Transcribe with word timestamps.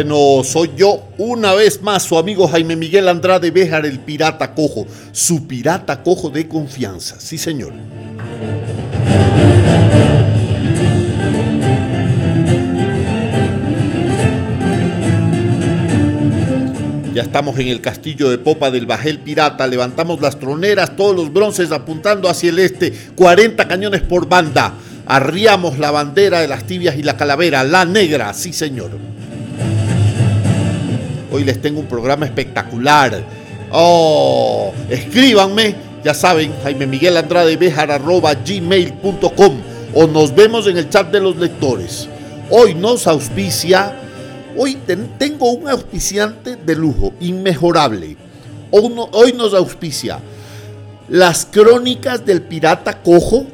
Bueno, 0.00 0.44
soy 0.44 0.70
yo 0.76 1.08
una 1.18 1.54
vez 1.54 1.82
más, 1.82 2.04
su 2.04 2.16
amigo 2.16 2.46
Jaime 2.46 2.76
Miguel 2.76 3.08
Andrade 3.08 3.50
Béjar, 3.50 3.84
el 3.84 3.98
pirata 3.98 4.54
cojo, 4.54 4.86
su 5.10 5.48
pirata 5.48 6.04
cojo 6.04 6.30
de 6.30 6.46
confianza. 6.46 7.18
Sí, 7.18 7.36
señor. 7.36 7.72
Ya 17.12 17.22
estamos 17.22 17.58
en 17.58 17.66
el 17.66 17.80
castillo 17.80 18.30
de 18.30 18.38
popa 18.38 18.70
del 18.70 18.86
Bajel 18.86 19.18
Pirata, 19.18 19.66
levantamos 19.66 20.20
las 20.20 20.38
troneras, 20.38 20.94
todos 20.94 21.16
los 21.16 21.32
bronces 21.32 21.72
apuntando 21.72 22.28
hacia 22.28 22.50
el 22.50 22.60
este, 22.60 22.92
40 23.16 23.66
cañones 23.66 24.02
por 24.02 24.28
banda. 24.28 24.74
Arriamos 25.06 25.80
la 25.80 25.90
bandera 25.90 26.40
de 26.40 26.46
las 26.46 26.68
tibias 26.68 26.96
y 26.96 27.02
la 27.02 27.16
calavera, 27.16 27.64
la 27.64 27.84
negra, 27.84 28.32
sí 28.32 28.52
señor. 28.52 28.92
Hoy 31.30 31.44
les 31.44 31.60
tengo 31.60 31.80
un 31.80 31.86
programa 31.86 32.26
espectacular. 32.26 33.22
Oh, 33.70 34.72
escríbanme, 34.88 35.74
ya 36.02 36.14
saben, 36.14 36.52
Jaime 36.62 36.86
Miguel 36.86 37.16
Andrade 37.16 37.56
Bejar 37.56 38.00
gmail.com 38.00 39.60
o 39.94 40.06
nos 40.06 40.34
vemos 40.34 40.66
en 40.66 40.78
el 40.78 40.88
chat 40.88 41.10
de 41.10 41.20
los 41.20 41.36
lectores. 41.36 42.08
Hoy 42.50 42.74
nos 42.74 43.06
auspicia, 43.06 43.94
hoy 44.56 44.78
tengo 45.18 45.50
un 45.52 45.68
auspiciante 45.68 46.56
de 46.56 46.74
lujo, 46.74 47.12
inmejorable. 47.20 48.16
hoy 48.70 49.32
nos 49.34 49.52
auspicia 49.52 50.20
las 51.08 51.46
crónicas 51.46 52.24
del 52.24 52.42
pirata 52.42 53.02
cojo 53.02 53.46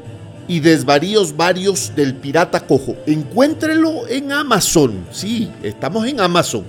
y 0.47 0.59
desvaríos 0.59 1.35
varios 1.35 1.93
del 1.95 2.15
pirata 2.15 2.61
cojo. 2.61 2.95
Encuéntrelo 3.05 4.07
en 4.07 4.31
Amazon. 4.31 5.05
Sí, 5.11 5.51
estamos 5.63 6.05
en 6.07 6.19
Amazon 6.21 6.63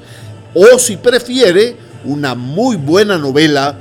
o 0.59 0.79
si 0.79 0.97
prefiere 0.97 1.77
una 2.07 2.35
muy 2.35 2.77
buena 2.77 3.19
novela, 3.19 3.77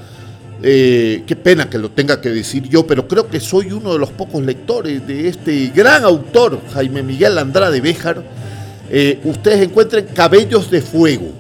eh, 0.62 1.24
qué 1.26 1.36
pena 1.38 1.70
que 1.70 1.78
lo 1.78 1.92
tenga 1.92 2.20
que 2.20 2.30
decir 2.30 2.68
yo, 2.68 2.86
pero 2.86 3.08
creo 3.08 3.30
que 3.30 3.40
soy 3.40 3.72
uno 3.72 3.94
de 3.94 4.00
los 4.00 4.12
pocos 4.12 4.44
lectores 4.44 5.08
de 5.08 5.30
este 5.30 5.68
gran 5.74 6.04
autor, 6.04 6.60
Jaime 6.74 7.02
Miguel 7.02 7.38
Andrade 7.38 7.80
Béjar. 7.80 8.22
Eh, 8.90 9.22
ustedes 9.24 9.62
encuentren 9.62 10.08
Cabellos 10.14 10.70
de 10.70 10.82
Fuego. 10.82 11.32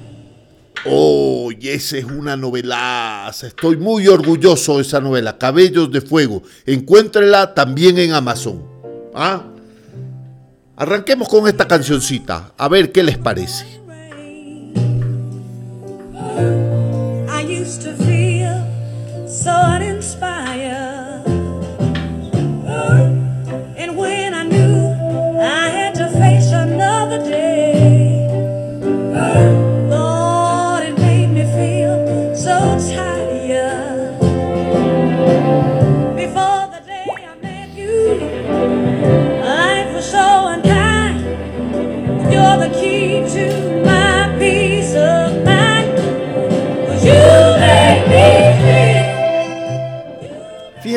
Oh, 0.86 1.52
y 1.52 1.68
esa 1.68 1.98
es 1.98 2.06
una 2.06 2.38
novelaza. 2.38 3.48
Estoy 3.48 3.76
muy 3.76 4.08
orgulloso 4.08 4.78
de 4.78 4.84
esa 4.84 5.02
novela, 5.02 5.38
Cabellos 5.38 5.92
de 5.92 6.00
Fuego. 6.00 6.44
Encuéntrenla 6.66 7.54
también 7.54 7.98
en 7.98 8.14
Amazon. 8.14 8.64
¿Ah? 9.14 9.44
Arranquemos 10.78 11.28
con 11.28 11.46
esta 11.46 11.68
cancioncita, 11.68 12.54
a 12.58 12.70
ver 12.70 12.94
qué 12.94 13.04
les 13.04 13.18
parece. 13.18 13.85
I 16.38 17.42
used 17.42 17.82
to 17.84 17.96
feel 17.96 18.68
so 19.28 19.52
uninspired. 19.52 19.95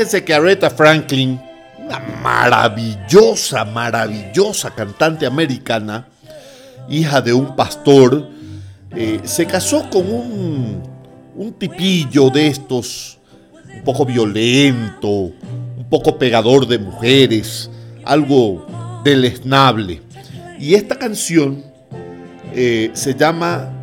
Fíjense 0.09 0.25
que 0.25 0.33
Aretha 0.33 0.71
Franklin, 0.71 1.39
una 1.85 1.99
maravillosa, 1.99 3.67
maravillosa 3.67 4.71
cantante 4.71 5.27
americana, 5.27 6.09
hija 6.89 7.21
de 7.21 7.35
un 7.35 7.55
pastor, 7.55 8.27
eh, 8.97 9.21
se 9.25 9.45
casó 9.45 9.91
con 9.91 10.11
un, 10.11 10.83
un 11.37 11.53
tipillo 11.53 12.31
de 12.31 12.47
estos, 12.47 13.19
un 13.67 13.83
poco 13.85 14.07
violento, 14.07 15.11
un 15.11 15.87
poco 15.91 16.17
pegador 16.17 16.67
de 16.67 16.79
mujeres, 16.79 17.71
algo 18.03 18.67
deleznable. 19.05 20.01
Y 20.59 20.73
esta 20.73 20.99
canción 20.99 21.63
eh, 22.55 22.91
se 22.95 23.15
llama 23.15 23.78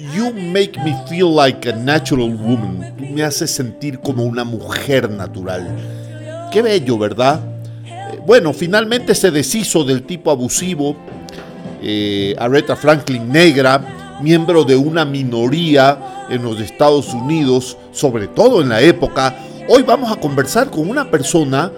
You 0.00 0.32
make 0.32 0.82
me 0.82 0.96
feel 1.10 1.30
like 1.30 1.68
a 1.68 1.76
natural 1.76 2.30
woman. 2.30 2.96
Tú 2.96 3.04
me 3.04 3.22
haces 3.22 3.50
sentir 3.50 4.00
como 4.00 4.24
una 4.24 4.44
mujer 4.44 5.10
natural. 5.10 5.76
Qué 6.50 6.62
bello, 6.62 6.96
¿verdad? 6.96 7.38
Eh, 7.84 8.18
bueno, 8.26 8.54
finalmente 8.54 9.14
se 9.14 9.30
deshizo 9.30 9.84
del 9.84 10.04
tipo 10.04 10.30
abusivo. 10.30 10.96
Eh, 11.82 12.34
Aretha 12.38 12.76
Franklin 12.76 13.30
negra, 13.30 14.18
miembro 14.22 14.64
de 14.64 14.74
una 14.74 15.04
minoría 15.04 16.26
en 16.30 16.44
los 16.44 16.58
Estados 16.60 17.12
Unidos, 17.12 17.76
sobre 17.92 18.26
todo 18.26 18.62
en 18.62 18.70
la 18.70 18.80
época. 18.80 19.36
Hoy 19.68 19.82
vamos 19.82 20.10
a 20.10 20.16
conversar 20.16 20.70
con 20.70 20.88
una 20.88 21.10
persona 21.10 21.70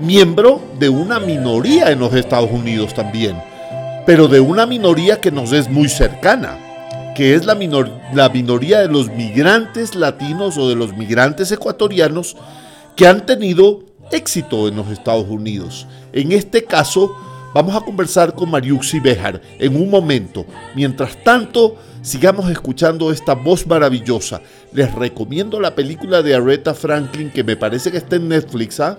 miembro 0.00 0.62
de 0.78 0.88
una 0.88 1.20
minoría 1.20 1.90
en 1.90 1.98
los 1.98 2.14
Estados 2.14 2.50
Unidos 2.50 2.94
también, 2.94 3.36
pero 4.06 4.28
de 4.28 4.40
una 4.40 4.64
minoría 4.64 5.20
que 5.20 5.30
nos 5.30 5.52
es 5.52 5.68
muy 5.68 5.90
cercana 5.90 6.69
que 7.14 7.34
es 7.34 7.46
la, 7.46 7.54
minoría 7.54 8.80
de 8.80 8.88
los 8.88 9.10
migrantes 9.10 9.94
latinos 9.94 10.56
o 10.56 10.68
de 10.68 10.76
los 10.76 10.96
migrantes 10.96 11.50
ecuatorianos 11.52 12.36
que 12.96 13.06
han 13.06 13.26
tenido 13.26 13.80
éxito 14.10 14.68
en 14.68 14.76
los 14.76 14.88
Estados 14.88 15.28
Unidos. 15.28 15.86
En 16.12 16.32
este 16.32 16.64
caso, 16.64 17.14
vamos 17.54 17.74
a 17.74 17.80
conversar 17.80 18.34
con 18.34 18.50
Mariuxi 18.50 19.00
Bejar 19.00 19.40
en 19.58 19.76
un 19.76 19.90
momento. 19.90 20.46
Mientras 20.74 21.22
tanto, 21.22 21.76
sigamos 22.02 22.50
escuchando 22.50 23.12
esta 23.12 23.34
voz 23.34 23.66
maravillosa. 23.66 24.40
Les 24.72 24.92
recomiendo 24.94 25.60
la 25.60 25.74
película 25.74 26.22
de 26.22 26.34
Aretha 26.34 26.74
Franklin 26.74 27.30
que 27.30 27.44
me 27.44 27.56
parece 27.56 27.90
que 27.90 27.98
está 27.98 28.16
en 28.16 28.28
Netflix. 28.28 28.80
¿ah? 28.80 28.98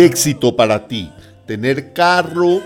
Éxito 0.00 0.56
para 0.56 0.86
ti? 0.86 1.10
Tener 1.46 1.92
carro, 1.92 2.60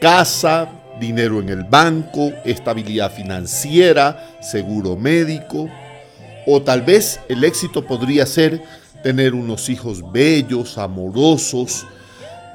casa, 0.00 0.68
dinero 1.00 1.40
en 1.40 1.48
el 1.48 1.64
banco, 1.64 2.32
estabilidad 2.44 3.12
financiera, 3.12 4.38
seguro 4.40 4.96
médico. 4.96 5.68
O 6.46 6.62
tal 6.62 6.82
vez 6.82 7.20
el 7.28 7.44
éxito 7.44 7.86
podría 7.86 8.26
ser 8.26 8.62
tener 9.02 9.34
unos 9.34 9.68
hijos 9.68 10.12
bellos, 10.12 10.78
amorosos, 10.78 11.86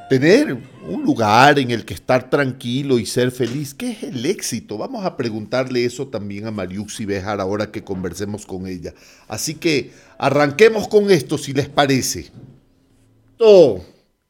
tener 0.10 0.58
un 0.88 1.04
lugar 1.04 1.60
en 1.60 1.70
el 1.72 1.86
que 1.86 1.94
estar 1.94 2.30
tranquilo 2.30 2.98
y 2.98 3.06
ser 3.06 3.32
feliz. 3.32 3.74
¿Qué 3.74 3.92
es 3.92 4.04
el 4.04 4.26
éxito? 4.26 4.78
Vamos 4.78 5.06
a 5.06 5.16
preguntarle 5.16 5.86
eso 5.86 6.08
también 6.08 6.48
a 6.48 6.52
Mariuxi 6.52 7.06
Bejar 7.06 7.40
ahora 7.40 7.72
que 7.72 7.84
conversemos 7.84 8.46
con 8.46 8.66
ella. 8.66 8.94
Así 9.28 9.56
que 9.56 9.92
arranquemos 10.18 10.88
con 10.88 11.12
esto 11.12 11.38
si 11.38 11.54
les 11.54 11.70
parece. 11.70 12.32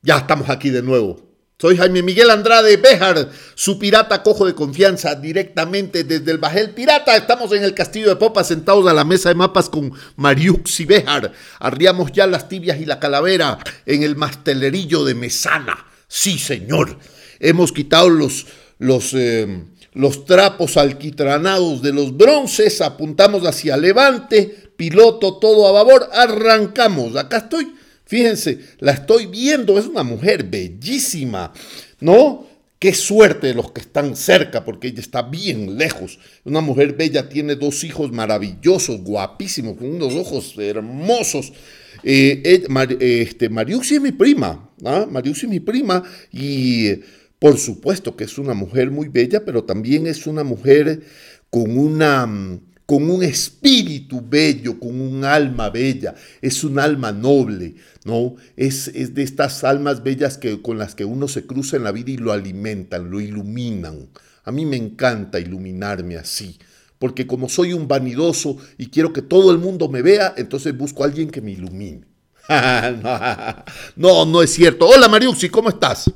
Ya 0.03 0.17
estamos 0.17 0.49
aquí 0.49 0.69
de 0.69 0.83
nuevo. 0.83 1.19
Soy 1.57 1.75
Jaime 1.77 2.03
Miguel 2.03 2.29
Andrade 2.29 2.77
Béjar, 2.77 3.31
su 3.55 3.79
pirata 3.79 4.21
cojo 4.21 4.45
de 4.45 4.53
confianza, 4.53 5.15
directamente 5.15 6.03
desde 6.03 6.31
el 6.31 6.37
Bajel 6.37 6.69
Pirata. 6.75 7.17
Estamos 7.17 7.51
en 7.51 7.63
el 7.63 7.73
Castillo 7.73 8.09
de 8.09 8.15
Popa, 8.17 8.43
sentados 8.43 8.87
a 8.87 8.93
la 8.93 9.03
mesa 9.03 9.29
de 9.29 9.35
mapas 9.35 9.67
con 9.67 9.91
Mariux 10.15 10.79
y 10.79 10.85
Béjar. 10.85 11.33
Arriamos 11.59 12.11
ya 12.11 12.27
las 12.27 12.47
tibias 12.47 12.79
y 12.79 12.85
la 12.85 12.99
calavera 12.99 13.57
en 13.87 14.03
el 14.03 14.15
mastelerillo 14.15 15.03
de 15.03 15.15
Mesana. 15.15 15.87
Sí, 16.07 16.37
señor. 16.37 16.99
Hemos 17.39 17.71
quitado 17.71 18.09
los, 18.09 18.45
los, 18.77 19.13
eh, 19.15 19.63
los 19.93 20.25
trapos 20.25 20.77
alquitranados 20.77 21.81
de 21.81 21.93
los 21.93 22.15
bronces, 22.15 22.79
apuntamos 22.79 23.43
hacia 23.45 23.75
levante, 23.75 24.71
piloto 24.77 25.39
todo 25.39 25.67
a 25.67 25.71
babor, 25.71 26.09
arrancamos. 26.13 27.15
Acá 27.15 27.37
estoy 27.37 27.78
Fíjense, 28.09 28.57
la 28.79 28.93
estoy 28.93 29.27
viendo, 29.27 29.77
es 29.77 29.85
una 29.85 30.01
mujer 30.01 30.43
bellísima, 30.43 31.53
¿no? 31.99 32.47
Qué 32.79 32.91
suerte 32.95 33.45
de 33.45 33.53
los 33.53 33.71
que 33.71 33.81
están 33.81 34.15
cerca, 34.15 34.65
porque 34.65 34.87
ella 34.87 34.99
está 34.99 35.21
bien 35.21 35.77
lejos. 35.77 36.17
Una 36.43 36.59
mujer 36.59 36.93
bella, 36.93 37.29
tiene 37.29 37.55
dos 37.55 37.83
hijos 37.83 38.11
maravillosos, 38.11 39.01
guapísimos, 39.01 39.77
con 39.77 39.91
unos 39.91 40.15
ojos 40.15 40.55
hermosos. 40.57 41.53
Eh, 42.01 42.41
este, 42.43 43.47
Mariuxi 43.47 43.97
es 43.97 44.01
mi 44.01 44.11
prima, 44.11 44.71
¿ah? 44.83 45.05
Mariusi 45.07 45.45
es 45.45 45.51
mi 45.51 45.59
prima 45.59 46.01
y 46.31 46.93
por 47.37 47.59
supuesto 47.59 48.15
que 48.15 48.23
es 48.23 48.39
una 48.39 48.55
mujer 48.55 48.89
muy 48.89 49.09
bella, 49.09 49.45
pero 49.45 49.65
también 49.65 50.07
es 50.07 50.25
una 50.25 50.43
mujer 50.43 51.03
con 51.51 51.77
una 51.77 52.25
con 52.89 53.07
un 53.07 53.21
espíritu 53.21 54.19
bello, 54.19 54.79
con 54.79 54.99
un 54.99 55.23
alma 55.23 55.69
bella, 55.69 56.15
es 56.41 56.63
un 56.63 56.79
alma 56.79 57.11
noble, 57.11 57.75
¿no? 58.03 58.35
Es, 58.57 58.87
es, 58.87 59.13
de 59.13 59.21
estas 59.21 59.63
almas 59.63 60.01
bellas 60.01 60.39
que, 60.39 60.59
con 60.63 60.79
las 60.79 60.95
que 60.95 61.05
uno 61.05 61.27
se 61.27 61.45
cruza 61.45 61.77
en 61.77 61.83
la 61.83 61.91
vida 61.91 62.09
y 62.09 62.17
lo 62.17 62.31
alimentan, 62.31 63.11
lo 63.11 63.21
iluminan. 63.21 64.09
A 64.43 64.51
mí 64.51 64.65
me 64.65 64.75
encanta 64.75 65.39
iluminarme 65.39 66.17
así, 66.17 66.57
porque 66.97 67.27
como 67.27 67.47
soy 67.47 67.73
un 67.73 67.87
vanidoso 67.87 68.57
y 68.79 68.87
quiero 68.87 69.13
que 69.13 69.21
todo 69.21 69.51
el 69.51 69.59
mundo 69.59 69.87
me 69.87 70.01
vea, 70.01 70.33
entonces 70.35 70.75
busco 70.75 71.03
a 71.03 71.05
alguien 71.05 71.29
que 71.29 71.41
me 71.41 71.51
ilumine. 71.51 72.05
no, 73.97 74.25
no 74.25 74.41
es 74.41 74.51
cierto. 74.51 74.87
Hola 74.87 75.07
Mariuxi, 75.07 75.49
¿cómo 75.49 75.69
estás? 75.69 76.11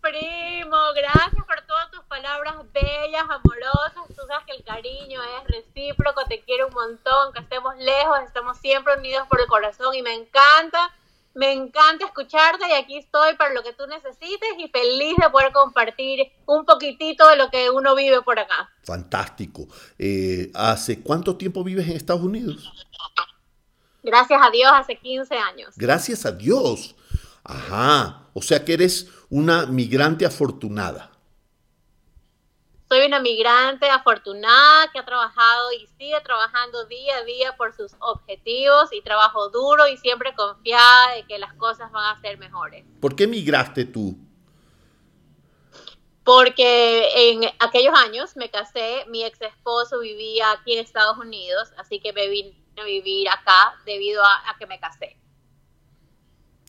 Primo, 0.00 0.78
gracias 0.94 1.45
bellas, 2.76 3.22
amorosas. 3.22 4.06
Tú 4.08 4.22
sabes 4.26 4.44
que 4.46 4.56
el 4.56 4.64
cariño 4.64 5.20
es 5.22 5.48
recíproco, 5.48 6.24
te 6.28 6.42
quiero 6.42 6.68
un 6.68 6.74
montón, 6.74 7.32
que 7.32 7.40
estemos 7.40 7.76
lejos, 7.78 8.18
estamos 8.26 8.58
siempre 8.58 8.96
unidos 8.96 9.26
por 9.28 9.40
el 9.40 9.46
corazón 9.46 9.94
y 9.94 10.02
me 10.02 10.14
encanta 10.14 10.92
me 11.36 11.52
encanta 11.52 12.06
escucharte 12.06 12.64
y 12.66 12.72
aquí 12.72 12.96
estoy 12.96 13.36
para 13.36 13.52
lo 13.52 13.62
que 13.62 13.74
tú 13.74 13.86
necesites 13.86 14.48
y 14.58 14.68
feliz 14.68 15.16
de 15.18 15.28
poder 15.28 15.52
compartir 15.52 16.32
un 16.46 16.64
poquitito 16.64 17.28
de 17.28 17.36
lo 17.36 17.50
que 17.50 17.68
uno 17.68 17.94
vive 17.94 18.22
por 18.22 18.38
acá. 18.38 18.70
Fantástico. 18.82 19.68
Eh, 19.98 20.50
¿Hace 20.54 21.02
cuánto 21.02 21.36
tiempo 21.36 21.62
vives 21.62 21.86
en 21.88 21.96
Estados 21.96 22.22
Unidos? 22.22 22.72
Gracias 24.02 24.40
a 24.42 24.50
Dios, 24.50 24.72
hace 24.74 24.96
15 24.96 25.34
años. 25.36 25.74
Gracias 25.76 26.24
a 26.24 26.32
Dios. 26.32 26.96
Ajá. 27.44 28.28
O 28.32 28.40
sea 28.40 28.64
que 28.64 28.72
eres 28.72 29.08
una 29.28 29.66
migrante 29.66 30.24
afortunada. 30.24 31.10
Soy 32.88 33.04
una 33.04 33.18
migrante 33.18 33.90
afortunada 33.90 34.88
que 34.92 35.00
ha 35.00 35.04
trabajado 35.04 35.72
y 35.72 35.88
sigue 35.98 36.20
trabajando 36.20 36.84
día 36.86 37.16
a 37.16 37.24
día 37.24 37.56
por 37.56 37.74
sus 37.74 37.92
objetivos 37.98 38.92
y 38.92 39.02
trabajo 39.02 39.48
duro 39.48 39.88
y 39.88 39.96
siempre 39.96 40.34
confiada 40.36 41.16
de 41.16 41.24
que 41.24 41.38
las 41.38 41.52
cosas 41.54 41.90
van 41.90 42.16
a 42.16 42.20
ser 42.20 42.38
mejores. 42.38 42.84
¿Por 43.00 43.16
qué 43.16 43.26
migraste 43.26 43.86
tú? 43.86 44.16
Porque 46.22 47.08
en 47.30 47.50
aquellos 47.58 47.94
años 47.96 48.36
me 48.36 48.50
casé, 48.50 49.04
mi 49.08 49.24
ex 49.24 49.40
esposo 49.40 49.98
vivía 49.98 50.52
aquí 50.52 50.74
en 50.74 50.84
Estados 50.84 51.18
Unidos, 51.18 51.72
así 51.78 51.98
que 51.98 52.12
me 52.12 52.28
vine 52.28 52.56
a 52.76 52.84
vivir 52.84 53.28
acá 53.28 53.74
debido 53.84 54.24
a, 54.24 54.50
a 54.50 54.56
que 54.58 54.66
me 54.66 54.78
casé. 54.78 55.16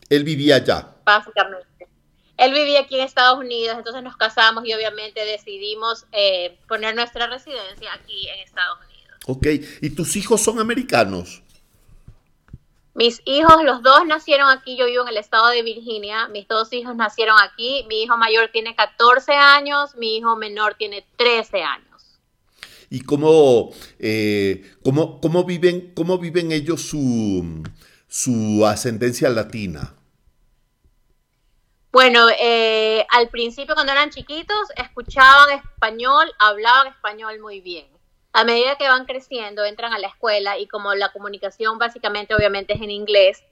Él 0.08 0.24
vivía 0.24 0.56
allá. 0.56 0.96
Básicamente 1.04 1.77
él 2.38 2.54
vivía 2.54 2.80
aquí 2.80 2.94
en 2.94 3.02
Estados 3.02 3.38
Unidos, 3.38 3.76
entonces 3.76 4.02
nos 4.02 4.16
casamos 4.16 4.64
y 4.64 4.72
obviamente 4.72 5.24
decidimos 5.24 6.06
eh, 6.12 6.56
poner 6.68 6.94
nuestra 6.94 7.26
residencia 7.26 7.92
aquí 7.92 8.28
en 8.28 8.38
Estados 8.40 8.78
Unidos. 8.78 9.18
Ok, 9.26 9.46
¿y 9.82 9.90
tus 9.90 10.14
hijos 10.16 10.40
son 10.40 10.60
americanos? 10.60 11.42
Mis 12.94 13.20
hijos, 13.24 13.62
los 13.64 13.82
dos 13.82 14.06
nacieron 14.06 14.48
aquí, 14.50 14.76
yo 14.76 14.86
vivo 14.86 15.02
en 15.02 15.08
el 15.08 15.16
estado 15.18 15.48
de 15.48 15.62
Virginia, 15.62 16.28
mis 16.28 16.46
dos 16.48 16.72
hijos 16.72 16.94
nacieron 16.96 17.36
aquí, 17.40 17.84
mi 17.88 18.02
hijo 18.02 18.16
mayor 18.16 18.50
tiene 18.52 18.74
14 18.74 19.32
años, 19.32 19.96
mi 19.96 20.16
hijo 20.16 20.36
menor 20.36 20.76
tiene 20.78 21.04
13 21.16 21.62
años. 21.62 22.18
¿Y 22.88 23.00
cómo, 23.00 23.70
eh, 23.98 24.74
cómo, 24.84 25.20
cómo 25.20 25.44
viven, 25.44 25.92
cómo 25.94 26.18
viven 26.18 26.52
ellos 26.52 26.82
su, 26.82 27.62
su 28.08 28.64
ascendencia 28.64 29.28
latina? 29.28 29.97
Bueno, 31.90 32.28
eh, 32.38 33.06
al 33.10 33.28
principio 33.28 33.74
cuando 33.74 33.92
eran 33.92 34.10
chiquitos 34.10 34.68
escuchaban 34.76 35.50
español, 35.50 36.30
hablaban 36.38 36.88
español 36.88 37.40
muy 37.40 37.60
bien. 37.60 37.86
A 38.32 38.44
medida 38.44 38.76
que 38.76 38.88
van 38.88 39.06
creciendo, 39.06 39.64
entran 39.64 39.94
a 39.94 39.98
la 39.98 40.08
escuela 40.08 40.58
y 40.58 40.68
como 40.68 40.94
la 40.94 41.10
comunicación 41.12 41.78
básicamente 41.78 42.34
obviamente 42.34 42.74
es 42.74 42.80
en 42.82 42.90
inglés, 42.90 43.42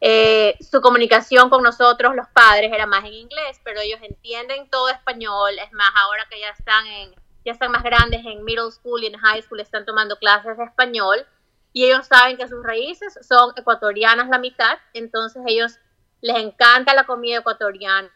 eh, 0.00 0.56
su 0.60 0.80
comunicación 0.80 1.48
con 1.48 1.62
nosotros, 1.62 2.14
los 2.14 2.28
padres, 2.28 2.72
era 2.72 2.84
más 2.84 3.04
en 3.04 3.14
inglés, 3.14 3.60
pero 3.64 3.80
ellos 3.80 4.00
entienden 4.02 4.68
todo 4.68 4.88
español. 4.88 5.52
Es 5.58 5.72
más, 5.72 5.90
ahora 5.94 6.26
que 6.28 6.40
ya 6.40 6.50
están 6.50 6.86
en, 6.86 7.14
ya 7.44 7.52
están 7.52 7.70
más 7.70 7.82
grandes 7.82 8.20
en 8.26 8.44
middle 8.44 8.70
school 8.70 9.02
y 9.02 9.06
en 9.06 9.16
high 9.16 9.40
school, 9.42 9.60
están 9.60 9.86
tomando 9.86 10.18
clases 10.18 10.58
de 10.58 10.64
español 10.64 11.24
y 11.72 11.86
ellos 11.86 12.06
saben 12.06 12.36
que 12.36 12.48
sus 12.48 12.62
raíces 12.62 13.18
son 13.26 13.52
ecuatorianas 13.56 14.28
la 14.28 14.38
mitad, 14.38 14.78
entonces 14.92 15.42
ellos 15.46 15.78
les 16.24 16.36
encanta 16.36 16.94
la 16.94 17.04
comida 17.04 17.40
ecuatoriana, 17.40 18.08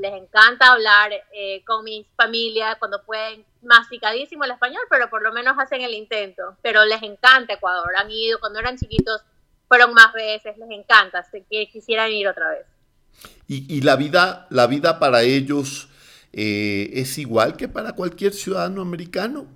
les 0.00 0.12
encanta 0.12 0.72
hablar 0.72 1.12
eh, 1.32 1.62
con 1.64 1.84
mis 1.84 2.04
familias 2.16 2.74
cuando 2.80 3.00
pueden, 3.04 3.44
masticadísimo 3.62 4.42
el 4.42 4.50
español, 4.50 4.82
pero 4.90 5.08
por 5.08 5.22
lo 5.22 5.32
menos 5.32 5.56
hacen 5.56 5.80
el 5.80 5.94
intento. 5.94 6.56
Pero 6.62 6.84
les 6.84 7.00
encanta 7.04 7.52
Ecuador, 7.52 7.92
han 7.96 8.10
ido, 8.10 8.40
cuando 8.40 8.58
eran 8.58 8.76
chiquitos 8.76 9.22
fueron 9.68 9.94
más 9.94 10.12
veces, 10.12 10.58
les 10.58 10.68
encanta, 10.68 11.22
se, 11.22 11.44
que 11.44 11.68
quisieran 11.70 12.10
ir 12.10 12.26
otra 12.26 12.48
vez. 12.50 12.66
Y, 13.46 13.82
la, 13.82 13.94
vida, 13.94 14.48
la 14.50 14.66
vida 14.66 14.98
para 14.98 15.22
ellos 15.22 15.88
eh, 16.32 16.90
es 16.94 17.18
igual 17.18 17.56
que 17.56 17.68
para 17.68 17.92
cualquier 17.92 18.32
ciudadano 18.32 18.82
americano. 18.82 19.46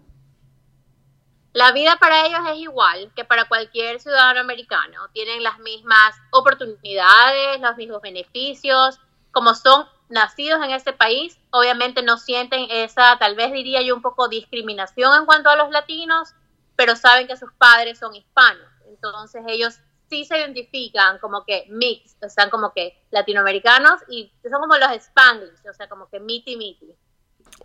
La 1.58 1.72
vida 1.72 1.96
para 1.96 2.24
ellos 2.24 2.38
es 2.52 2.58
igual 2.58 3.10
que 3.16 3.24
para 3.24 3.48
cualquier 3.48 3.98
ciudadano 3.98 4.38
americano. 4.38 5.08
Tienen 5.12 5.42
las 5.42 5.58
mismas 5.58 6.14
oportunidades, 6.30 7.60
los 7.60 7.76
mismos 7.76 8.00
beneficios. 8.00 9.00
Como 9.32 9.56
son 9.56 9.84
nacidos 10.08 10.64
en 10.64 10.70
ese 10.70 10.92
país, 10.92 11.36
obviamente 11.50 12.00
no 12.04 12.16
sienten 12.16 12.68
esa, 12.70 13.18
tal 13.18 13.34
vez 13.34 13.50
diría 13.50 13.82
yo, 13.82 13.96
un 13.96 14.02
poco 14.02 14.28
discriminación 14.28 15.12
en 15.18 15.26
cuanto 15.26 15.50
a 15.50 15.56
los 15.56 15.70
latinos, 15.70 16.32
pero 16.76 16.94
saben 16.94 17.26
que 17.26 17.36
sus 17.36 17.52
padres 17.54 17.98
son 17.98 18.14
hispanos. 18.14 18.70
Entonces 18.86 19.42
ellos 19.48 19.80
sí 20.08 20.24
se 20.26 20.38
identifican 20.38 21.18
como 21.18 21.44
que 21.44 21.66
mixed, 21.70 22.22
están 22.22 22.50
como 22.50 22.72
que 22.72 23.04
latinoamericanos 23.10 24.00
y 24.08 24.32
son 24.48 24.60
como 24.60 24.76
los 24.76 24.92
spanglish, 24.92 25.68
o 25.68 25.74
sea, 25.74 25.88
como 25.88 26.08
que 26.08 26.20
miti 26.20 26.56
miti. 26.56 26.94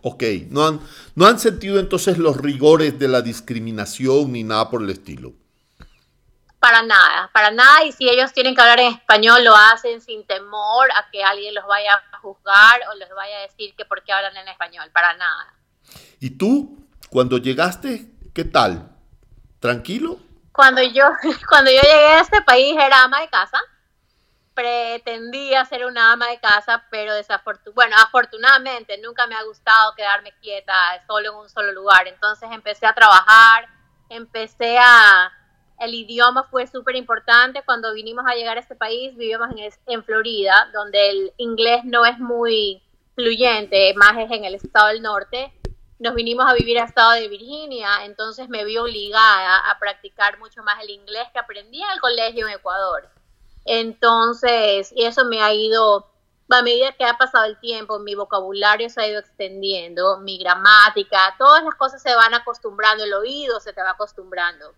Ok, 0.02 0.22
no 0.50 0.66
han, 0.66 0.80
no 1.14 1.26
han 1.26 1.38
sentido 1.38 1.80
entonces 1.80 2.18
los 2.18 2.36
rigores 2.36 2.98
de 2.98 3.08
la 3.08 3.22
discriminación 3.22 4.32
ni 4.32 4.44
nada 4.44 4.68
por 4.68 4.82
el 4.82 4.90
estilo. 4.90 5.32
Para 6.58 6.82
nada, 6.82 7.30
para 7.32 7.50
nada. 7.50 7.84
Y 7.84 7.92
si 7.92 8.08
ellos 8.08 8.32
tienen 8.32 8.54
que 8.54 8.60
hablar 8.60 8.80
en 8.80 8.92
español, 8.92 9.42
lo 9.44 9.54
hacen 9.56 10.00
sin 10.00 10.26
temor 10.26 10.90
a 10.92 11.10
que 11.10 11.24
alguien 11.24 11.54
los 11.54 11.66
vaya 11.66 11.94
a 12.12 12.18
juzgar 12.18 12.80
o 12.90 12.94
les 12.96 13.08
vaya 13.14 13.38
a 13.38 13.40
decir 13.42 13.74
que 13.76 13.84
por 13.84 14.02
qué 14.02 14.12
hablan 14.12 14.36
en 14.36 14.48
español. 14.48 14.90
Para 14.92 15.14
nada. 15.14 15.54
¿Y 16.20 16.30
tú, 16.30 16.86
cuando 17.08 17.38
llegaste, 17.38 18.10
qué 18.34 18.44
tal? 18.44 18.90
¿Tranquilo? 19.58 20.18
Cuando 20.52 20.82
yo, 20.82 21.04
cuando 21.48 21.70
yo 21.70 21.80
llegué 21.80 22.06
a 22.06 22.20
este 22.20 22.42
país 22.42 22.76
era 22.78 23.04
ama 23.04 23.20
de 23.20 23.28
casa 23.28 23.58
pretendía 24.54 25.64
ser 25.64 25.84
una 25.84 26.12
ama 26.12 26.28
de 26.28 26.38
casa, 26.38 26.84
pero 26.90 27.12
desafortunadamente, 27.14 27.74
bueno, 27.74 27.96
afortunadamente 27.98 28.98
nunca 28.98 29.26
me 29.26 29.34
ha 29.34 29.42
gustado 29.42 29.94
quedarme 29.94 30.32
quieta 30.40 30.74
solo 31.06 31.32
en 31.32 31.36
un 31.36 31.48
solo 31.48 31.72
lugar. 31.72 32.06
Entonces 32.06 32.48
empecé 32.52 32.86
a 32.86 32.94
trabajar, 32.94 33.68
empecé 34.08 34.78
a... 34.78 35.32
El 35.80 35.92
idioma 35.92 36.44
fue 36.44 36.68
súper 36.68 36.94
importante. 36.94 37.62
Cuando 37.64 37.92
vinimos 37.92 38.24
a 38.28 38.34
llegar 38.34 38.56
a 38.56 38.60
este 38.60 38.76
país, 38.76 39.16
vivíamos 39.16 39.50
en, 39.50 39.72
en 39.86 40.04
Florida, 40.04 40.70
donde 40.72 41.10
el 41.10 41.32
inglés 41.36 41.84
no 41.84 42.06
es 42.06 42.18
muy 42.20 42.80
fluyente, 43.16 43.92
más 43.94 44.16
es 44.16 44.30
en 44.30 44.44
el 44.44 44.54
estado 44.54 44.88
del 44.88 45.02
norte. 45.02 45.52
Nos 45.98 46.14
vinimos 46.14 46.46
a 46.46 46.54
vivir 46.54 46.78
al 46.78 46.86
estado 46.86 47.12
de 47.12 47.28
Virginia, 47.28 48.04
entonces 48.04 48.48
me 48.48 48.64
vi 48.64 48.76
obligada 48.78 49.70
a 49.70 49.78
practicar 49.78 50.38
mucho 50.38 50.62
más 50.62 50.80
el 50.82 50.90
inglés 50.90 51.26
que 51.32 51.38
aprendí 51.40 51.82
en 51.82 51.90
el 51.90 52.00
colegio 52.00 52.46
en 52.46 52.54
Ecuador. 52.54 53.08
Entonces, 53.64 54.92
eso 54.96 55.24
me 55.24 55.40
ha 55.42 55.52
ido, 55.52 56.10
a 56.50 56.62
medida 56.62 56.92
que 56.92 57.04
ha 57.04 57.16
pasado 57.16 57.44
el 57.44 57.58
tiempo, 57.60 57.98
mi 57.98 58.14
vocabulario 58.14 58.88
se 58.90 59.00
ha 59.00 59.08
ido 59.08 59.20
extendiendo, 59.20 60.18
mi 60.20 60.38
gramática, 60.38 61.34
todas 61.38 61.64
las 61.64 61.74
cosas 61.74 62.02
se 62.02 62.14
van 62.14 62.34
acostumbrando, 62.34 63.04
el 63.04 63.14
oído 63.14 63.60
se 63.60 63.72
te 63.72 63.82
va 63.82 63.90
acostumbrando 63.90 64.74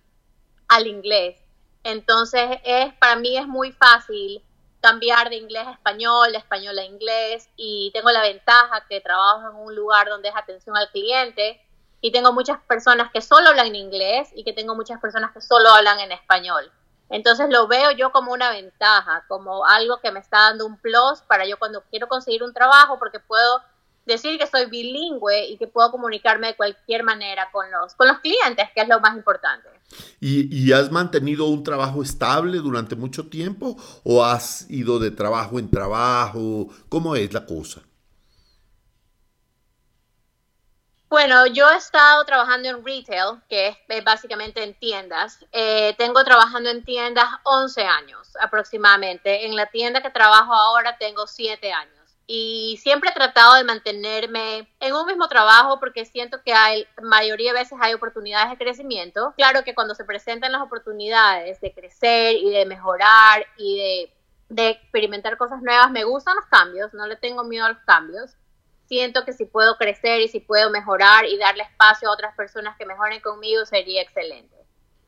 al 0.69 0.87
inglés. 0.87 1.37
Entonces, 1.83 2.59
es, 2.64 2.95
para 2.95 3.16
mí 3.16 3.37
es 3.37 3.47
muy 3.47 3.73
fácil 3.73 4.43
cambiar 4.81 5.31
de 5.31 5.37
inglés 5.37 5.66
a 5.66 5.73
español, 5.73 6.33
de 6.33 6.38
español 6.38 6.78
a 6.78 6.85
inglés, 6.85 7.49
y 7.57 7.90
tengo 7.93 8.11
la 8.11 8.23
ventaja 8.23 8.85
que 8.88 9.00
trabajo 9.00 9.50
en 9.50 9.57
un 9.57 9.75
lugar 9.75 10.09
donde 10.09 10.28
es 10.28 10.37
atención 10.37 10.76
al 10.76 10.90
cliente, 10.90 11.61
y 12.00 12.12
tengo 12.12 12.33
muchas 12.33 12.61
personas 12.61 13.11
que 13.11 13.21
solo 13.21 13.49
hablan 13.49 13.69
en 13.69 13.76
inglés 13.76 14.28
y 14.35 14.45
que 14.45 14.52
tengo 14.52 14.76
muchas 14.76 15.00
personas 15.00 15.33
que 15.33 15.40
solo 15.40 15.69
hablan 15.71 15.99
en 15.99 16.12
español. 16.12 16.71
Entonces 17.08 17.48
lo 17.50 17.68
veo 17.68 17.92
yo 17.92 18.10
como 18.10 18.32
una 18.32 18.50
ventaja, 18.50 19.25
como 19.28 19.64
algo 19.64 20.00
que 20.00 20.10
me 20.10 20.20
está 20.20 20.38
dando 20.38 20.66
un 20.66 20.76
plus 20.76 21.20
para 21.26 21.46
yo 21.46 21.58
cuando 21.58 21.82
quiero 21.90 22.08
conseguir 22.08 22.42
un 22.42 22.52
trabajo, 22.52 22.98
porque 22.98 23.20
puedo 23.20 23.62
decir 24.06 24.38
que 24.38 24.46
soy 24.46 24.66
bilingüe 24.66 25.46
y 25.48 25.56
que 25.56 25.66
puedo 25.66 25.90
comunicarme 25.90 26.48
de 26.48 26.56
cualquier 26.56 27.02
manera 27.02 27.48
con 27.52 27.70
los, 27.70 27.94
con 27.94 28.08
los 28.08 28.18
clientes, 28.18 28.68
que 28.75 28.80
es 28.82 28.88
lo 28.88 29.00
más 29.00 29.16
importante. 29.16 29.68
¿Y, 30.20 30.54
y 30.56 30.72
has 30.72 30.90
mantenido 30.90 31.46
un 31.46 31.62
trabajo 31.62 32.02
estable 32.02 32.58
durante 32.58 32.96
mucho 32.96 33.28
tiempo 33.28 33.76
o 34.02 34.25
has 34.25 34.68
ido 34.70 34.98
de 34.98 35.10
trabajo 35.10 35.58
en 35.58 35.70
trabajo? 35.70 36.68
¿Cómo 36.88 37.14
es 37.14 37.32
la 37.32 37.46
cosa? 37.46 37.82
Bueno, 41.16 41.46
yo 41.46 41.70
he 41.70 41.76
estado 41.76 42.26
trabajando 42.26 42.68
en 42.68 42.85
retail, 42.85 43.40
que 43.49 43.68
es 43.88 44.04
básicamente 44.04 44.62
en 44.62 44.75
tiendas. 44.75 45.42
Eh, 45.50 45.94
tengo 45.96 46.23
trabajando 46.25 46.68
en 46.68 46.85
tiendas 46.85 47.26
11 47.44 47.85
años 47.85 48.37
aproximadamente. 48.38 49.46
En 49.46 49.56
la 49.56 49.64
tienda 49.64 50.02
que 50.02 50.11
trabajo 50.11 50.52
ahora 50.52 50.99
tengo 50.99 51.26
7 51.26 51.73
años. 51.73 52.18
Y 52.26 52.78
siempre 52.82 53.08
he 53.08 53.14
tratado 53.14 53.54
de 53.54 53.64
mantenerme 53.64 54.68
en 54.78 54.92
un 54.92 55.06
mismo 55.06 55.26
trabajo 55.26 55.80
porque 55.80 56.04
siento 56.04 56.42
que 56.42 56.52
hay, 56.52 56.87
mayoría 57.00 57.54
de 57.54 57.61
veces 57.61 57.78
hay 57.80 57.94
oportunidades 57.94 58.50
de 58.50 58.58
crecimiento. 58.58 59.32
Claro 59.38 59.64
que 59.64 59.75
cuando 59.75 59.94
se 59.94 60.04
presentan 60.04 60.52
las 60.52 60.61
oportunidades 60.61 61.62
de 61.62 61.73
crecer 61.73 62.37
y 62.37 62.50
de 62.50 62.66
mejorar 62.66 63.46
y 63.56 64.12
de 64.50 64.68
experimentar 64.68 65.38
cosas 65.38 65.62
nuevas, 65.62 65.90
me 65.90 66.04
gustan 66.04 66.37
los 66.37 66.44
cambios, 66.44 66.92
no 66.92 67.06
le 67.06 67.16
tengo 67.16 67.42
miedo 67.42 67.64
a 67.64 67.70
los 67.70 67.82
cambios 67.87 68.37
siento 68.88 69.25
que 69.25 69.33
si 69.33 69.45
puedo 69.45 69.76
crecer 69.76 70.21
y 70.21 70.28
si 70.28 70.40
puedo 70.40 70.71
mejorar 70.71 71.25
y 71.26 71.38
darle 71.38 71.64
espacio 71.64 72.09
a 72.09 72.12
otras 72.12 72.35
personas 72.35 72.76
que 72.76 72.87
mejoren 72.87 73.21
conmigo 73.21 73.64
sería 73.66 74.02
excelente. 74.02 74.55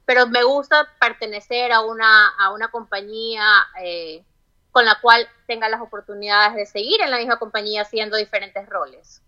Pero 0.04 0.26
me 0.26 0.42
gusta 0.42 0.88
pertenecer 1.00 1.72
a 1.72 1.80
una, 1.80 2.28
a 2.38 2.52
una 2.52 2.68
compañía 2.70 3.44
eh, 3.82 4.24
con 4.70 4.84
la 4.84 4.98
cual 5.00 5.28
tenga 5.46 5.68
las 5.68 5.80
oportunidades 5.80 6.56
de 6.56 6.66
seguir 6.66 7.00
en 7.02 7.10
la 7.10 7.18
misma 7.18 7.38
compañía 7.38 7.82
haciendo 7.82 8.16
diferentes 8.16 8.66
roles. 8.68 9.22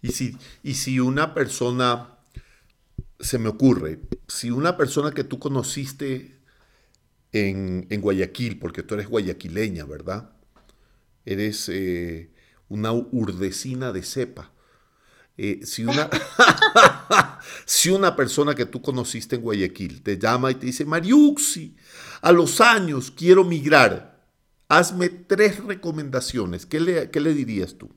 Y 0.00 0.08
si, 0.08 0.36
y 0.62 0.74
si 0.74 0.98
una 0.98 1.34
persona, 1.34 2.18
se 3.20 3.38
me 3.38 3.48
ocurre, 3.48 4.00
si 4.26 4.50
una 4.50 4.76
persona 4.76 5.12
que 5.12 5.24
tú 5.24 5.38
conociste 5.38 6.40
en, 7.30 7.86
en 7.88 8.00
Guayaquil, 8.00 8.58
porque 8.58 8.82
tú 8.82 8.94
eres 8.94 9.08
guayaquileña, 9.08 9.84
¿verdad? 9.84 10.30
Eres... 11.24 11.68
Eh, 11.68 12.31
una 12.72 12.90
urdecina 12.92 13.92
de 13.92 14.02
cepa. 14.02 14.50
Eh, 15.36 15.60
si, 15.64 15.84
una, 15.84 16.08
si 17.66 17.90
una 17.90 18.16
persona 18.16 18.54
que 18.54 18.64
tú 18.66 18.80
conociste 18.80 19.36
en 19.36 19.42
Guayaquil 19.42 20.02
te 20.02 20.18
llama 20.18 20.50
y 20.50 20.54
te 20.54 20.66
dice, 20.66 20.86
Mariuxi, 20.86 21.76
a 22.22 22.32
los 22.32 22.60
años 22.62 23.10
quiero 23.10 23.44
migrar, 23.44 24.18
hazme 24.68 25.10
tres 25.10 25.62
recomendaciones, 25.62 26.64
¿qué 26.64 26.80
le, 26.80 27.10
qué 27.10 27.20
le 27.20 27.34
dirías 27.34 27.76
tú? 27.76 27.90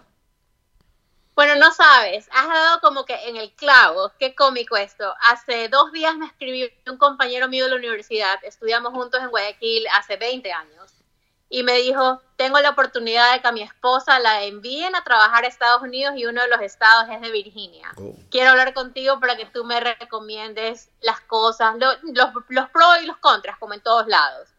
Bueno, 1.35 1.55
no 1.55 1.73
sabes, 1.73 2.27
has 2.31 2.47
dado 2.47 2.79
como 2.81 3.05
que 3.05 3.15
en 3.27 3.37
el 3.37 3.53
clavo, 3.53 4.11
qué 4.19 4.35
cómico 4.35 4.75
esto. 4.77 5.13
Hace 5.21 5.69
dos 5.69 5.91
días 5.91 6.17
me 6.17 6.25
escribió 6.25 6.67
un 6.87 6.97
compañero 6.97 7.47
mío 7.47 7.65
de 7.65 7.71
la 7.71 7.77
universidad, 7.77 8.39
estudiamos 8.43 8.93
juntos 8.93 9.21
en 9.21 9.29
Guayaquil 9.29 9.85
hace 9.93 10.17
20 10.17 10.51
años 10.51 10.93
y 11.49 11.63
me 11.63 11.77
dijo, 11.77 12.21
tengo 12.35 12.59
la 12.59 12.71
oportunidad 12.71 13.33
de 13.33 13.41
que 13.41 13.47
a 13.47 13.51
mi 13.51 13.61
esposa 13.61 14.19
la 14.19 14.43
envíen 14.43 14.95
a 14.95 15.03
trabajar 15.03 15.43
a 15.43 15.47
Estados 15.47 15.81
Unidos 15.81 16.15
y 16.17 16.25
uno 16.25 16.41
de 16.41 16.49
los 16.49 16.61
estados 16.61 17.09
es 17.09 17.21
de 17.21 17.31
Virginia. 17.31 17.91
Oh. 17.97 18.13
Quiero 18.29 18.51
hablar 18.51 18.73
contigo 18.73 19.19
para 19.19 19.37
que 19.37 19.45
tú 19.45 19.63
me 19.63 19.79
recomiendes 19.79 20.89
las 21.01 21.21
cosas, 21.21 21.75
los, 21.77 21.97
los 22.49 22.69
pros 22.69 22.97
y 23.01 23.05
los 23.05 23.17
contras, 23.17 23.57
como 23.57 23.73
en 23.73 23.81
todos 23.81 24.07
lados. 24.07 24.49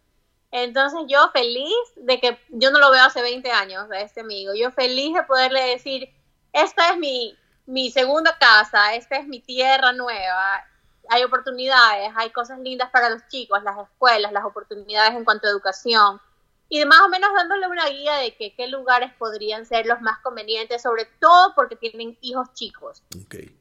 Entonces 0.51 1.01
yo 1.07 1.31
feliz 1.33 1.75
de 1.97 2.19
que 2.19 2.41
yo 2.49 2.71
no 2.71 2.79
lo 2.79 2.91
veo 2.91 3.05
hace 3.05 3.21
20 3.21 3.51
años 3.51 3.91
a 3.91 4.01
este 4.01 4.21
amigo, 4.21 4.55
yo 4.55 4.71
feliz 4.71 5.15
de 5.15 5.23
poderle 5.25 5.63
decir, 5.63 6.09
esta 6.53 6.91
es 6.91 6.97
mi, 6.97 7.37
mi 7.67 7.91
segunda 7.91 8.39
casa, 8.39 8.95
esta 8.95 9.17
es 9.17 9.27
mi 9.27 9.41
tierra 9.41 9.93
nueva, 9.93 10.65
hay 11.09 11.25
oportunidades, 11.25 12.11
hay 12.17 12.31
cosas 12.31 12.59
lindas 12.61 12.91
para 12.91 13.11
los 13.11 13.27
chicos, 13.29 13.63
las 13.63 13.77
escuelas, 13.79 14.33
las 14.33 14.45
oportunidades 14.45 15.15
en 15.15 15.25
cuanto 15.25 15.47
a 15.47 15.51
educación 15.51 16.21
y 16.69 16.85
más 16.85 17.01
o 17.01 17.09
menos 17.09 17.31
dándole 17.35 17.69
una 17.69 17.89
guía 17.89 18.17
de 18.17 18.35
que 18.35 18.55
qué 18.55 18.67
lugares 18.67 19.13
podrían 19.19 19.67
ser 19.67 19.87
los 19.87 20.01
más 20.01 20.19
convenientes, 20.19 20.83
sobre 20.83 21.05
todo 21.21 21.55
porque 21.55 21.77
tienen 21.77 22.19
hijos 22.21 22.53
chicos. 22.55 23.03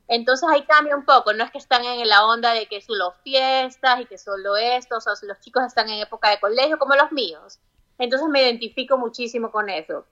Entonces 0.07 0.49
ahí 0.49 0.63
cambia 0.63 0.95
un 0.95 1.05
poco, 1.05 1.33
no 1.33 1.43
es 1.43 1.51
que 1.51 1.59
están 1.59 1.85
en 1.85 2.07
la 2.07 2.25
onda 2.25 2.53
de 2.53 2.67
que 2.67 2.81
solo 2.81 3.13
fiestas 3.23 4.01
y 4.01 4.05
que 4.05 4.17
solo 4.17 4.57
esto, 4.57 4.97
o 4.97 5.01
sea, 5.01 5.13
los 5.21 5.39
chicos 5.39 5.63
están 5.63 5.89
en 5.89 5.99
época 5.99 6.29
de 6.29 6.39
colegio 6.39 6.79
como 6.79 6.95
los 6.95 7.11
míos. 7.11 7.59
Entonces 7.99 8.27
me 8.27 8.41
identifico 8.41 8.97
muchísimo 8.97 9.51
con 9.51 9.69
eso. 9.69 10.05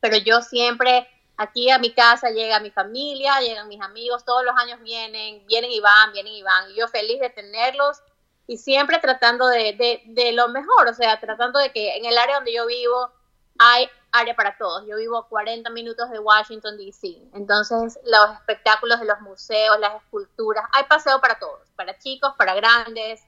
Pero 0.00 0.18
yo 0.18 0.42
siempre, 0.42 1.08
aquí 1.38 1.70
a 1.70 1.78
mi 1.78 1.92
casa 1.92 2.30
llega 2.30 2.60
mi 2.60 2.70
familia, 2.70 3.40
llegan 3.40 3.68
mis 3.68 3.80
amigos, 3.80 4.24
todos 4.26 4.44
los 4.44 4.54
años 4.56 4.80
vienen, 4.82 5.44
vienen 5.46 5.70
y 5.70 5.80
van, 5.80 6.12
vienen 6.12 6.34
y 6.34 6.42
van. 6.42 6.70
Y 6.70 6.76
yo 6.76 6.86
feliz 6.86 7.18
de 7.18 7.30
tenerlos 7.30 8.02
y 8.46 8.58
siempre 8.58 8.98
tratando 8.98 9.46
de, 9.48 10.02
de, 10.06 10.32
lo 10.32 10.48
mejor, 10.48 10.88
o 10.88 10.94
sea, 10.94 11.18
tratando 11.18 11.58
de 11.58 11.72
que 11.72 11.96
en 11.96 12.04
el 12.04 12.16
área 12.16 12.36
donde 12.36 12.54
yo 12.54 12.66
vivo 12.66 13.10
hay 13.58 13.88
área 14.12 14.34
para 14.34 14.56
todos. 14.56 14.86
Yo 14.86 14.96
vivo 14.96 15.16
a 15.18 15.28
40 15.28 15.68
minutos 15.70 16.10
de 16.10 16.18
Washington, 16.18 16.76
D.C. 16.76 17.16
Entonces, 17.34 17.98
los 18.04 18.30
espectáculos 18.32 19.00
de 19.00 19.06
los 19.06 19.20
museos, 19.20 19.78
las 19.80 19.96
esculturas, 19.96 20.64
hay 20.72 20.84
paseo 20.84 21.20
para 21.20 21.38
todos, 21.38 21.68
para 21.74 21.98
chicos, 21.98 22.34
para 22.36 22.54
grandes. 22.54 23.22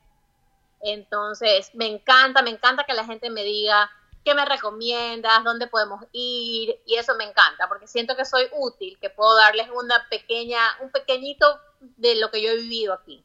Entonces, 0.81 1.75
me 1.75 1.87
encanta, 1.87 2.43
me 2.43 2.51
encanta 2.51 2.85
que 2.85 2.95
la 2.95 3.05
gente 3.05 3.31
me 3.31 3.43
diga 3.43 3.91
qué 4.25 4.35
me 4.35 4.45
recomiendas, 4.45 5.43
dónde 5.43 5.67
podemos 5.67 6.05
ir, 6.13 6.79
y 6.87 6.97
eso 6.97 7.15
me 7.17 7.25
encanta, 7.25 7.67
porque 7.67 7.87
siento 7.87 8.15
que 8.15 8.25
soy 8.25 8.49
útil, 8.53 8.99
que 9.01 9.11
puedo 9.11 9.35
darles 9.35 9.69
una 9.71 10.07
pequeña, 10.11 10.61
un 10.81 10.91
pequeñito 10.91 11.61
de 11.81 12.17
lo 12.17 12.31
que 12.31 12.43
yo 12.43 12.51
he 12.51 12.57
vivido 12.57 12.93
aquí. 12.93 13.25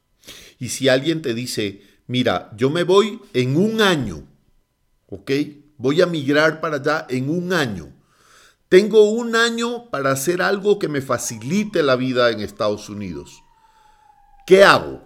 Y 0.63 0.69
si 0.69 0.87
alguien 0.87 1.21
te 1.21 1.33
dice, 1.33 1.85
mira, 2.07 2.49
yo 2.55 2.69
me 2.69 2.83
voy 2.83 3.21
en 3.33 3.57
un 3.57 3.81
año, 3.81 4.25
¿ok? 5.09 5.29
Voy 5.75 6.01
a 6.01 6.05
migrar 6.05 6.61
para 6.61 6.77
allá 6.77 7.05
en 7.09 7.29
un 7.29 7.51
año. 7.51 7.91
Tengo 8.69 9.09
un 9.09 9.35
año 9.35 9.89
para 9.89 10.11
hacer 10.11 10.41
algo 10.41 10.79
que 10.79 10.87
me 10.87 11.01
facilite 11.01 11.83
la 11.83 11.97
vida 11.97 12.29
en 12.29 12.39
Estados 12.39 12.87
Unidos. 12.87 13.43
¿Qué 14.47 14.63
hago? 14.63 15.03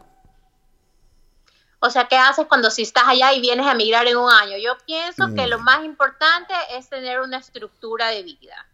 O 1.80 1.90
sea, 1.90 2.08
¿qué 2.08 2.18
haces 2.18 2.46
cuando 2.46 2.70
si 2.70 2.84
estás 2.84 3.06
allá 3.08 3.34
y 3.34 3.42
vienes 3.42 3.66
a 3.66 3.74
migrar 3.74 4.06
en 4.06 4.18
un 4.18 4.30
año? 4.32 4.60
Yo 4.60 4.78
pienso 4.86 5.34
que 5.34 5.48
lo 5.48 5.58
mm. 5.58 5.64
más 5.64 5.84
importante 5.84 6.54
es 6.74 6.88
tener 6.88 7.20
una 7.22 7.38
estructura 7.38 8.10
de 8.10 8.22
vida. 8.22 8.68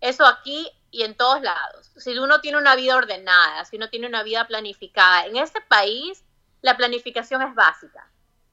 Eso 0.00 0.26
aquí 0.26 0.68
y 0.96 1.02
en 1.02 1.14
todos 1.14 1.42
lados. 1.42 1.90
Si 1.96 2.18
uno 2.18 2.40
tiene 2.40 2.56
una 2.56 2.74
vida 2.74 2.96
ordenada, 2.96 3.66
si 3.66 3.76
uno 3.76 3.90
tiene 3.90 4.06
una 4.06 4.22
vida 4.22 4.46
planificada, 4.46 5.26
en 5.26 5.36
este 5.36 5.60
país 5.60 6.24
la 6.62 6.74
planificación 6.74 7.42
es 7.42 7.54
básica. 7.54 8.10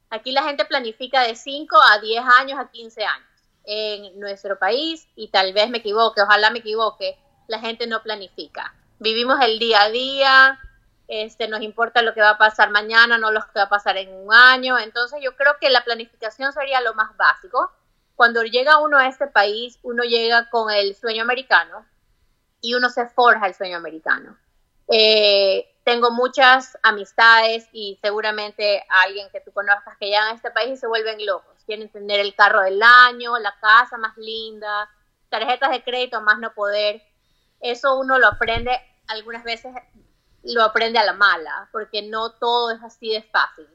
Aquí 0.09 0.33
la 0.33 0.43
gente 0.43 0.65
planifica 0.65 1.21
de 1.21 1.35
5 1.35 1.77
a 1.81 1.99
10 1.99 2.23
años 2.39 2.59
a 2.59 2.69
15 2.69 3.05
años. 3.05 3.27
En 3.63 4.19
nuestro 4.19 4.59
país, 4.59 5.07
y 5.15 5.29
tal 5.29 5.53
vez 5.53 5.69
me 5.69 5.77
equivoque, 5.77 6.21
ojalá 6.21 6.49
me 6.49 6.59
equivoque, 6.59 7.17
la 7.47 7.59
gente 7.59 7.87
no 7.87 8.03
planifica. 8.03 8.75
Vivimos 8.99 9.39
el 9.41 9.57
día 9.57 9.83
a 9.83 9.89
día, 9.89 10.59
este, 11.07 11.47
nos 11.47 11.61
importa 11.61 12.01
lo 12.01 12.13
que 12.13 12.19
va 12.19 12.31
a 12.31 12.37
pasar 12.37 12.71
mañana, 12.71 13.17
no 13.17 13.31
lo 13.31 13.39
que 13.39 13.59
va 13.59 13.63
a 13.63 13.69
pasar 13.69 13.95
en 13.95 14.13
un 14.13 14.33
año. 14.33 14.77
Entonces 14.77 15.21
yo 15.23 15.37
creo 15.37 15.55
que 15.61 15.69
la 15.69 15.85
planificación 15.85 16.51
sería 16.51 16.81
lo 16.81 16.93
más 16.93 17.15
básico. 17.15 17.71
Cuando 18.17 18.43
llega 18.43 18.79
uno 18.79 18.97
a 18.97 19.07
este 19.07 19.27
país, 19.27 19.79
uno 19.81 20.03
llega 20.03 20.49
con 20.49 20.69
el 20.69 20.93
sueño 20.93 21.23
americano, 21.23 21.85
y 22.63 22.73
uno 22.73 22.89
se 22.89 23.05
forja 23.07 23.45
el 23.45 23.53
sueño 23.53 23.77
americano. 23.77 24.37
Eh, 24.87 25.69
tengo 25.83 26.11
muchas 26.11 26.77
amistades 26.81 27.67
y 27.73 27.99
seguramente 28.01 28.85
alguien 28.87 29.27
que 29.31 29.41
tú 29.41 29.51
conozcas 29.51 29.97
que 29.97 30.05
llegan 30.05 30.29
a 30.29 30.35
este 30.35 30.49
país 30.49 30.71
y 30.71 30.77
se 30.77 30.87
vuelven 30.87 31.25
locos. 31.25 31.57
Quieren 31.65 31.89
tener 31.89 32.21
el 32.21 32.33
carro 32.35 32.61
del 32.61 32.81
año, 32.81 33.37
la 33.37 33.53
casa 33.59 33.97
más 33.97 34.15
linda, 34.17 34.89
tarjetas 35.27 35.71
de 35.71 35.83
crédito 35.83 36.21
más 36.21 36.39
no 36.39 36.53
poder. 36.53 37.03
Eso 37.59 37.99
uno 37.99 38.17
lo 38.17 38.27
aprende 38.27 38.71
algunas 39.07 39.43
veces, 39.43 39.73
lo 40.43 40.63
aprende 40.63 40.99
a 40.99 41.05
la 41.05 41.13
mala, 41.13 41.67
porque 41.73 42.01
no 42.01 42.31
todo 42.31 42.71
es 42.71 42.81
así 42.81 43.09
de 43.09 43.23
fácil. 43.23 43.67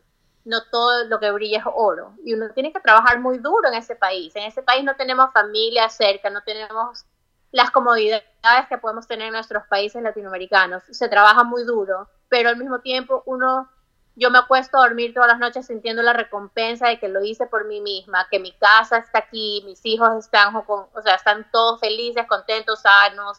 No 0.47 0.63
todo 0.71 1.05
lo 1.05 1.21
que 1.21 1.31
brilla 1.31 1.59
es 1.59 1.65
oro. 1.67 2.15
Y 2.25 2.33
uno 2.33 2.51
tiene 2.55 2.73
que 2.73 2.81
trabajar 2.81 3.21
muy 3.21 3.37
duro 3.37 3.69
en 3.69 3.75
ese 3.75 3.97
país. 3.97 4.35
En 4.35 4.45
ese 4.45 4.63
país 4.63 4.83
no 4.83 4.97
tenemos 4.97 5.31
familia 5.35 5.91
cerca, 5.91 6.31
no 6.31 6.41
tenemos 6.43 7.05
las 7.51 7.71
comodidades 7.71 8.25
que 8.69 8.79
podemos 8.79 9.07
tener 9.07 9.29
en 9.29 9.33
nuestros 9.35 9.67
países 9.67 10.03
latinoamericanos. 10.03 10.83
Se 10.91 11.09
trabaja 11.09 11.45
muy 11.45 11.65
duro, 11.65 12.09
pero 12.29 12.51
al 12.51 12.57
mismo 12.57 12.81
tiempo 12.81 13.23
uno, 13.27 13.71
yo 14.17 14.31
me 14.31 14.39
acuesto 14.39 14.79
a 14.79 14.83
dormir 14.83 15.15
todas 15.15 15.29
las 15.29 15.39
noches 15.39 15.67
sintiendo 15.67 16.03
la 16.03 16.13
recompensa 16.13 16.89
de 16.89 16.99
que 16.99 17.09
lo 17.09 17.23
hice 17.23 17.47
por 17.47 17.67
mí 17.67 17.81
misma, 17.81 18.27
que 18.31 18.39
mi 18.39 18.53
casa 18.53 18.99
está 18.99 19.21
aquí, 19.21 19.63
mis 19.65 19.81
hijos 19.85 20.11
están, 20.19 20.55
o 20.57 21.03
sea, 21.03 21.15
están 21.15 21.51
todos 21.51 21.81
felices, 21.81 22.27
contentos, 22.27 22.83
sanos. 22.83 23.39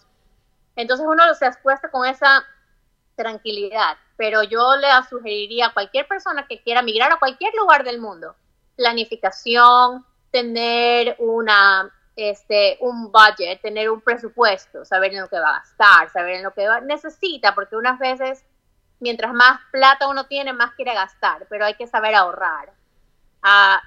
Entonces 0.75 1.05
uno 1.07 1.23
se 1.35 1.45
acuesta 1.45 1.91
con 1.91 2.05
esa 2.05 2.43
tranquilidad, 3.15 3.97
pero 4.15 4.43
yo 4.43 4.75
le 4.77 4.87
sugeriría 5.09 5.67
a 5.67 5.73
cualquier 5.73 6.07
persona 6.07 6.47
que 6.47 6.61
quiera 6.63 6.81
migrar 6.81 7.11
a 7.11 7.19
cualquier 7.19 7.53
lugar 7.55 7.83
del 7.83 7.99
mundo, 7.99 8.35
planificación, 8.77 10.05
tener 10.31 11.15
una 11.19 11.91
este, 12.19 12.77
un 12.81 13.11
budget, 13.11 13.61
tener 13.61 13.89
un 13.89 14.01
presupuesto, 14.01 14.85
saber 14.85 15.13
en 15.13 15.21
lo 15.21 15.29
que 15.29 15.39
va 15.39 15.49
a 15.49 15.59
gastar, 15.59 16.11
saber 16.11 16.35
en 16.35 16.43
lo 16.43 16.53
que 16.53 16.67
va, 16.67 16.81
necesita, 16.81 17.55
porque 17.55 17.75
unas 17.75 17.97
veces 17.99 18.43
mientras 18.99 19.33
más 19.33 19.59
plata 19.71 20.07
uno 20.07 20.25
tiene, 20.25 20.53
más 20.53 20.73
quiere 20.73 20.93
gastar, 20.93 21.47
pero 21.49 21.65
hay 21.65 21.75
que 21.75 21.87
saber 21.87 22.15
ahorrar. 22.15 22.71
Ah, 23.41 23.81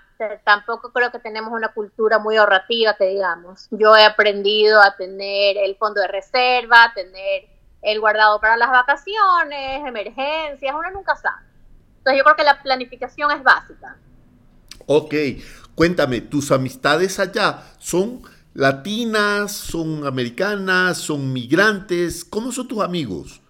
tampoco 0.45 0.93
creo 0.93 1.11
que 1.11 1.19
tenemos 1.19 1.53
una 1.53 1.69
cultura 1.69 2.19
muy 2.19 2.37
ahorrativa, 2.37 2.95
que 2.95 3.07
digamos. 3.07 3.69
Yo 3.71 3.97
he 3.97 4.05
aprendido 4.05 4.81
a 4.81 4.97
tener 4.97 5.57
el 5.59 5.77
fondo 5.77 6.01
de 6.01 6.09
reserva, 6.09 6.85
a 6.85 6.95
tener 6.95 7.49
el 7.83 8.01
guardado 8.01 8.41
para 8.41 8.57
las 8.57 8.71
vacaciones, 8.71 9.87
emergencias, 9.87 10.75
uno 10.75 10.91
nunca 10.93 11.17
sabe. 11.17 11.45
Entonces 11.99 12.19
yo 12.19 12.25
creo 12.25 12.37
que 12.37 12.45
la 12.45 12.62
planificación 12.62 13.31
es 13.33 13.43
básica. 13.43 13.97
Ok, 14.87 15.15
cuéntame, 15.75 16.21
¿tus 16.21 16.50
amistades 16.50 17.19
allá 17.19 17.62
son 17.79 18.23
latinas, 18.55 19.52
son 19.52 20.07
americanas, 20.07 20.99
son 20.99 21.33
migrantes? 21.33 22.25
¿Cómo 22.25 22.52
son 22.52 22.69
tus 22.69 22.81
amigos? 22.81 23.41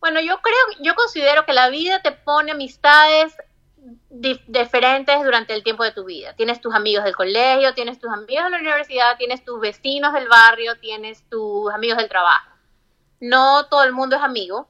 Bueno, 0.00 0.20
yo 0.20 0.38
creo, 0.42 0.84
yo 0.84 0.94
considero 0.94 1.46
que 1.46 1.52
la 1.52 1.70
vida 1.70 2.02
te 2.02 2.12
pone 2.12 2.52
amistades 2.52 3.34
diferentes 4.10 5.24
durante 5.24 5.54
el 5.54 5.62
tiempo 5.62 5.84
de 5.84 5.92
tu 5.92 6.04
vida. 6.04 6.34
Tienes 6.34 6.60
tus 6.60 6.74
amigos 6.74 7.04
del 7.04 7.16
colegio, 7.16 7.74
tienes 7.74 7.98
tus 7.98 8.12
amigos 8.12 8.44
de 8.44 8.50
la 8.50 8.58
universidad, 8.58 9.16
tienes 9.18 9.44
tus 9.44 9.60
vecinos 9.60 10.12
del 10.12 10.28
barrio, 10.28 10.78
tienes 10.78 11.22
tus 11.28 11.72
amigos 11.72 11.98
del 11.98 12.08
trabajo. 12.08 12.50
No 13.20 13.66
todo 13.66 13.84
el 13.84 13.92
mundo 13.92 14.16
es 14.16 14.22
amigo, 14.22 14.68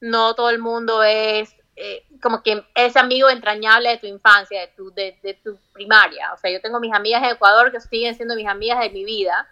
no 0.00 0.34
todo 0.34 0.50
el 0.50 0.58
mundo 0.58 1.02
es 1.02 1.54
eh, 1.76 2.06
como 2.20 2.42
que 2.42 2.64
ese 2.74 2.98
amigo 2.98 3.28
entrañable 3.28 3.90
de 3.90 3.98
tu 3.98 4.06
infancia, 4.06 4.60
de 4.60 4.68
tu, 4.68 4.92
de, 4.92 5.18
de 5.22 5.34
tu 5.34 5.58
primaria. 5.72 6.32
O 6.32 6.36
sea, 6.36 6.50
yo 6.50 6.60
tengo 6.60 6.80
mis 6.80 6.94
amigas 6.94 7.22
en 7.22 7.30
Ecuador 7.30 7.72
que 7.72 7.80
siguen 7.80 8.14
siendo 8.14 8.34
mis 8.34 8.48
amigas 8.48 8.80
de 8.80 8.90
mi 8.90 9.04
vida, 9.04 9.48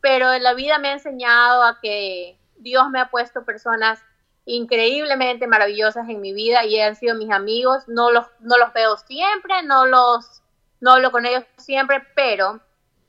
pero 0.00 0.36
la 0.38 0.54
vida 0.54 0.78
me 0.78 0.88
ha 0.88 0.92
enseñado 0.92 1.62
a 1.62 1.80
que 1.80 2.38
Dios 2.56 2.90
me 2.90 3.00
ha 3.00 3.10
puesto 3.10 3.44
personas 3.44 4.02
increíblemente 4.46 5.46
maravillosas 5.46 6.08
en 6.08 6.20
mi 6.20 6.34
vida 6.34 6.64
y 6.64 6.78
han 6.80 6.96
sido 6.96 7.14
mis 7.14 7.30
amigos. 7.30 7.88
No 7.88 8.10
los, 8.10 8.26
no 8.40 8.58
los 8.58 8.72
veo 8.72 8.96
siempre, 8.98 9.62
no 9.62 9.86
los 9.86 10.42
no 10.84 10.92
hablo 10.92 11.10
con 11.10 11.24
ellos 11.24 11.44
siempre, 11.56 12.06
pero 12.14 12.60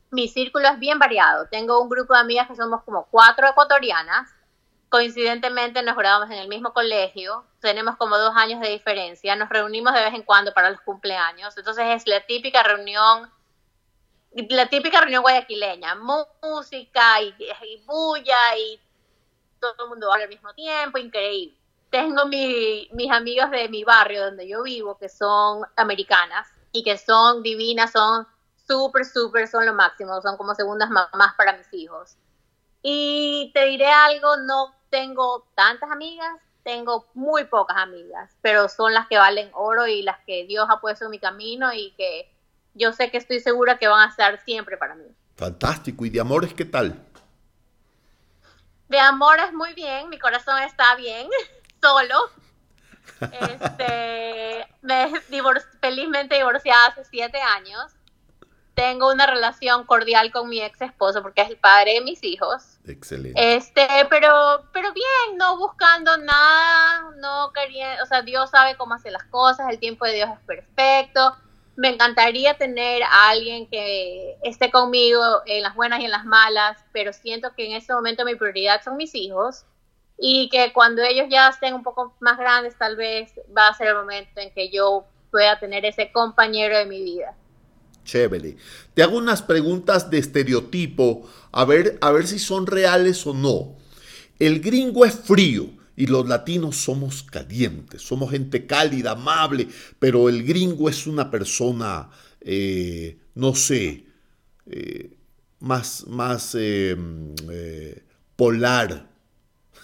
mi 0.09 0.29
círculo 0.29 0.65
es 0.69 0.79
bien 0.79 0.97
variado. 0.97 1.47
Tengo 1.49 1.81
un 1.81 1.89
grupo 1.89 2.13
de 2.13 2.21
amigas 2.21 2.47
que 2.47 2.55
somos 2.55 2.83
como 2.83 3.05
cuatro 3.11 3.49
ecuatorianas. 3.49 4.29
Coincidentemente 4.95 5.83
nos 5.83 5.97
graduamos 5.97 6.31
en 6.31 6.37
el 6.37 6.47
mismo 6.47 6.71
colegio, 6.71 7.43
tenemos 7.59 7.97
como 7.97 8.17
dos 8.17 8.33
años 8.37 8.61
de 8.61 8.69
diferencia, 8.69 9.35
nos 9.35 9.49
reunimos 9.49 9.93
de 9.93 9.99
vez 9.99 10.13
en 10.13 10.23
cuando 10.23 10.53
para 10.53 10.69
los 10.69 10.79
cumpleaños, 10.79 11.57
entonces 11.57 11.85
es 11.89 12.07
la 12.07 12.25
típica 12.25 12.63
reunión, 12.63 13.29
la 14.31 14.69
típica 14.69 15.01
reunión 15.01 15.21
guayaquileña, 15.21 15.95
música 16.41 17.21
y, 17.21 17.35
bulla 17.85 18.57
y 18.57 18.79
todo 19.59 19.83
el 19.83 19.89
mundo 19.89 20.13
habla 20.13 20.23
al 20.23 20.29
mismo 20.29 20.53
tiempo, 20.53 20.97
increíble. 20.97 21.57
Tengo 21.89 22.27
mis 22.27 23.11
amigos 23.11 23.51
de 23.51 23.67
mi 23.67 23.83
barrio 23.83 24.23
donde 24.27 24.47
yo 24.47 24.63
vivo 24.63 24.97
que 24.97 25.09
son 25.09 25.63
americanas 25.75 26.47
y 26.71 26.85
que 26.85 26.97
son 26.97 27.43
divinas, 27.43 27.91
son 27.91 28.25
súper, 28.65 29.03
súper, 29.03 29.49
son 29.49 29.65
lo 29.65 29.73
máximo, 29.73 30.21
son 30.21 30.37
como 30.37 30.55
segundas 30.55 30.89
mamás 30.89 31.33
para 31.35 31.51
mis 31.57 31.73
hijos. 31.73 32.15
Y 32.81 33.51
te 33.53 33.65
diré 33.65 33.87
algo, 33.87 34.37
no 34.37 34.73
tengo 34.95 35.45
tantas 35.55 35.91
amigas, 35.91 36.39
tengo 36.63 37.05
muy 37.13 37.43
pocas 37.43 37.75
amigas, 37.75 38.31
pero 38.41 38.69
son 38.69 38.93
las 38.93 39.07
que 39.07 39.17
valen 39.17 39.49
oro 39.53 39.87
y 39.87 40.03
las 40.03 40.19
que 40.25 40.45
Dios 40.45 40.67
ha 40.69 40.79
puesto 40.79 41.03
en 41.03 41.11
mi 41.11 41.19
camino 41.19 41.73
y 41.73 41.91
que 41.97 42.31
yo 42.75 42.93
sé 42.93 43.11
que 43.11 43.17
estoy 43.17 43.41
segura 43.41 43.77
que 43.77 43.89
van 43.89 44.07
a 44.07 44.09
estar 44.09 44.41
siempre 44.45 44.77
para 44.77 44.95
mí. 44.95 45.03
Fantástico. 45.35 46.05
¿Y 46.05 46.11
de 46.11 46.21
amores 46.21 46.53
qué 46.53 46.63
tal? 46.63 46.97
De 48.87 48.97
amores 48.97 49.51
muy 49.51 49.73
bien, 49.73 50.07
mi 50.07 50.17
corazón 50.17 50.63
está 50.63 50.95
bien, 50.95 51.27
solo. 51.81 52.29
Este, 53.31 54.67
me 54.81 55.11
felizmente 55.81 56.35
divorciada 56.35 56.87
hace 56.87 57.03
siete 57.03 57.41
años. 57.41 57.93
Tengo 58.75 59.11
una 59.11 59.25
relación 59.25 59.85
cordial 59.85 60.31
con 60.31 60.49
mi 60.49 60.61
ex 60.61 60.81
esposo 60.81 61.21
porque 61.21 61.41
es 61.41 61.49
el 61.49 61.57
padre 61.57 61.93
de 61.93 62.01
mis 62.01 62.23
hijos. 62.23 62.77
Excelente. 62.85 63.55
Este, 63.55 63.87
pero, 64.09 64.65
pero 64.73 64.93
bien, 64.93 65.37
no 65.37 65.57
buscando 65.57 66.17
nada, 66.17 67.09
no 67.17 67.51
quería, 67.53 68.03
o 68.03 68.05
sea, 68.05 68.21
Dios 68.21 68.49
sabe 68.49 68.75
cómo 68.75 68.93
hacer 68.93 69.13
las 69.13 69.23
cosas, 69.25 69.69
el 69.69 69.79
tiempo 69.79 70.05
de 70.05 70.13
Dios 70.13 70.29
es 70.29 70.39
perfecto 70.45 71.35
me 71.75 71.89
encantaría 71.89 72.57
tener 72.57 73.03
a 73.03 73.29
alguien 73.29 73.67
que 73.67 74.37
esté 74.43 74.71
conmigo 74.71 75.21
en 75.45 75.61
las 75.61 75.75
buenas 75.75 75.99
y 75.99 76.05
en 76.05 76.11
las 76.11 76.25
malas, 76.25 76.77
pero 76.91 77.11
siento 77.11 77.53
que 77.53 77.65
en 77.65 77.73
este 77.73 77.93
momento 77.93 78.23
mi 78.23 78.35
prioridad 78.35 78.81
son 78.83 78.97
mis 78.97 79.13
hijos 79.13 79.65
y 80.17 80.47
que 80.49 80.71
cuando 80.71 81.01
ellos 81.03 81.27
ya 81.29 81.49
estén 81.49 81.73
un 81.73 81.83
poco 81.83 82.15
más 82.21 82.37
grandes 82.37 82.77
tal 82.77 82.95
vez 82.95 83.33
va 83.55 83.67
a 83.67 83.73
ser 83.73 83.87
el 83.87 83.95
momento 83.95 84.39
en 84.39 84.53
que 84.53 84.69
yo 84.69 85.05
pueda 85.31 85.59
tener 85.59 85.85
ese 85.85 86.11
compañero 86.13 86.77
de 86.77 86.85
mi 86.85 87.03
vida. 87.03 87.35
Chévere. 88.05 88.55
Te 88.93 89.03
hago 89.03 89.17
unas 89.17 89.41
preguntas 89.41 90.09
de 90.09 90.19
estereotipo, 90.19 91.29
a 91.51 91.65
ver, 91.65 91.97
a 91.99 92.11
ver 92.11 92.27
si 92.27 92.39
son 92.39 92.67
reales 92.67 93.27
o 93.27 93.33
no. 93.33 93.75
El 94.39 94.61
gringo 94.61 95.05
es 95.05 95.15
frío 95.15 95.69
y 95.97 96.07
los 96.07 96.27
latinos 96.27 96.77
somos 96.77 97.23
calientes, 97.23 98.01
somos 98.01 98.31
gente 98.31 98.67
cálida, 98.67 99.11
amable, 99.11 99.67
pero 99.99 100.29
el 100.29 100.43
gringo 100.45 100.89
es 100.89 101.07
una 101.07 101.31
persona, 101.31 102.09
eh, 102.41 103.17
no 103.33 103.55
sé, 103.55 104.05
eh, 104.67 105.17
más, 105.59 106.05
más 106.07 106.55
eh, 106.57 106.95
polar. 108.35 109.07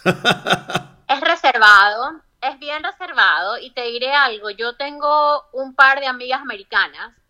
es 0.04 1.22
reservado, 1.22 2.22
es 2.42 2.60
bien 2.60 2.84
reservado 2.84 3.58
y 3.58 3.72
te 3.72 3.84
diré 3.84 4.14
algo, 4.14 4.50
yo 4.52 4.76
tengo 4.76 5.46
un 5.54 5.74
par 5.76 6.00
de 6.02 6.08
amigas 6.08 6.42
americanas 6.42 7.21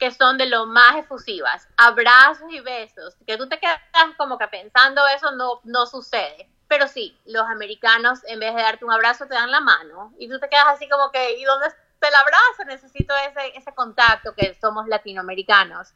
que 0.00 0.10
son 0.10 0.38
de 0.38 0.46
lo 0.46 0.66
más 0.66 0.96
efusivas, 0.96 1.68
abrazos 1.76 2.50
y 2.50 2.60
besos, 2.60 3.16
que 3.26 3.36
tú 3.36 3.48
te 3.48 3.60
quedas 3.60 3.78
como 4.16 4.38
que 4.38 4.48
pensando 4.48 5.06
eso 5.06 5.30
no, 5.32 5.60
no 5.62 5.86
sucede 5.86 6.50
pero 6.70 6.86
sí, 6.86 7.18
los 7.26 7.48
americanos 7.48 8.20
en 8.26 8.38
vez 8.38 8.54
de 8.54 8.62
darte 8.62 8.84
un 8.84 8.92
abrazo 8.92 9.26
te 9.26 9.34
dan 9.34 9.50
la 9.50 9.58
mano 9.58 10.14
y 10.20 10.28
tú 10.28 10.38
te 10.38 10.48
quedas 10.48 10.68
así 10.68 10.88
como 10.88 11.10
que, 11.10 11.36
¿y 11.36 11.42
dónde 11.42 11.66
está 11.66 12.06
el 12.06 12.14
abrazo? 12.14 12.64
Necesito 12.64 13.12
ese, 13.28 13.58
ese 13.58 13.74
contacto 13.74 14.32
que 14.36 14.56
somos 14.60 14.86
latinoamericanos. 14.86 15.88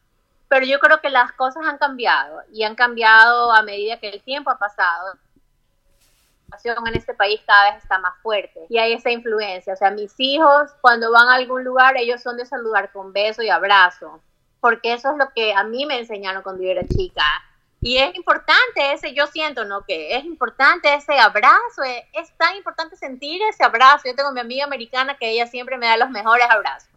Pero 0.48 0.66
yo 0.66 0.80
creo 0.80 1.00
que 1.00 1.10
las 1.10 1.30
cosas 1.30 1.64
han 1.64 1.78
cambiado 1.78 2.42
y 2.52 2.64
han 2.64 2.74
cambiado 2.74 3.52
a 3.52 3.62
medida 3.62 4.00
que 4.00 4.08
el 4.08 4.22
tiempo 4.24 4.50
ha 4.50 4.58
pasado. 4.58 5.16
En 6.64 6.94
este 6.94 7.14
país 7.14 7.40
cada 7.46 7.72
vez 7.72 7.83
está 7.83 7.98
más 7.98 8.14
fuerte 8.22 8.66
y 8.68 8.79
hay 8.79 8.94
esa 8.94 9.11
influencia. 9.11 9.74
O 9.74 9.77
sea, 9.77 9.90
mis 9.90 10.14
hijos 10.18 10.70
cuando 10.81 11.12
van 11.12 11.29
a 11.29 11.35
algún 11.35 11.62
lugar, 11.62 11.96
ellos 11.98 12.22
son 12.22 12.37
de 12.37 12.46
saludar 12.46 12.90
con 12.92 13.12
beso 13.12 13.42
y 13.42 13.50
abrazo, 13.50 14.22
porque 14.61 14.94
eso 14.94 15.11
es 15.11 15.18
lo 15.18 15.31
que 15.35 15.53
a 15.53 15.64
mí 15.64 15.85
me 15.85 15.98
enseñaron 15.98 16.42
cuando 16.42 16.62
yo 16.62 16.70
era 16.70 16.87
chica 16.87 17.24
y 17.85 17.98
es 17.98 18.14
importante 18.14 18.94
ese, 18.94 19.12
yo 19.12 19.27
siento, 19.27 19.66
¿no? 19.66 19.85
Que 19.85 20.16
es 20.16 20.24
importante 20.24 20.94
ese 20.94 21.18
abrazo, 21.18 21.83
es, 22.14 22.35
tan 22.38 22.57
importante 22.57 22.96
sentir 22.96 23.42
ese 23.42 23.62
abrazo. 23.62 24.05
Yo 24.07 24.14
tengo 24.14 24.33
mi 24.33 24.40
amiga 24.40 24.64
americana 24.64 25.18
que 25.18 25.29
ella 25.29 25.46
siempre 25.46 25.77
me 25.77 25.87
da 25.87 25.98
los 25.98 26.09
mejores 26.09 26.46
abrazos. 26.48 26.88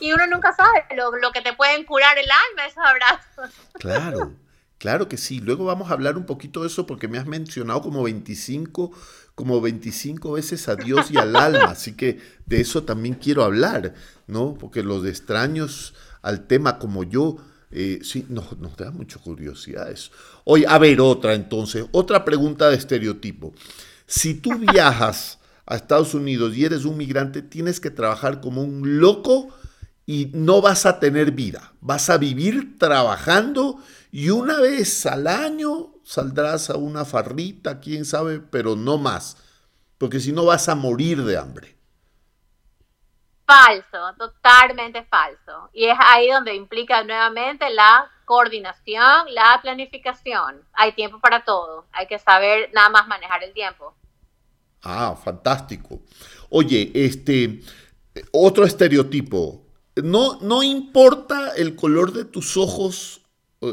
Y 0.00 0.12
uno 0.12 0.26
nunca 0.26 0.52
sabe 0.54 0.84
lo, 0.96 1.12
lo 1.12 1.30
que 1.30 1.40
te 1.40 1.52
pueden 1.52 1.84
curar 1.84 2.18
el 2.18 2.28
alma, 2.28 2.66
esos 2.66 2.84
abrazos. 2.84 3.50
Claro, 3.74 4.32
claro 4.82 5.08
que 5.08 5.16
sí. 5.16 5.38
Luego 5.38 5.64
vamos 5.64 5.90
a 5.90 5.94
hablar 5.94 6.18
un 6.18 6.26
poquito 6.26 6.62
de 6.62 6.66
eso 6.66 6.86
porque 6.88 7.06
me 7.06 7.16
has 7.16 7.26
mencionado 7.28 7.82
como 7.82 8.02
25, 8.02 8.90
como 9.36 9.60
25 9.60 10.32
veces 10.32 10.68
a 10.68 10.74
Dios 10.74 11.12
y 11.12 11.18
al 11.18 11.36
alma. 11.36 11.66
Así 11.66 11.92
que 11.92 12.18
de 12.46 12.60
eso 12.60 12.82
también 12.82 13.14
quiero 13.14 13.44
hablar, 13.44 13.94
¿no? 14.26 14.54
Porque 14.54 14.82
los 14.82 15.06
extraños 15.06 15.94
al 16.20 16.48
tema 16.48 16.80
como 16.80 17.04
yo 17.04 17.36
eh, 17.70 18.00
sí, 18.02 18.26
nos, 18.28 18.58
da 18.76 18.90
mucha 18.90 19.20
curiosidad 19.20 19.88
eso. 19.88 20.10
Oye, 20.42 20.66
a 20.68 20.78
ver, 20.78 21.00
otra 21.00 21.34
entonces, 21.34 21.86
otra 21.92 22.24
pregunta 22.24 22.68
de 22.68 22.74
estereotipo. 22.74 23.54
Si 24.06 24.34
tú 24.34 24.58
viajas 24.58 25.38
a 25.64 25.76
Estados 25.76 26.12
Unidos 26.12 26.56
y 26.56 26.64
eres 26.64 26.84
un 26.84 26.96
migrante, 26.96 27.40
tienes 27.40 27.78
que 27.78 27.90
trabajar 27.90 28.40
como 28.40 28.64
un 28.64 28.98
loco 28.98 29.48
y 30.06 30.32
no 30.34 30.60
vas 30.60 30.86
a 30.86 30.98
tener 30.98 31.30
vida. 31.30 31.72
Vas 31.80 32.10
a 32.10 32.18
vivir 32.18 32.76
trabajando 32.78 33.78
y 34.14 34.28
una 34.28 34.60
vez 34.60 35.06
al 35.06 35.26
año 35.26 35.94
saldrás 36.04 36.68
a 36.68 36.76
una 36.76 37.06
farrita, 37.06 37.80
quién 37.80 38.04
sabe, 38.04 38.40
pero 38.40 38.76
no 38.76 38.98
más. 38.98 39.38
Porque 39.96 40.20
si 40.20 40.32
no 40.32 40.44
vas 40.44 40.68
a 40.68 40.74
morir 40.74 41.24
de 41.24 41.38
hambre. 41.38 41.78
Falso, 43.46 44.14
totalmente 44.18 45.02
falso. 45.04 45.70
Y 45.72 45.86
es 45.86 45.96
ahí 45.98 46.30
donde 46.30 46.54
implica 46.54 47.02
nuevamente 47.04 47.70
la 47.70 48.10
coordinación, 48.26 49.32
la 49.32 49.58
planificación. 49.62 50.62
Hay 50.74 50.92
tiempo 50.92 51.18
para 51.18 51.42
todo, 51.42 51.86
hay 51.90 52.06
que 52.06 52.18
saber 52.18 52.70
nada 52.74 52.90
más 52.90 53.08
manejar 53.08 53.42
el 53.42 53.54
tiempo. 53.54 53.94
Ah, 54.82 55.16
fantástico. 55.16 56.02
Oye, 56.50 56.90
este, 56.94 57.62
otro 58.30 58.66
estereotipo. 58.66 59.64
No, 59.96 60.38
no 60.42 60.62
importa 60.62 61.52
el 61.56 61.76
color 61.76 62.12
de 62.12 62.26
tus 62.26 62.58
ojos, 62.58 63.21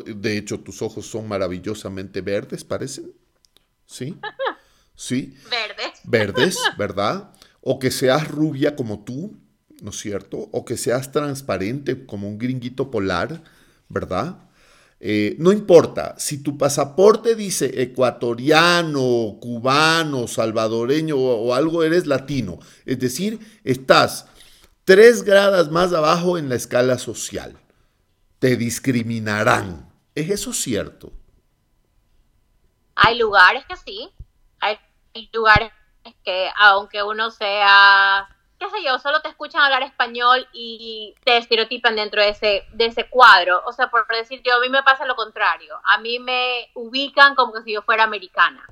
de 0.06 0.38
hecho 0.38 0.60
tus 0.60 0.82
ojos 0.82 1.06
son 1.06 1.28
maravillosamente 1.28 2.21
verdes, 2.21 2.63
parecen. 2.63 3.13
¿Sí? 3.86 4.17
¿Sí? 4.95 5.36
Verdes. 5.49 5.99
Verdes, 6.04 6.58
¿verdad? 6.78 7.32
O 7.62 7.80
que 7.80 7.91
seas 7.91 8.28
rubia 8.28 8.75
como 8.75 9.04
tú, 9.04 9.38
¿no 9.82 9.89
es 9.89 9.97
cierto? 9.97 10.49
O 10.52 10.65
que 10.65 10.78
seas 10.78 11.12
transparente 11.12 12.06
como 12.06 12.28
un 12.28 12.38
gringuito 12.38 12.91
polar, 12.91 13.43
¿verdad? 13.88 14.49
Eh, 15.02 15.38
no 15.39 15.54
importa, 15.54 16.15
si 16.17 16.39
tu 16.39 16.58
pasaporte 16.58 17.36
dice 17.36 17.82
ecuatoriano, 17.82 19.38
cubano, 19.39 20.28
salvadoreño 20.28 21.15
o, 21.15 21.54
algo, 21.54 21.84
eres 21.84 22.06
latino. 22.06 22.60
Es 22.86 22.99
decir, 22.99 23.39
estás 23.63 24.25
tres 24.84 25.23
gradas 25.23 25.71
más 25.71 25.93
abajo 25.93 26.38
en 26.38 26.49
la 26.49 26.56
escala 26.56 26.97
social. 26.97 27.56
Te 28.39 28.56
discriminarán. 28.56 29.91
¿Es 30.15 30.30
eso 30.30 30.54
cierto? 30.54 31.12
Hay 32.95 33.17
lugares 33.17 33.63
que 33.65 33.75
sí, 33.78 34.10
hay 34.60 34.78
lugares 35.32 35.71
que 36.23 36.49
aunque 36.58 37.04
uno 37.04 37.32
sea 37.32 38.28
qué 38.60 38.69
sé 38.69 38.84
yo, 38.84 38.99
solo 38.99 39.21
te 39.21 39.30
escuchan 39.30 39.62
hablar 39.62 39.84
español 39.84 40.45
y 40.52 41.15
te 41.23 41.38
estereotipan 41.38 41.95
dentro 41.95 42.21
de 42.21 42.30
ese, 42.30 42.67
de 42.73 42.86
ese 42.88 43.10
cuadro. 43.10 43.63
O 43.65 43.71
sea, 43.71 43.89
por 43.89 44.06
decir 44.08 44.41
yo, 44.43 44.56
a 44.56 44.60
mí 44.60 44.69
me 44.69 44.84
pasa 44.84 45.06
lo 45.06 45.15
contrario. 45.15 45.80
A 45.86 45.97
mí 45.99 46.19
me 46.19 46.69
ubican 46.75 47.36
como 47.36 47.54
que 47.54 47.62
si 47.63 47.71
yo 47.71 47.82
fuera 47.82 48.04
americana. 48.04 48.67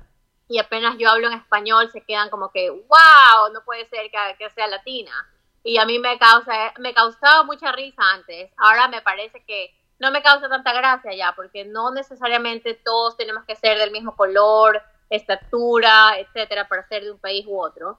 Y 0.46 0.58
apenas 0.58 0.96
yo 0.98 1.10
hablo 1.10 1.26
en 1.28 1.34
español, 1.34 1.90
se 1.90 2.02
quedan 2.02 2.30
como 2.30 2.50
que, 2.50 2.70
wow, 2.70 3.52
no 3.52 3.64
puede 3.64 3.86
ser 3.86 4.10
que, 4.10 4.18
que 4.38 4.50
sea 4.50 4.66
latina. 4.66 5.26
Y 5.68 5.78
a 5.78 5.84
mí 5.84 5.98
me, 5.98 6.18
causa, 6.18 6.72
me 6.78 6.94
causaba 6.94 7.44
mucha 7.44 7.72
risa 7.72 8.02
antes. 8.14 8.50
Ahora 8.56 8.88
me 8.88 9.02
parece 9.02 9.44
que 9.44 9.74
no 9.98 10.10
me 10.10 10.22
causa 10.22 10.48
tanta 10.48 10.72
gracia 10.72 11.14
ya, 11.14 11.34
porque 11.36 11.64
no 11.64 11.90
necesariamente 11.90 12.74
todos 12.74 13.16
tenemos 13.16 13.44
que 13.44 13.56
ser 13.56 13.76
del 13.78 13.90
mismo 13.90 14.16
color, 14.16 14.82
estatura, 15.10 16.18
etcétera, 16.18 16.68
para 16.68 16.88
ser 16.88 17.04
de 17.04 17.10
un 17.12 17.18
país 17.18 17.44
u 17.46 17.60
otro 17.60 17.98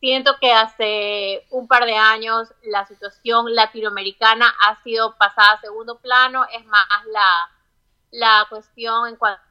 siento 0.00 0.36
que 0.40 0.50
hace 0.52 1.46
un 1.50 1.68
par 1.68 1.84
de 1.84 1.94
años 1.94 2.48
la 2.62 2.86
situación 2.86 3.54
latinoamericana 3.54 4.52
ha 4.62 4.82
sido 4.82 5.16
pasada 5.16 5.52
a 5.52 5.60
segundo 5.60 5.98
plano, 5.98 6.46
es 6.52 6.64
más 6.66 6.86
la, 7.12 7.50
la 8.10 8.46
cuestión 8.48 9.08
en 9.08 9.16
cuanto 9.16 9.42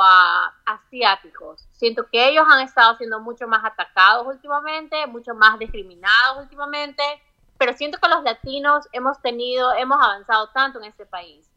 a 0.00 0.54
asiáticos. 0.64 1.68
Siento 1.72 2.06
que 2.06 2.28
ellos 2.28 2.44
han 2.48 2.60
estado 2.60 2.96
siendo 2.96 3.20
mucho 3.20 3.46
más 3.46 3.64
atacados 3.64 4.26
últimamente, 4.26 5.06
mucho 5.06 5.34
más 5.34 5.58
discriminados 5.58 6.38
últimamente, 6.38 7.02
pero 7.58 7.72
siento 7.72 7.98
que 7.98 8.08
los 8.08 8.22
latinos 8.22 8.86
hemos 8.92 9.20
tenido, 9.22 9.72
hemos 9.74 10.00
avanzado 10.02 10.48
tanto 10.50 10.78
en 10.78 10.86
este 10.86 11.06
país. 11.06 11.50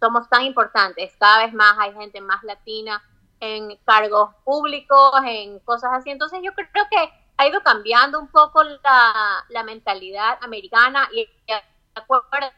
Somos 0.00 0.28
tan 0.28 0.42
importantes, 0.42 1.14
cada 1.18 1.44
vez 1.44 1.54
más 1.54 1.76
hay 1.78 1.94
gente 1.94 2.20
más 2.20 2.42
latina 2.44 3.02
en 3.40 3.76
cargos 3.84 4.34
públicos, 4.44 5.12
en 5.24 5.58
cosas 5.60 5.90
así. 5.94 6.10
Entonces 6.10 6.40
yo 6.42 6.52
creo 6.54 6.86
que 6.90 7.12
ha 7.38 7.46
ido 7.46 7.62
cambiando 7.62 8.18
un 8.18 8.28
poco 8.28 8.62
la, 8.62 9.44
la 9.48 9.62
mentalidad 9.62 10.38
americana 10.42 11.08
y 11.12 11.28
acuérdate 11.94 12.54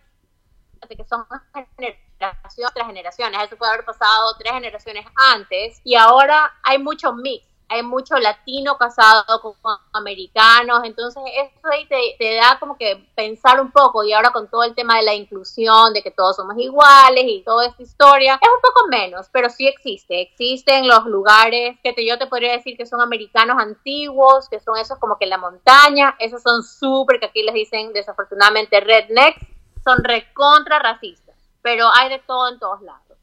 que 0.96 1.05
son 1.05 1.27
generaciones 1.53 2.08
tras 2.18 2.87
generaciones, 2.87 3.40
eso 3.42 3.57
puede 3.57 3.72
haber 3.72 3.85
pasado 3.85 4.35
tres 4.38 4.52
generaciones 4.52 5.07
antes. 5.14 5.81
Y 5.85 5.94
ahora 5.94 6.52
hay 6.62 6.78
mucho 6.78 7.12
mix. 7.12 7.48
Hay 7.70 7.83
mucho 7.83 8.16
latino 8.16 8.78
casado 8.78 9.24
con 9.42 9.52
americanos, 9.92 10.81
entonces 10.85 11.22
eso 11.37 11.68
ahí 11.70 11.87
te, 11.87 12.37
da 12.37 12.59
como 12.59 12.78
que 12.78 13.07
pensar 13.14 13.61
un 13.61 13.70
poco. 13.70 14.02
Y 14.04 14.14
ahora 14.14 14.31
con 14.31 14.48
todo 14.48 14.62
el 14.62 14.74
tema 14.74 14.96
de 14.96 15.02
la 15.02 15.14
inclusión, 15.14 15.92
de 15.92 16.02
que 16.02 16.11
todos 16.11 16.37
somos 16.37 16.57
iguales 16.57 17.24
y 17.26 17.42
toda 17.44 17.66
esta 17.66 17.83
historia, 17.83 18.40
es 18.40 18.48
un 18.48 18.62
poco 18.62 18.88
menos, 18.88 19.28
pero 19.31 19.50
sí 19.50 19.68
existe, 19.68 20.22
existen 20.22 20.88
los 20.88 21.04
lugares 21.04 21.76
que 21.83 21.92
te, 21.92 22.07
yo 22.07 22.18
te 22.18 22.26
podría 22.26 22.52
decir 22.52 22.74
que 22.74 22.87
son 22.87 23.02
americanos 23.02 23.59
antiguos, 23.61 24.48
que 24.48 24.61
son 24.61 24.78
esos 24.78 24.98
como 24.98 25.18
que 25.18 25.24
en 25.24 25.31
la 25.31 25.38
montaña, 25.38 26.16
esos 26.20 26.40
son 26.40 26.62
súper, 26.62 27.20
que 27.20 27.26
aquí 27.26 27.42
les 27.42 27.54
dicen 27.54 27.92
desafortunadamente 27.92 28.81
rednecks, 28.81 29.44
son 29.85 30.02
recontra 30.04 30.78
racistas, 30.78 31.28
pero 31.68 31.90
hay 31.92 32.09
de 32.09 32.18
todo 32.20 32.50
en 32.50 32.59
todos 32.59 32.81
lados. 32.81 33.18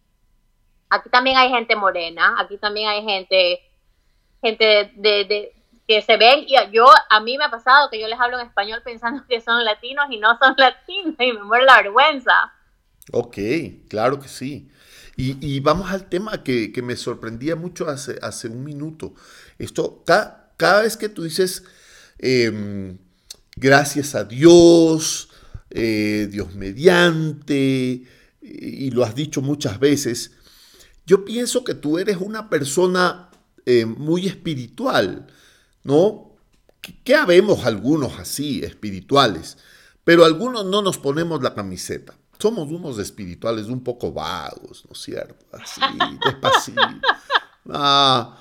Aquí 0.91 1.09
también 1.09 1.35
hay 1.35 1.49
gente 1.49 1.75
morena, 1.75 2.35
aquí 2.37 2.59
también 2.59 2.89
hay 2.89 3.03
gente 3.03 3.59
gente 4.39 4.91
de, 4.97 5.51
que 5.87 6.03
se 6.03 6.15
ven, 6.17 6.45
y 6.45 6.53
yo, 6.71 6.85
a 7.09 7.19
mí 7.21 7.39
me 7.39 7.45
ha 7.45 7.49
pasado 7.49 7.89
que 7.89 7.99
yo 7.99 8.07
les 8.07 8.19
hablo 8.19 8.39
en 8.39 8.45
español 8.45 8.83
pensando 8.85 9.23
que 9.27 9.41
son 9.41 9.65
latinos 9.65 10.05
y 10.11 10.19
no 10.19 10.37
son 10.37 10.53
latinos 10.57 11.15
y 11.17 11.33
me 11.33 11.41
muere 11.41 11.65
la 11.65 11.77
vergüenza. 11.77 12.53
Ok, 13.11 13.37
claro 13.89 14.19
que 14.19 14.27
sí. 14.27 14.69
Y, 15.17 15.59
vamos 15.61 15.89
al 15.89 16.07
tema 16.07 16.43
que, 16.43 16.71
me 16.83 16.95
sorprendía 16.95 17.55
mucho 17.55 17.89
hace, 17.89 18.19
hace 18.21 18.49
un 18.49 18.63
minuto. 18.63 19.15
Esto, 19.57 20.03
cada, 20.05 20.53
cada 20.55 20.83
vez 20.83 20.97
que 20.97 21.09
tú 21.09 21.23
dices, 21.23 21.63
em, 22.19 22.99
gracias 23.55 24.13
a 24.13 24.23
Dios, 24.23 25.29
eh, 25.71 26.27
Dios 26.29 26.53
mediante, 26.55 28.03
y 28.45 28.91
lo 28.91 29.03
has 29.03 29.15
dicho 29.15 29.41
muchas 29.41 29.79
veces, 29.79 30.31
yo 31.05 31.25
pienso 31.25 31.63
que 31.63 31.75
tú 31.75 31.97
eres 31.97 32.17
una 32.17 32.49
persona 32.49 33.29
eh, 33.65 33.85
muy 33.85 34.27
espiritual, 34.27 35.27
¿no? 35.83 36.35
Que 37.03 37.15
habemos 37.15 37.65
algunos 37.65 38.19
así, 38.19 38.63
espirituales, 38.63 39.57
pero 40.03 40.23
algunos 40.23 40.65
no 40.65 40.81
nos 40.81 40.97
ponemos 40.97 41.41
la 41.41 41.55
camiseta. 41.55 42.15
Somos 42.37 42.69
unos 42.69 42.99
espirituales 42.99 43.67
un 43.67 43.83
poco 43.83 44.11
vagos, 44.11 44.83
¿no 44.85 44.93
es 44.93 45.01
cierto? 45.01 45.45
Así, 45.51 45.81
despacito. 46.25 46.81
Ah, 47.71 48.37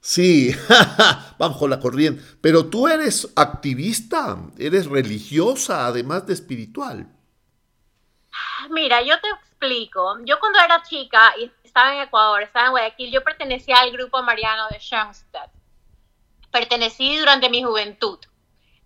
sí, 0.00 0.54
bajo 1.38 1.68
la 1.68 1.80
corriente. 1.80 2.22
Pero 2.40 2.66
tú 2.66 2.88
eres 2.88 3.28
activista, 3.34 4.38
eres 4.58 4.86
religiosa, 4.86 5.86
además 5.86 6.26
de 6.26 6.34
espiritual. 6.34 7.08
Mira, 8.70 9.02
yo 9.02 9.14
te 9.20 9.28
explico. 9.56 10.18
Yo 10.24 10.38
cuando 10.38 10.58
era 10.60 10.82
chica 10.82 11.34
y 11.38 11.50
estaba 11.64 11.94
en 11.94 12.02
Ecuador, 12.02 12.42
estaba 12.42 12.66
en 12.66 12.72
Guayaquil, 12.72 13.10
yo 13.10 13.24
pertenecía 13.24 13.78
al 13.78 13.90
grupo 13.90 14.22
mariano 14.22 14.68
de 14.68 14.78
Schoenstatt. 14.78 15.50
Pertenecí 16.50 17.18
durante 17.18 17.48
mi 17.48 17.62
juventud. 17.62 18.18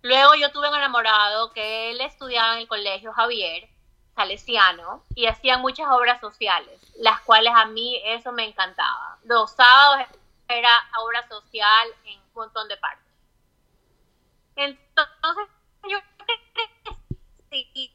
Luego 0.01 0.33
yo 0.35 0.51
tuve 0.51 0.69
un 0.69 0.75
enamorado 0.75 1.51
que 1.51 1.91
él 1.91 2.01
estudiaba 2.01 2.53
en 2.53 2.61
el 2.61 2.67
colegio 2.67 3.13
Javier, 3.13 3.69
salesiano, 4.15 5.03
y 5.13 5.27
hacía 5.27 5.57
muchas 5.57 5.87
obras 5.89 6.19
sociales, 6.19 6.79
las 6.97 7.21
cuales 7.21 7.53
a 7.55 7.65
mí 7.65 8.01
eso 8.05 8.31
me 8.31 8.45
encantaba. 8.45 9.19
Los 9.23 9.51
sábados 9.51 10.07
era 10.47 10.69
obra 11.03 11.27
social 11.27 11.87
en 12.05 12.19
un 12.19 12.33
montón 12.33 12.67
de 12.67 12.77
partes. 12.77 13.05
Entonces, 14.55 15.47
yo 15.87 15.97
sí, 17.49 17.93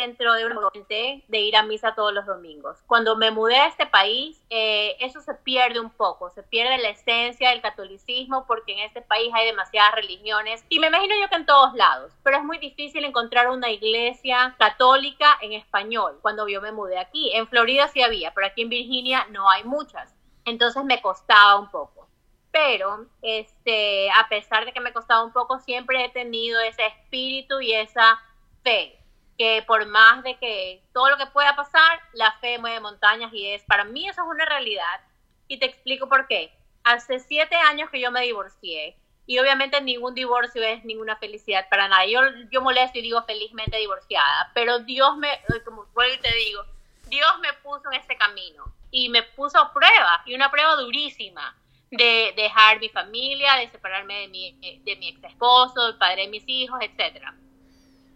dentro 0.00 0.32
de 0.34 0.46
un 0.46 0.52
ambiente 0.52 1.24
de 1.28 1.38
ir 1.40 1.56
a 1.56 1.62
misa 1.62 1.94
todos 1.94 2.12
los 2.12 2.26
domingos. 2.26 2.78
Cuando 2.86 3.16
me 3.16 3.30
mudé 3.30 3.56
a 3.56 3.68
este 3.68 3.86
país, 3.86 4.42
eh, 4.50 4.96
eso 5.00 5.20
se 5.20 5.34
pierde 5.34 5.80
un 5.80 5.90
poco, 5.90 6.30
se 6.30 6.42
pierde 6.42 6.78
la 6.78 6.90
esencia 6.90 7.50
del 7.50 7.60
catolicismo 7.60 8.46
porque 8.46 8.72
en 8.72 8.80
este 8.80 9.02
país 9.02 9.30
hay 9.34 9.46
demasiadas 9.46 9.94
religiones 9.94 10.64
y 10.68 10.78
me 10.78 10.88
imagino 10.88 11.14
yo 11.20 11.28
que 11.28 11.36
en 11.36 11.46
todos 11.46 11.74
lados, 11.74 12.12
pero 12.22 12.38
es 12.38 12.44
muy 12.44 12.58
difícil 12.58 13.04
encontrar 13.04 13.48
una 13.48 13.70
iglesia 13.70 14.54
católica 14.58 15.38
en 15.40 15.52
español 15.52 16.18
cuando 16.22 16.48
yo 16.48 16.60
me 16.60 16.72
mudé 16.72 16.98
aquí. 16.98 17.34
En 17.34 17.46
Florida 17.48 17.88
sí 17.88 18.02
había, 18.02 18.32
pero 18.34 18.46
aquí 18.46 18.62
en 18.62 18.68
Virginia 18.68 19.26
no 19.30 19.48
hay 19.50 19.64
muchas. 19.64 20.14
Entonces 20.44 20.84
me 20.84 21.00
costaba 21.00 21.56
un 21.58 21.70
poco. 21.70 22.08
Pero, 22.50 23.06
este, 23.22 24.10
a 24.10 24.28
pesar 24.28 24.64
de 24.64 24.72
que 24.72 24.80
me 24.80 24.92
costaba 24.92 25.22
un 25.22 25.32
poco, 25.32 25.60
siempre 25.60 26.04
he 26.04 26.08
tenido 26.08 26.58
ese 26.60 26.84
espíritu 26.86 27.60
y 27.60 27.72
esa 27.74 28.20
fe 28.64 28.99
que 29.40 29.64
por 29.66 29.86
más 29.86 30.22
de 30.22 30.36
que 30.36 30.82
todo 30.92 31.08
lo 31.08 31.16
que 31.16 31.26
pueda 31.28 31.56
pasar, 31.56 31.98
la 32.12 32.30
fe 32.40 32.58
mueve 32.58 32.78
montañas 32.78 33.32
y 33.32 33.46
es, 33.46 33.62
para 33.62 33.84
mí 33.84 34.06
eso 34.06 34.20
es 34.20 34.28
una 34.28 34.44
realidad. 34.44 35.00
Y 35.48 35.58
te 35.58 35.64
explico 35.64 36.10
por 36.10 36.26
qué. 36.26 36.52
Hace 36.84 37.20
siete 37.20 37.56
años 37.56 37.88
que 37.88 38.02
yo 38.02 38.10
me 38.10 38.20
divorcié 38.20 38.98
y 39.24 39.38
obviamente 39.38 39.80
ningún 39.80 40.14
divorcio 40.14 40.62
es 40.62 40.84
ninguna 40.84 41.16
felicidad 41.16 41.66
para 41.70 41.88
nadie. 41.88 42.12
Yo, 42.12 42.20
yo 42.50 42.60
molesto 42.60 42.98
y 42.98 43.02
digo 43.02 43.22
felizmente 43.22 43.78
divorciada, 43.78 44.50
pero 44.52 44.80
Dios 44.80 45.16
me, 45.16 45.40
como 45.64 45.86
vuelvo 45.94 46.16
y 46.16 46.18
te 46.18 46.34
digo, 46.34 46.62
Dios 47.06 47.38
me 47.40 47.54
puso 47.62 47.90
en 47.90 47.98
este 47.98 48.18
camino 48.18 48.70
y 48.90 49.08
me 49.08 49.22
puso 49.22 49.58
a 49.58 49.72
prueba 49.72 50.22
y 50.26 50.34
una 50.34 50.50
prueba 50.50 50.76
durísima 50.76 51.56
de 51.90 52.34
dejar 52.36 52.78
mi 52.78 52.90
familia, 52.90 53.54
de 53.54 53.70
separarme 53.70 54.20
de 54.20 54.28
mi, 54.28 54.52
de 54.84 54.96
mi 54.96 55.08
ex 55.08 55.24
esposo, 55.24 55.88
el 55.88 55.96
padre 55.96 56.24
de 56.24 56.28
mis 56.28 56.44
hijos, 56.46 56.78
etcétera 56.82 57.34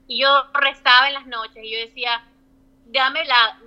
y 0.07 0.21
yo 0.21 0.29
rezaba 0.53 1.09
en 1.09 1.14
las 1.14 1.27
noches 1.27 1.62
y 1.62 1.73
yo 1.73 1.79
decía, 1.79 2.23
dame 2.87 3.25
la, 3.25 3.59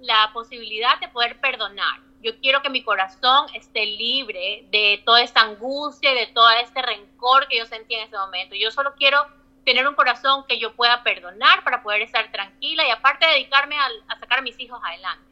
la, 0.00 0.30
posibilidad 0.32 0.98
de 1.00 1.08
poder 1.08 1.40
perdonar. 1.40 2.00
Yo 2.20 2.38
quiero 2.40 2.62
que 2.62 2.70
mi 2.70 2.82
corazón 2.82 3.46
esté 3.54 3.84
libre 3.84 4.66
de 4.70 5.02
toda 5.04 5.22
esta 5.22 5.40
angustia 5.40 6.12
y 6.12 6.14
de 6.14 6.26
todo 6.28 6.50
este 6.50 6.80
rencor 6.82 7.48
que 7.48 7.58
yo 7.58 7.66
sentía 7.66 7.98
en 7.98 8.08
ese 8.08 8.16
momento. 8.16 8.54
Yo 8.54 8.70
solo 8.70 8.94
quiero 8.96 9.26
tener 9.64 9.86
un 9.86 9.94
corazón 9.94 10.44
que 10.46 10.58
yo 10.58 10.74
pueda 10.74 11.02
perdonar 11.02 11.64
para 11.64 11.82
poder 11.82 12.02
estar 12.02 12.30
tranquila 12.32 12.86
y 12.86 12.90
aparte 12.90 13.26
dedicarme 13.26 13.76
a, 13.78 13.88
a 14.08 14.18
sacar 14.18 14.40
a 14.40 14.42
mis 14.42 14.58
hijos 14.58 14.80
adelante. 14.84 15.24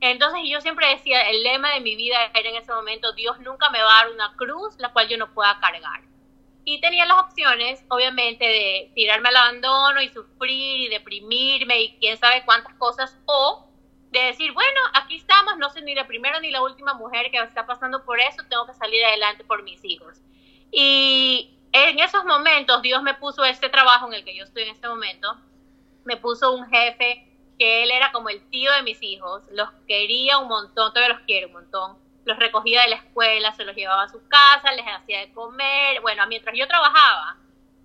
Entonces 0.00 0.40
yo 0.46 0.60
siempre 0.60 0.88
decía, 0.88 1.28
el 1.28 1.42
lema 1.42 1.74
de 1.74 1.80
mi 1.80 1.94
vida 1.94 2.16
era 2.34 2.48
en 2.48 2.56
ese 2.56 2.72
momento, 2.72 3.12
Dios 3.12 3.38
nunca 3.40 3.68
me 3.70 3.82
va 3.82 3.92
a 3.92 4.04
dar 4.04 4.12
una 4.12 4.34
cruz 4.36 4.74
la 4.78 4.92
cual 4.92 5.08
yo 5.08 5.18
no 5.18 5.32
pueda 5.34 5.58
cargar. 5.60 6.09
Y 6.64 6.80
tenía 6.80 7.06
las 7.06 7.22
opciones, 7.24 7.84
obviamente, 7.88 8.44
de 8.44 8.92
tirarme 8.94 9.30
al 9.30 9.36
abandono 9.36 10.02
y 10.02 10.10
sufrir 10.10 10.80
y 10.80 10.88
deprimirme 10.88 11.80
y 11.80 11.98
quién 11.98 12.18
sabe 12.18 12.44
cuántas 12.44 12.74
cosas, 12.74 13.16
o 13.26 13.66
de 14.10 14.20
decir, 14.20 14.52
bueno, 14.52 14.80
aquí 14.94 15.16
estamos, 15.16 15.56
no 15.58 15.70
soy 15.70 15.82
ni 15.82 15.94
la 15.94 16.06
primera 16.06 16.40
ni 16.40 16.50
la 16.50 16.62
última 16.62 16.94
mujer 16.94 17.30
que 17.30 17.38
está 17.38 17.66
pasando 17.66 18.04
por 18.04 18.18
eso, 18.20 18.42
tengo 18.48 18.66
que 18.66 18.74
salir 18.74 19.04
adelante 19.04 19.44
por 19.44 19.62
mis 19.62 19.84
hijos. 19.84 20.20
Y 20.72 21.56
en 21.72 21.98
esos 22.00 22.24
momentos 22.24 22.82
Dios 22.82 23.02
me 23.02 23.14
puso 23.14 23.44
este 23.44 23.68
trabajo 23.68 24.08
en 24.08 24.14
el 24.14 24.24
que 24.24 24.36
yo 24.36 24.44
estoy 24.44 24.64
en 24.64 24.70
este 24.70 24.88
momento, 24.88 25.36
me 26.04 26.16
puso 26.16 26.52
un 26.52 26.68
jefe 26.68 27.26
que 27.58 27.82
él 27.82 27.90
era 27.90 28.10
como 28.10 28.30
el 28.30 28.48
tío 28.50 28.72
de 28.72 28.82
mis 28.82 29.02
hijos, 29.02 29.42
los 29.52 29.70
quería 29.86 30.38
un 30.38 30.48
montón, 30.48 30.92
todavía 30.92 31.14
los 31.14 31.26
quiero 31.26 31.48
un 31.48 31.52
montón, 31.52 31.98
los 32.24 32.38
recogía 32.38 32.82
de 32.82 32.88
la 32.88 32.96
escuela, 32.96 33.52
se 33.52 33.64
los 33.64 33.74
llevaba 33.74 34.04
a 34.04 34.08
su 34.08 34.26
casa, 34.28 34.72
les 34.72 34.86
hacía 34.86 35.20
de 35.20 35.32
comer, 35.32 36.00
bueno, 36.00 36.26
mientras 36.26 36.56
yo 36.56 36.66
trabajaba. 36.66 37.36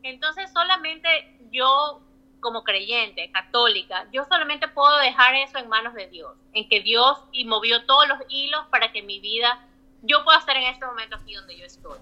Entonces 0.04 0.52
solamente 0.52 1.10
yo 1.52 2.02
como 2.40 2.64
creyente, 2.64 3.32
católica, 3.32 4.08
yo 4.12 4.24
solamente 4.26 4.68
puedo 4.68 4.96
dejar 4.98 5.34
eso 5.36 5.58
en 5.58 5.68
manos 5.68 5.96
de 5.96 6.08
Dios, 6.08 6.38
en 6.54 6.70
que 6.70 6.82
Dios 6.82 7.18
y 7.32 7.46
movió 7.46 7.86
todos 7.86 8.08
los 8.08 8.20
hilos 8.30 8.66
para 8.70 8.92
que 8.92 9.02
mi 9.02 9.20
vida, 9.20 9.66
yo 10.04 10.24
pueda 10.24 10.38
estar 10.38 10.56
en 10.56 10.64
este 10.64 10.86
momento 10.86 11.16
aquí 11.16 11.34
donde 11.34 11.58
yo 11.58 11.66
estoy 11.66 11.98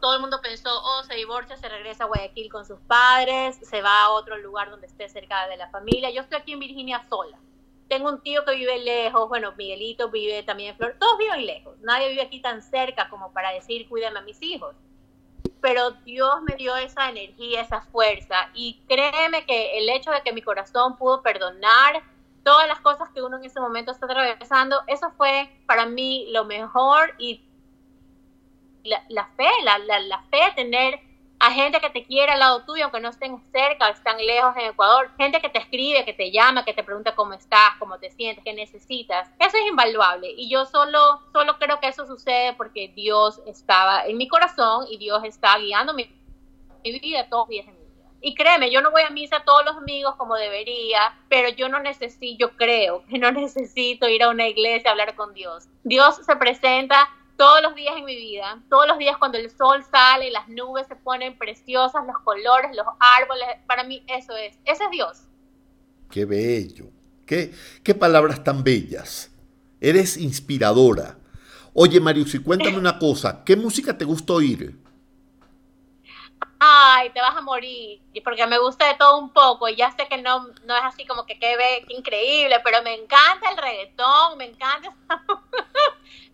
todo 0.00 0.14
el 0.14 0.20
mundo 0.20 0.40
pensó, 0.42 0.70
oh, 0.70 1.02
se 1.04 1.14
divorcia, 1.14 1.56
se 1.56 1.68
regresa 1.68 2.04
a 2.04 2.06
Guayaquil 2.06 2.50
con 2.50 2.64
sus 2.64 2.78
padres, 2.80 3.58
se 3.62 3.82
va 3.82 4.04
a 4.04 4.10
otro 4.10 4.36
lugar 4.38 4.70
donde 4.70 4.86
esté 4.86 5.08
cerca 5.08 5.46
de 5.48 5.56
la 5.56 5.68
familia. 5.70 6.10
Yo 6.10 6.20
estoy 6.22 6.38
aquí 6.38 6.52
en 6.52 6.60
Virginia 6.60 7.04
sola. 7.08 7.38
Tengo 7.88 8.08
un 8.08 8.20
tío 8.20 8.44
que 8.44 8.56
vive 8.56 8.78
lejos, 8.78 9.28
bueno, 9.28 9.52
Miguelito 9.56 10.10
vive 10.10 10.42
también 10.42 10.70
en 10.70 10.76
Flor, 10.76 10.96
todos 10.98 11.18
viven 11.18 11.46
lejos. 11.46 11.78
Nadie 11.80 12.08
vive 12.08 12.22
aquí 12.22 12.40
tan 12.40 12.62
cerca 12.62 13.08
como 13.08 13.32
para 13.32 13.52
decir, 13.52 13.88
cuídame 13.88 14.18
a 14.18 14.22
mis 14.22 14.42
hijos. 14.42 14.74
Pero 15.60 15.92
Dios 16.04 16.42
me 16.42 16.56
dio 16.56 16.76
esa 16.76 17.08
energía, 17.08 17.60
esa 17.60 17.82
fuerza. 17.82 18.50
Y 18.54 18.82
créeme 18.88 19.44
que 19.46 19.78
el 19.78 19.88
hecho 19.88 20.10
de 20.10 20.22
que 20.22 20.32
mi 20.32 20.42
corazón 20.42 20.96
pudo 20.96 21.22
perdonar 21.22 22.02
todas 22.46 22.68
las 22.68 22.78
cosas 22.78 23.08
que 23.10 23.22
uno 23.22 23.38
en 23.38 23.44
ese 23.44 23.58
momento 23.58 23.90
está 23.90 24.06
atravesando, 24.06 24.80
eso 24.86 25.10
fue 25.16 25.50
para 25.66 25.84
mí 25.84 26.28
lo 26.30 26.44
mejor 26.44 27.12
y 27.18 27.44
la, 28.84 29.26
fe, 29.36 29.48
la, 29.64 29.78
la, 29.78 30.22
fe 30.30 30.36
de 30.36 30.52
tener 30.54 31.00
a 31.38 31.50
gente 31.50 31.80
que 31.80 31.90
te 31.90 32.04
quiere 32.04 32.32
al 32.32 32.40
lado 32.40 32.64
tuyo, 32.64 32.84
aunque 32.84 33.00
no 33.00 33.10
estén 33.10 33.42
cerca, 33.52 33.88
están 33.90 34.16
lejos 34.18 34.54
en 34.56 34.70
Ecuador, 34.70 35.10
gente 35.18 35.40
que 35.40 35.48
te 35.48 35.58
escribe, 35.58 36.04
que 36.04 36.12
te 36.12 36.30
llama, 36.30 36.64
que 36.64 36.72
te 36.72 36.82
pregunta 36.82 37.14
cómo 37.14 37.34
estás, 37.34 37.70
cómo 37.78 37.98
te 37.98 38.10
sientes, 38.10 38.42
qué 38.44 38.52
necesitas. 38.52 39.28
Eso 39.38 39.56
es 39.56 39.66
invaluable 39.68 40.32
y 40.36 40.48
yo 40.48 40.64
solo, 40.64 41.20
solo 41.32 41.58
creo 41.58 41.78
que 41.80 41.88
eso 41.88 42.06
sucede 42.06 42.54
porque 42.54 42.88
Dios 42.88 43.40
estaba 43.46 44.06
en 44.06 44.16
mi 44.16 44.28
corazón 44.28 44.86
y 44.90 44.96
Dios 44.96 45.22
está 45.24 45.58
guiando 45.58 45.92
mi, 45.92 46.10
vida 46.84 47.28
todos 47.28 47.42
los 47.42 47.48
días 47.48 47.66
en 47.66 47.74
mi 47.74 47.80
vida. 47.80 48.08
Y 48.22 48.34
créeme, 48.34 48.70
yo 48.70 48.80
no 48.80 48.90
voy 48.90 49.02
a 49.02 49.10
misa 49.10 49.42
todos 49.44 49.64
los 49.64 49.76
amigos 49.76 50.14
como 50.16 50.36
debería, 50.36 51.18
pero 51.28 51.50
yo 51.50 51.68
no 51.68 51.80
necesito, 51.80 52.36
yo 52.38 52.56
creo 52.56 53.04
que 53.06 53.18
no 53.18 53.30
necesito 53.32 54.08
ir 54.08 54.22
a 54.22 54.30
una 54.30 54.48
iglesia 54.48 54.90
a 54.90 54.92
hablar 54.92 55.14
con 55.14 55.34
Dios. 55.34 55.68
Dios 55.84 56.16
se 56.24 56.36
presenta 56.36 57.10
todos 57.36 57.62
los 57.62 57.74
días 57.74 57.94
en 57.96 58.04
mi 58.04 58.16
vida, 58.16 58.60
todos 58.68 58.86
los 58.86 58.98
días 58.98 59.16
cuando 59.18 59.38
el 59.38 59.50
sol 59.50 59.84
sale, 59.90 60.30
las 60.30 60.48
nubes 60.48 60.86
se 60.86 60.96
ponen 60.96 61.36
preciosas, 61.38 62.06
los 62.06 62.18
colores, 62.20 62.74
los 62.74 62.86
árboles, 63.20 63.46
para 63.66 63.84
mí 63.84 64.02
eso 64.06 64.36
es, 64.36 64.56
ese 64.64 64.84
es 64.84 64.90
Dios. 64.90 65.22
Qué 66.10 66.24
bello, 66.24 66.86
qué, 67.26 67.54
qué 67.82 67.94
palabras 67.94 68.42
tan 68.42 68.64
bellas. 68.64 69.30
Eres 69.80 70.16
inspiradora. 70.16 71.18
Oye, 71.74 72.00
Marius, 72.00 72.34
y 72.34 72.38
cuéntame 72.38 72.78
una 72.78 72.98
cosa, 72.98 73.44
¿qué 73.44 73.54
música 73.54 73.96
te 73.96 74.06
gusta 74.06 74.32
oír? 74.32 74.78
Ay, 76.58 77.10
te 77.10 77.20
vas 77.20 77.36
a 77.36 77.42
morir, 77.42 78.00
porque 78.24 78.46
me 78.46 78.58
gusta 78.58 78.88
de 78.88 78.94
todo 78.94 79.18
un 79.18 79.30
poco, 79.30 79.68
y 79.68 79.76
ya 79.76 79.90
sé 79.92 80.08
que 80.08 80.16
no, 80.16 80.48
no 80.64 80.74
es 80.74 80.82
así 80.84 81.06
como 81.06 81.26
que 81.26 81.38
qué, 81.38 81.54
qué 81.86 81.94
increíble, 81.94 82.56
pero 82.64 82.82
me 82.82 82.94
encanta 82.94 83.50
el 83.50 83.58
reggaetón, 83.58 84.38
me 84.38 84.46
encanta 84.46 84.94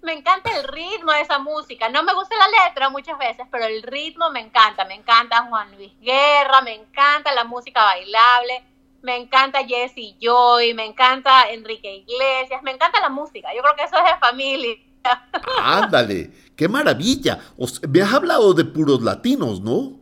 me 0.02 0.12
encanta 0.12 0.50
el 0.56 0.64
ritmo 0.68 1.12
de 1.12 1.20
esa 1.20 1.38
música. 1.38 1.88
No 1.88 2.02
me 2.02 2.14
gusta 2.14 2.34
la 2.36 2.66
letra 2.66 2.90
muchas 2.90 3.18
veces, 3.18 3.46
pero 3.50 3.64
el 3.64 3.82
ritmo 3.82 4.30
me 4.30 4.40
encanta. 4.40 4.84
Me 4.84 4.94
encanta 4.94 5.46
Juan 5.48 5.74
Luis 5.76 5.92
Guerra, 6.00 6.60
me 6.62 6.74
encanta 6.74 7.32
la 7.34 7.44
música 7.44 7.84
bailable, 7.84 8.64
me 9.02 9.16
encanta 9.16 9.64
Jesse 9.64 10.16
Joy, 10.20 10.74
me 10.74 10.86
encanta 10.86 11.50
Enrique 11.50 12.04
Iglesias, 12.06 12.62
me 12.62 12.72
encanta 12.72 13.00
la 13.00 13.08
música. 13.08 13.48
Yo 13.54 13.62
creo 13.62 13.76
que 13.76 13.84
eso 13.84 13.96
es 13.96 14.04
de 14.04 14.18
familia. 14.18 14.76
Ándale, 15.62 16.30
qué 16.56 16.68
maravilla. 16.68 17.38
me 17.88 18.02
has 18.02 18.12
hablado 18.12 18.54
de 18.54 18.64
puros 18.64 19.02
latinos, 19.02 19.60
¿no? 19.60 20.00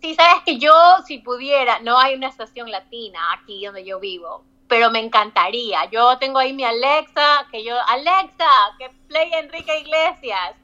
Sí, 0.00 0.14
sabes 0.14 0.42
que 0.44 0.58
yo, 0.58 0.72
si 1.06 1.18
pudiera, 1.18 1.80
no 1.80 1.98
hay 1.98 2.14
una 2.14 2.28
estación 2.28 2.70
latina 2.70 3.18
aquí 3.32 3.64
donde 3.64 3.86
yo 3.86 4.00
vivo, 4.00 4.44
pero 4.68 4.90
me 4.90 5.00
encantaría. 5.00 5.88
Yo 5.90 6.18
tengo 6.18 6.38
ahí 6.38 6.52
mi 6.52 6.64
Alexa, 6.64 7.46
que 7.50 7.64
yo, 7.64 7.74
Alexa, 7.88 8.48
que 8.78 8.90
play 9.08 9.32
Enrique 9.34 9.80
Iglesias. 9.80 10.54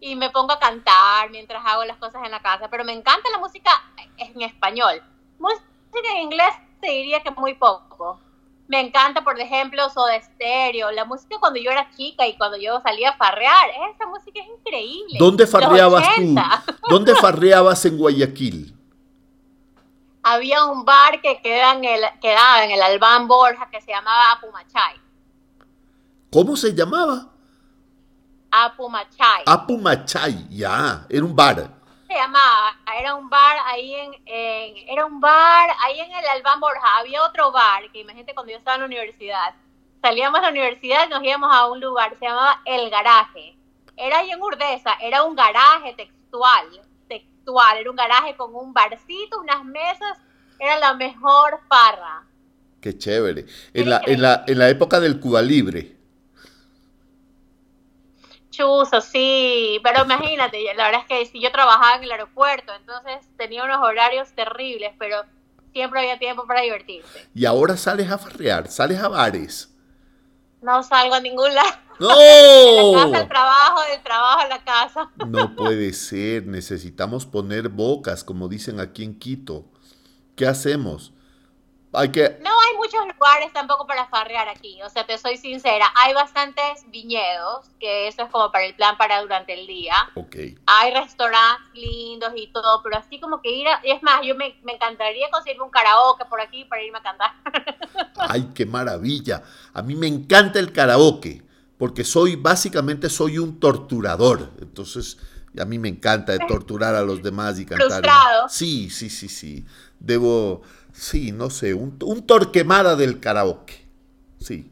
Y 0.00 0.14
me 0.14 0.30
pongo 0.30 0.52
a 0.52 0.60
cantar 0.60 1.28
mientras 1.30 1.60
hago 1.66 1.84
las 1.84 1.96
cosas 1.96 2.22
en 2.24 2.30
la 2.30 2.40
casa. 2.40 2.68
Pero 2.70 2.84
me 2.84 2.92
encanta 2.92 3.28
la 3.30 3.38
música 3.38 3.70
en 4.16 4.40
español. 4.42 5.02
Música 5.38 5.66
en 6.12 6.22
inglés 6.22 6.54
te 6.80 6.90
diría 6.90 7.20
que 7.22 7.32
muy 7.32 7.54
poco. 7.54 8.20
Me 8.68 8.80
encanta, 8.80 9.24
por 9.24 9.40
ejemplo, 9.40 9.88
Soda 9.88 10.20
Stereo, 10.20 10.90
la 10.92 11.06
música 11.06 11.38
cuando 11.40 11.58
yo 11.58 11.70
era 11.70 11.90
chica 11.96 12.26
y 12.26 12.36
cuando 12.36 12.58
yo 12.58 12.80
salía 12.82 13.10
a 13.10 13.16
farrear. 13.16 13.70
Esa 13.94 14.06
música 14.06 14.40
es 14.40 14.46
increíble. 14.46 15.18
¿Dónde 15.18 15.46
farreabas 15.46 16.06
tú? 16.14 16.34
¿Dónde 16.88 17.14
farreabas 17.20 17.84
en 17.86 17.96
Guayaquil? 17.96 18.77
Había 20.32 20.64
un 20.64 20.84
bar 20.84 21.20
que 21.20 21.40
queda 21.40 21.72
en 21.72 21.84
el, 21.84 22.02
quedaba 22.20 22.64
en 22.64 22.70
el 22.70 22.82
Albán 22.82 23.26
Borja 23.26 23.68
que 23.70 23.80
se 23.80 23.90
llamaba 23.90 24.32
Apumachay. 24.32 25.00
¿Cómo 26.30 26.56
se 26.56 26.74
llamaba? 26.74 27.28
Apumachay. 28.50 29.44
Apumachay, 29.46 30.46
ya, 30.50 31.06
era 31.08 31.24
un 31.24 31.34
bar. 31.34 31.70
Se 32.06 32.14
llamaba, 32.14 32.76
era 32.98 33.14
un 33.14 33.28
bar 33.28 33.58
ahí 33.66 33.94
en, 33.94 34.14
era 34.88 35.06
un 35.06 35.20
bar 35.20 35.70
ahí 35.80 36.00
en 36.00 36.12
el 36.12 36.26
Albán 36.26 36.60
Borja. 36.60 36.98
Había 36.98 37.22
otro 37.24 37.50
bar 37.50 37.90
que 37.90 38.00
imagínate 38.00 38.34
cuando 38.34 38.52
yo 38.52 38.58
estaba 38.58 38.76
en 38.76 38.82
la 38.82 38.86
universidad. 38.86 39.54
Salíamos 40.02 40.40
de 40.40 40.46
la 40.46 40.52
universidad 40.52 41.06
y 41.06 41.10
nos 41.10 41.22
íbamos 41.24 41.54
a 41.54 41.66
un 41.66 41.80
lugar, 41.80 42.14
se 42.18 42.26
llamaba 42.26 42.60
El 42.64 42.88
Garaje. 42.90 43.56
Era 43.96 44.18
ahí 44.18 44.30
en 44.30 44.40
Urdesa, 44.40 44.94
era 45.00 45.24
un 45.24 45.34
garaje 45.34 45.92
textual 45.94 46.87
era 47.78 47.90
un 47.90 47.96
garaje 47.96 48.36
con 48.36 48.54
un 48.54 48.72
barcito, 48.72 49.40
unas 49.40 49.64
mesas, 49.64 50.18
era 50.58 50.78
la 50.78 50.94
mejor 50.94 51.60
farra. 51.68 52.24
Qué 52.80 52.96
chévere. 52.96 53.46
En 53.74 53.90
la, 53.90 54.00
en 54.06 54.22
la, 54.22 54.44
en 54.46 54.58
la 54.58 54.68
época 54.68 55.00
del 55.00 55.18
Cuba 55.20 55.42
Libre. 55.42 55.96
Chuzo, 58.50 59.00
sí, 59.00 59.80
pero 59.84 60.04
imagínate, 60.04 60.62
la 60.74 60.86
verdad 60.86 61.02
es 61.02 61.06
que 61.06 61.26
si 61.26 61.40
yo 61.40 61.52
trabajaba 61.52 61.96
en 61.96 62.04
el 62.04 62.10
aeropuerto, 62.10 62.72
entonces 62.74 63.28
tenía 63.36 63.64
unos 63.64 63.78
horarios 63.78 64.32
terribles, 64.32 64.92
pero 64.98 65.22
siempre 65.72 66.00
había 66.00 66.18
tiempo 66.18 66.46
para 66.46 66.62
divertirse. 66.62 67.28
Y 67.34 67.44
ahora 67.44 67.76
sales 67.76 68.10
a 68.10 68.18
farrear, 68.18 68.68
sales 68.68 68.98
a 68.98 69.08
bares. 69.08 69.74
No 70.60 70.82
salgo 70.82 71.14
a 71.14 71.20
ningún 71.20 71.54
lado. 71.54 71.68
¡No! 72.00 72.08
la 72.98 73.04
casa 73.04 73.18
al 73.18 73.28
trabajo, 73.28 73.82
del 73.90 74.02
trabajo 74.02 74.40
a 74.40 74.48
la 74.48 74.64
casa. 74.64 75.10
No 75.26 75.56
puede 75.56 75.92
ser, 75.92 76.46
necesitamos 76.46 77.26
poner 77.26 77.68
bocas, 77.68 78.24
como 78.24 78.48
dicen 78.48 78.80
aquí 78.80 79.04
en 79.04 79.18
Quito. 79.18 79.66
¿Qué 80.36 80.46
hacemos? 80.46 81.12
Hay 81.92 82.10
que... 82.10 82.38
No 82.42 82.50
hay 82.50 82.76
muchos 82.76 83.00
lugares 83.06 83.52
tampoco 83.52 83.86
para 83.86 84.06
farrear 84.08 84.48
aquí, 84.48 84.80
o 84.82 84.90
sea, 84.90 85.06
te 85.06 85.16
soy 85.16 85.38
sincera, 85.38 85.86
hay 85.94 86.12
bastantes 86.12 86.84
viñedos, 86.88 87.66
que 87.80 88.08
eso 88.08 88.24
es 88.24 88.30
como 88.30 88.52
para 88.52 88.66
el 88.66 88.74
plan 88.74 88.96
para 88.98 89.20
durante 89.22 89.54
el 89.54 89.66
día. 89.66 89.94
Ok. 90.14 90.36
Hay 90.66 90.92
restaurantes 90.92 91.66
lindos 91.74 92.32
y 92.36 92.48
todo, 92.48 92.82
pero 92.82 92.98
así 92.98 93.18
como 93.18 93.40
que 93.40 93.50
ir 93.50 93.68
a... 93.68 93.80
Es 93.84 94.02
más, 94.02 94.20
yo 94.22 94.34
me, 94.34 94.58
me 94.64 94.74
encantaría 94.74 95.30
conseguir 95.30 95.62
un 95.62 95.70
karaoke 95.70 96.24
por 96.26 96.40
aquí 96.40 96.64
para 96.64 96.82
irme 96.82 96.98
a 96.98 97.02
cantar. 97.02 97.32
Ay, 98.16 98.50
qué 98.54 98.66
maravilla. 98.66 99.42
A 99.72 99.82
mí 99.82 99.94
me 99.94 100.06
encanta 100.06 100.58
el 100.58 100.72
karaoke 100.72 101.42
porque 101.78 102.04
soy, 102.04 102.36
básicamente 102.36 103.08
soy 103.08 103.38
un 103.38 103.60
torturador. 103.60 104.50
Entonces, 104.60 105.16
a 105.58 105.64
mí 105.64 105.78
me 105.78 105.88
encanta 105.88 106.36
torturar 106.46 106.94
a 106.94 107.02
los 107.02 107.22
demás 107.22 107.58
y 107.58 107.64
cantar. 107.64 107.88
Frustrado. 107.88 108.48
Sí, 108.48 108.90
sí, 108.90 109.08
sí, 109.08 109.28
sí. 109.28 109.64
Debo, 109.98 110.62
sí, 110.98 111.32
no 111.32 111.48
sé, 111.48 111.74
un, 111.74 111.98
torquemada 112.26 112.96
del 112.96 113.20
karaoke. 113.20 113.86
Sí. 114.40 114.70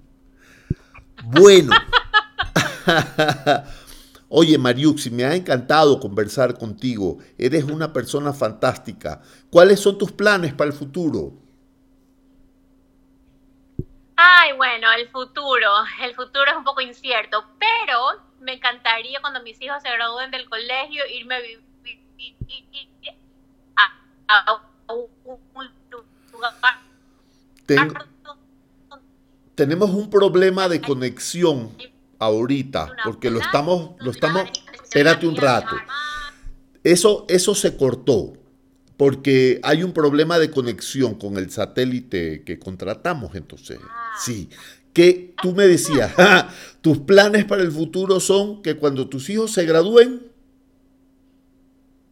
Bueno. 1.25 1.73
Oye, 4.29 4.59
Mariuxi, 4.59 5.11
me 5.11 5.25
ha 5.25 5.35
encantado 5.37 6.01
conversar 6.01 6.59
contigo. 6.59 7.19
Eres 7.39 7.65
una 7.65 7.93
persona 7.93 8.33
fantástica. 8.33 9.23
¿Cuáles 9.51 9.79
son 9.79 9.99
tus 9.99 10.11
planes 10.11 10.53
para 10.53 10.69
el 10.69 10.77
futuro? 10.77 11.33
Ay, 14.17 14.53
bueno, 14.57 14.93
el 14.93 15.09
futuro. 15.11 15.69
El 16.03 16.15
futuro 16.15 16.51
es 16.51 16.57
un 16.57 16.65
poco 16.65 16.81
incierto, 16.81 17.45
pero 17.59 18.27
me 18.41 18.55
encantaría 18.55 19.21
cuando 19.21 19.43
mis 19.43 19.61
hijos 19.63 19.81
se 19.83 19.91
gradúen 19.91 20.31
del 20.31 20.49
colegio 20.49 21.05
irme 21.15 21.37
a 21.37 21.41
vivir 21.41 21.63
a, 24.29 24.63
un 24.89 25.69
lugar. 26.37 28.07
tenemos 29.55 29.91
un 29.91 30.11
problema 30.11 30.69
de 30.69 30.81
conexión 30.81 31.73
ahorita, 32.19 32.95
porque 33.05 33.31
lo 33.31 33.41
estamos, 33.41 33.93
lo 34.01 34.11
estamos, 34.11 34.49
espérate 34.83 35.27
un 35.27 35.37
rato. 35.37 35.77
Eso, 36.83 37.25
eso 37.29 37.55
se 37.55 37.77
cortó 37.77 38.35
porque 38.97 39.61
hay 39.63 39.83
un 39.83 39.93
problema 39.93 40.39
de 40.39 40.51
conexión 40.51 41.15
con 41.17 41.37
el 41.37 41.51
satélite 41.51 42.45
que 42.45 42.59
contratamos, 42.59 43.35
entonces. 43.35 43.79
Ah. 43.83 44.15
Sí. 44.19 44.49
Que 44.93 45.35
tú 45.43 45.53
me 45.53 45.67
decías, 45.67 46.15
tus 46.81 46.99
planes 46.99 47.45
para 47.45 47.63
el 47.63 47.71
futuro 47.71 48.19
son 48.19 48.63
que 48.63 48.77
cuando 48.77 49.09
tus 49.09 49.29
hijos 49.29 49.53
se 49.53 49.67
gradúen. 49.67 50.33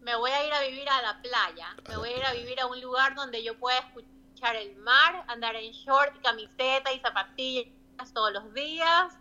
Me 0.02 0.14
voy 0.16 0.30
a 0.30 0.46
ir 0.46 0.52
a 0.52 0.60
vivir 0.60 0.86
a 0.88 1.00
la 1.00 1.22
playa. 1.22 1.68
Me 1.88 1.96
voy 1.96 2.10
a 2.10 2.18
ir 2.18 2.24
a 2.24 2.34
vivir 2.34 2.60
a 2.60 2.66
un 2.66 2.78
lugar 2.82 3.14
donde 3.14 3.42
yo 3.42 3.58
pueda 3.58 3.78
escuchar 3.78 4.13
el 4.52 4.76
mar, 4.76 5.24
andar 5.28 5.56
en 5.56 5.72
short, 5.72 6.20
camiseta 6.22 6.92
y 6.92 7.00
zapatillas 7.00 7.66
todos 8.12 8.32
los 8.32 8.52
días. 8.54 9.12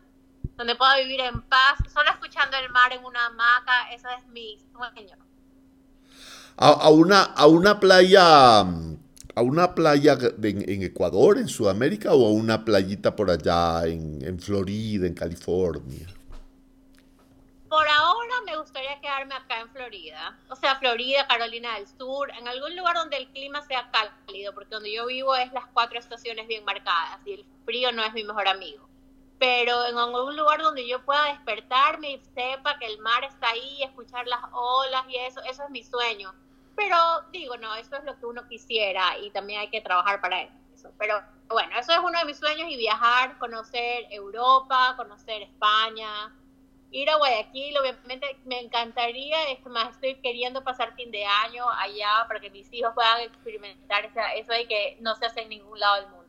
Donde 0.58 0.76
pueda 0.76 0.98
vivir 0.98 1.22
en 1.22 1.42
paz, 1.44 1.80
solo 1.92 2.10
escuchando 2.12 2.58
el 2.58 2.70
mar 2.70 2.94
en 2.94 3.04
una 3.04 3.26
hamaca. 3.26 3.92
Ese 3.92 4.08
es 4.20 4.28
mi 4.28 4.60
sueño 4.72 5.18
a, 6.58 6.90
una, 6.90 7.22
a 7.24 7.48
una 7.48 7.80
playa, 7.80 8.60
a 8.60 9.42
una 9.42 9.76
playa 9.76 10.18
en, 10.42 10.84
Ecuador, 10.84 11.38
en 11.38 11.48
Sudamérica, 11.48 12.14
o 12.14 12.28
a 12.28 12.32
una 12.32 12.64
playita 12.64 13.16
por 13.16 13.32
allá 13.32 13.86
en, 13.88 14.40
Florida, 14.40 15.08
en 15.08 15.14
California? 15.14 16.08
Por 17.74 17.88
ahora 17.88 18.36
me 18.46 18.56
gustaría 18.56 19.02
quedarme 19.02 19.34
acá 19.34 19.62
en 19.62 19.70
Florida, 19.72 20.38
o 20.48 20.56
sea, 20.56 20.76
Florida, 20.76 21.26
Carolina 21.26 21.74
del 21.74 21.88
Sur, 21.88 22.30
en 22.30 22.48
algún 22.48 22.76
lugar 22.76 22.96
donde 22.96 23.18
el 23.18 23.28
clima 23.30 23.64
sea 23.64 23.90
cálido, 23.90 24.54
porque 24.54 24.76
donde 24.76 24.94
yo 24.94 25.08
vivo 25.08 25.36
es 25.36 25.52
las 25.54 25.66
cuatro 25.74 25.98
estaciones 25.98 26.48
bien 26.48 26.64
marcadas 26.66 27.18
y 27.26 27.34
el 27.34 27.46
frío 27.66 27.92
no 27.92 28.04
es 28.04 28.14
mi 28.14 28.24
mejor 28.24 28.48
amigo 28.48 28.88
pero 29.40 29.88
en 29.88 29.98
algún 29.98 30.38
lugar 30.38 30.62
donde 30.62 30.88
yo 30.88 31.04
pueda 31.04 31.26
despertarme 31.34 32.12
y 32.12 32.20
sepa 32.36 32.78
que 32.78 32.86
el 32.86 33.00
mar 33.00 33.24
está 33.24 33.50
ahí, 33.50 33.82
escuchar 33.82 34.28
las 34.28 34.42
olas 34.52 35.06
y 35.10 35.16
eso, 35.18 35.42
eso 35.42 35.64
es 35.64 35.70
mi 35.72 35.84
sueño. 35.84 36.32
Pero 36.76 36.96
digo, 37.32 37.58
no, 37.58 37.74
eso 37.76 37.96
es 37.98 38.04
lo 38.04 38.18
que 38.20 38.26
uno 38.28 38.48
quisiera 38.48 39.18
y 39.18 39.32
también 39.32 39.62
hay 39.62 39.70
que 39.72 39.82
trabajar 39.82 40.22
para 40.22 40.44
eso. 40.44 40.92
Pero 41.00 41.20
bueno, 41.50 41.78
eso 41.78 41.92
es 41.92 42.00
uno 42.00 42.20
de 42.20 42.26
mis 42.26 42.38
sueños 42.38 42.70
y 42.70 42.78
viajar, 42.78 43.38
conocer 43.40 44.06
Europa, 44.12 44.94
conocer 44.96 45.42
España, 45.42 46.32
ir 46.94 47.10
a 47.10 47.18
Guayaquil, 47.18 47.76
obviamente 47.78 48.38
me 48.46 48.62
encantaría, 48.62 49.52
es 49.52 49.66
más, 49.66 49.96
estoy 49.96 50.16
queriendo 50.22 50.64
pasar 50.64 50.96
fin 50.96 51.12
de 51.12 51.26
año 51.26 51.66
allá 51.70 52.26
para 52.28 52.40
que 52.40 52.50
mis 52.52 52.72
hijos 52.72 52.92
puedan 52.94 53.22
experimentar 53.22 54.06
eso 54.06 54.54
de 54.54 54.68
que 54.68 54.98
no 55.02 55.16
se 55.16 55.26
hace 55.26 55.42
en 55.42 55.50
ningún 55.50 55.80
lado 55.80 56.02
del 56.02 56.12
mundo. 56.12 56.24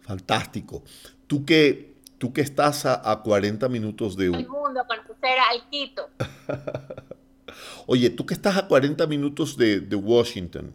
Fantástico. 0.00 0.82
Tú 1.28 1.44
que, 1.46 1.94
tú 2.18 2.32
que 2.32 2.40
estás 2.40 2.84
a, 2.84 3.22
40 3.22 3.68
minutos 3.68 4.16
de... 4.16 4.26
El 4.26 4.48
mundo, 4.48 4.84
conocer 4.86 5.38
al 5.38 5.68
Quito. 5.70 6.10
Oye, 7.86 8.10
tú 8.10 8.26
que 8.26 8.34
estás 8.34 8.56
a 8.56 8.66
40 8.66 9.06
minutos 9.06 9.56
de, 9.56 9.94
Washington, 9.94 10.74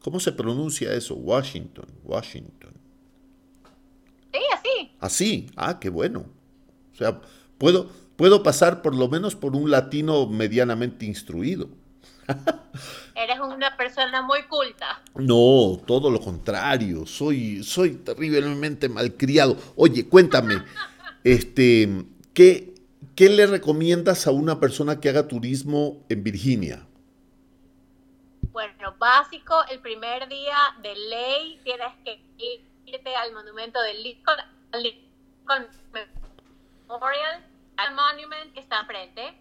¿cómo 0.00 0.20
se 0.20 0.32
pronuncia 0.32 0.92
eso? 0.94 1.14
Washington, 1.14 1.86
Washington. 2.02 2.72
Sí, 4.32 4.40
así. 4.52 4.96
Así, 5.00 5.50
ah, 5.56 5.78
qué 5.78 5.90
bueno. 5.90 6.24
O 6.92 6.96
sea, 6.96 7.20
puedo, 7.62 7.88
puedo 8.16 8.42
pasar 8.42 8.82
por 8.82 8.92
lo 8.92 9.08
menos 9.08 9.36
por 9.36 9.54
un 9.54 9.70
latino 9.70 10.26
medianamente 10.26 11.06
instruido. 11.06 11.68
Eres 13.14 13.38
una 13.38 13.76
persona 13.76 14.20
muy 14.20 14.42
culta. 14.48 15.00
No, 15.14 15.80
todo 15.86 16.10
lo 16.10 16.20
contrario. 16.20 17.06
Soy, 17.06 17.62
soy 17.62 17.98
terriblemente 17.98 18.88
malcriado. 18.88 19.56
Oye, 19.76 20.08
cuéntame, 20.08 20.64
este, 21.22 22.04
¿qué, 22.34 22.74
¿qué 23.14 23.28
le 23.28 23.46
recomiendas 23.46 24.26
a 24.26 24.32
una 24.32 24.58
persona 24.58 24.98
que 24.98 25.10
haga 25.10 25.28
turismo 25.28 26.04
en 26.08 26.24
Virginia? 26.24 26.84
Bueno, 28.50 28.96
básico, 28.98 29.54
el 29.70 29.78
primer 29.78 30.28
día 30.28 30.56
de 30.82 30.96
ley 30.96 31.60
tienes 31.62 31.92
que 32.04 32.20
irte 32.86 33.14
al 33.14 33.32
monumento 33.32 33.80
del 33.82 34.02
Lincoln, 34.02 34.38
Lincoln 34.74 35.68
Memorial, 36.88 37.51
al 37.76 37.94
monument 37.94 38.52
que 38.52 38.60
está 38.60 38.80
enfrente. 38.80 39.38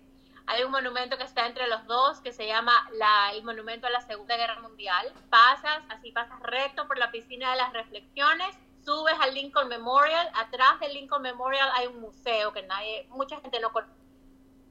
Hay 0.48 0.64
un 0.64 0.72
monumento 0.72 1.18
que 1.18 1.24
está 1.24 1.46
entre 1.46 1.68
los 1.68 1.86
dos 1.86 2.20
que 2.20 2.34
se 2.34 2.48
llama 2.48 2.74
la, 2.94 3.32
el 3.34 3.44
monumento 3.44 3.88
a 3.88 3.90
la 3.90 4.02
Segunda 4.02 4.36
Guerra 4.36 4.60
Mundial. 4.60 5.14
Pasas, 5.30 5.84
así 5.90 6.12
pasas 6.12 6.40
recto 6.42 6.88
por 6.88 6.98
la 6.98 7.12
piscina 7.12 7.52
de 7.52 7.58
las 7.58 7.72
reflexiones 7.74 8.58
subes 8.84 9.16
al 9.20 9.34
Lincoln 9.34 9.68
Memorial, 9.68 10.30
atrás 10.36 10.80
del 10.80 10.94
Lincoln 10.94 11.22
Memorial 11.22 11.70
hay 11.76 11.88
un 11.88 12.02
museo 12.02 12.52
que 12.54 12.64
nadie, 12.64 13.08
mucha 13.10 13.40
gente 13.40 13.60
no 13.60 13.72
conoce, 13.72 13.94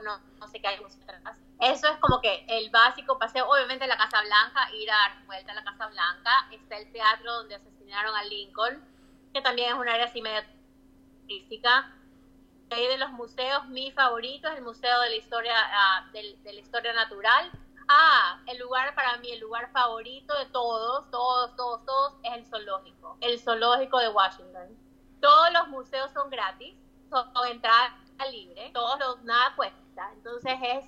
no, 0.03 0.18
no 0.38 0.49
sé 0.49 0.61
qué 0.61 0.68
hay 0.68 0.81
museo 0.81 1.03
atrás. 1.03 1.38
Eso 1.61 1.88
es 1.88 1.96
como 1.99 2.20
que 2.20 2.44
el 2.49 2.70
básico 2.70 3.18
paseo, 3.18 3.46
obviamente 3.49 3.87
la 3.87 3.96
Casa 3.96 4.23
Blanca, 4.23 4.70
ir 4.75 4.90
a 4.90 4.96
dar 4.96 5.25
vuelta 5.27 5.53
a 5.53 5.55
la 5.55 5.64
Casa 5.64 5.87
Blanca, 5.88 6.49
está 6.51 6.79
el 6.79 6.90
teatro 6.92 7.33
donde 7.33 7.55
asesinaron 7.55 8.14
a 8.14 8.25
Lincoln, 8.25 8.83
que 9.33 9.42
también 9.42 9.70
es 9.70 9.75
un 9.75 9.88
área 9.88 10.07
así 10.07 10.23
medio 10.23 10.42
turística. 11.23 11.94
Ahí 12.70 12.87
de 12.87 12.98
los 12.98 13.11
museos, 13.11 13.66
mi 13.68 13.90
favorito 13.92 14.48
es 14.48 14.59
el 14.59 14.62
Museo 14.62 15.00
de 15.00 15.11
la 15.11 15.16
Historia, 15.16 15.54
ah, 15.56 16.09
de 16.12 16.52
la 16.52 16.61
Historia 16.61 16.92
Natural, 16.92 17.50
Ah, 17.92 18.38
el 18.46 18.56
lugar 18.59 18.94
para 18.94 19.16
mí, 19.16 19.33
el 19.33 19.40
lugar 19.40 19.68
favorito 19.72 20.33
de 20.38 20.46
todos, 20.46 21.11
todos, 21.11 21.56
todos, 21.56 21.85
todos, 21.85 22.14
es 22.22 22.35
el 22.35 22.46
zoológico. 22.46 23.18
El 23.20 23.40
zoológico 23.40 23.98
de 23.98 24.11
Washington. 24.11 24.78
Todos 25.20 25.52
los 25.52 25.66
museos 25.70 26.09
son 26.12 26.30
gratis, 26.30 26.76
son 27.11 27.26
entrada 27.48 27.98
libre, 28.30 28.70
todos 28.72 28.96
los, 29.00 29.22
nada 29.24 29.56
cuesta. 29.56 30.09
Entonces 30.12 30.52
es... 30.62 30.85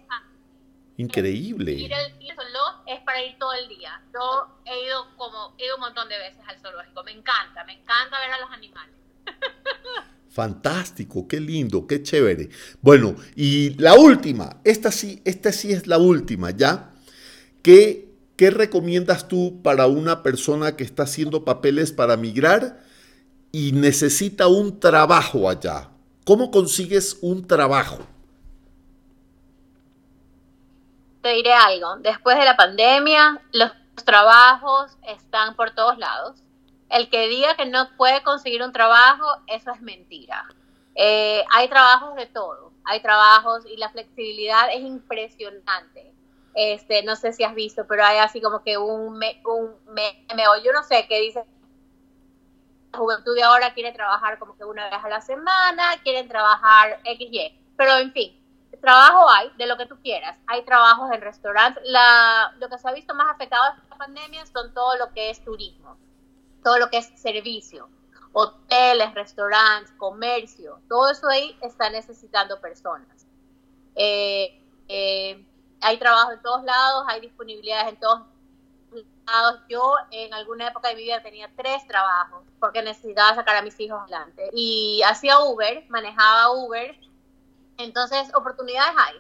Increíble. 0.97 1.73
Ir 1.73 1.93
al 1.93 2.13
zoológico 2.13 2.83
es 2.87 3.01
para 3.01 3.21
ir 3.21 3.37
todo 3.37 3.53
el 3.55 3.69
día. 3.69 4.01
Yo 4.15 4.47
he 4.65 4.85
ido 4.85 5.17
como, 5.17 5.57
he 5.59 5.65
ido 5.65 5.75
un 5.75 5.81
montón 5.81 6.09
de 6.09 6.19
veces 6.19 6.45
al 6.47 6.61
zoológico. 6.61 7.03
Me 7.03 7.11
encanta, 7.11 7.65
me 7.65 7.81
encanta 7.81 8.21
ver 8.21 8.31
a 8.31 8.39
los 8.39 8.51
animales. 8.53 8.95
Fantástico, 10.33 11.29
qué 11.29 11.39
lindo, 11.41 11.87
qué 11.87 12.03
chévere. 12.03 12.49
Bueno, 12.81 13.15
y 13.37 13.75
la 13.75 13.95
última, 13.97 14.57
esta 14.65 14.91
sí, 14.91 15.21
esta 15.27 15.53
sí 15.53 15.73
es 15.73 15.87
la 15.87 15.99
última, 15.99 16.53
¿ya? 16.53 16.91
¿Qué, 17.63 18.09
¿Qué 18.35 18.51
recomiendas 18.51 19.29
tú 19.29 19.61
para 19.63 19.87
una 19.87 20.23
persona 20.23 20.75
que 20.75 20.85
está 20.85 21.03
haciendo 21.03 21.45
papeles 21.45 21.93
para 21.93 22.17
migrar 22.17 22.81
y 23.53 23.73
necesita 23.73 24.47
un 24.47 24.81
trabajo 24.81 25.51
allá? 25.51 25.91
¿Cómo 26.25 26.51
consigues 26.51 27.19
un 27.21 27.47
trabajo? 27.47 27.99
Te 31.21 31.35
diré 31.35 31.53
algo, 31.53 31.99
después 31.99 32.39
de 32.39 32.47
la 32.47 32.57
pandemia 32.57 33.39
los 33.53 33.71
trabajos 34.03 34.97
están 35.07 35.55
por 35.57 35.75
todos 35.75 35.99
lados. 35.99 36.43
El 36.93 37.09
que 37.11 37.29
diga 37.29 37.57
que 37.57 37.67
no 37.67 37.89
puede 37.97 38.23
conseguir 38.23 38.63
un 38.63 38.73
trabajo, 38.73 39.27
eso 39.47 39.73
es 39.73 39.81
mentira. 39.81 40.45
Eh, 40.95 41.45
hay 41.51 41.69
trabajos 41.69 42.15
de 42.17 42.27
todo, 42.27 42.73
hay 42.85 43.01
trabajos 43.01 43.65
y 43.67 43.77
la 43.77 43.91
flexibilidad 43.91 44.73
es 44.73 44.83
impresionante. 44.83 46.15
Este, 46.55 47.03
no 47.03 47.17
sé 47.17 47.33
si 47.33 47.45
has 47.45 47.55
visto, 47.55 47.87
pero 47.89 48.05
hay 48.05 48.19
así 48.19 48.41
como 48.41 48.63
que 48.63 48.77
un, 48.77 49.17
me, 49.17 49.41
un 49.47 49.75
meme, 49.87 50.49
o 50.49 50.63
yo 50.63 50.73
no 50.73 50.83
sé, 50.83 51.07
qué 51.09 51.21
dice, 51.21 51.45
la 52.93 52.99
juventud 52.99 53.35
de 53.35 53.43
ahora 53.43 53.73
quiere 53.73 53.93
trabajar 53.93 54.39
como 54.39 54.55
que 54.57 54.65
una 54.65 54.91
vez 54.91 55.03
a 55.03 55.09
la 55.09 55.23
semana, 55.23 55.97
quieren 56.03 56.29
trabajar 56.29 57.01
XY, 57.05 57.59
pero 57.75 57.97
en 57.97 58.13
fin, 58.13 58.43
trabajo 58.83 59.31
hay, 59.31 59.51
de 59.57 59.67
lo 59.67 59.79
que 59.79 59.87
tú 59.87 59.97
quieras. 60.03 60.37
Hay 60.47 60.63
trabajos 60.65 61.11
en 61.13 61.23
restaurantes. 61.23 61.83
La, 61.87 62.53
lo 62.59 62.69
que 62.69 62.77
se 62.77 62.87
ha 62.87 62.93
visto 62.93 63.15
más 63.15 63.31
afectado 63.31 63.73
en 63.73 63.81
esta 63.81 63.97
pandemia 63.97 64.45
son 64.45 64.75
todo 64.75 64.97
lo 64.99 65.11
que 65.15 65.31
es 65.31 65.43
turismo, 65.43 65.97
todo 66.63 66.79
lo 66.79 66.91
que 66.91 66.99
es 66.99 67.11
servicio, 67.17 67.89
hoteles, 68.33 69.15
restaurantes, 69.15 69.93
comercio. 69.97 70.81
Todo 70.89 71.11
eso 71.11 71.29
ahí 71.29 71.57
está 71.61 71.91
necesitando 71.91 72.61
personas. 72.61 73.27
Eh, 73.95 74.63
eh, 74.89 75.45
hay 75.81 75.99
trabajo 75.99 76.33
en 76.33 76.43
todos 76.43 76.65
lados, 76.65 77.05
hay 77.09 77.21
disponibilidades 77.21 77.93
en 77.93 78.01
todos 78.01 78.23
lados. 79.27 79.61
Yo 79.69 79.95
en 80.11 80.33
alguna 80.35 80.69
época 80.69 80.89
de 80.89 80.95
mi 80.95 81.03
vida 81.03 81.23
tenía 81.23 81.51
tres 81.57 81.87
trabajos 81.87 82.45
porque 82.61 82.83
necesitaba 82.83 83.35
sacar 83.35 83.57
a 83.57 83.63
mis 83.63 83.79
hijos 83.81 84.01
adelante. 84.01 84.51
Y 84.53 85.03
hacía 85.05 85.41
Uber, 85.41 85.85
manejaba 85.89 86.53
Uber. 86.53 86.97
Entonces, 87.79 88.33
oportunidades 88.35 88.95
hay. 88.97 89.17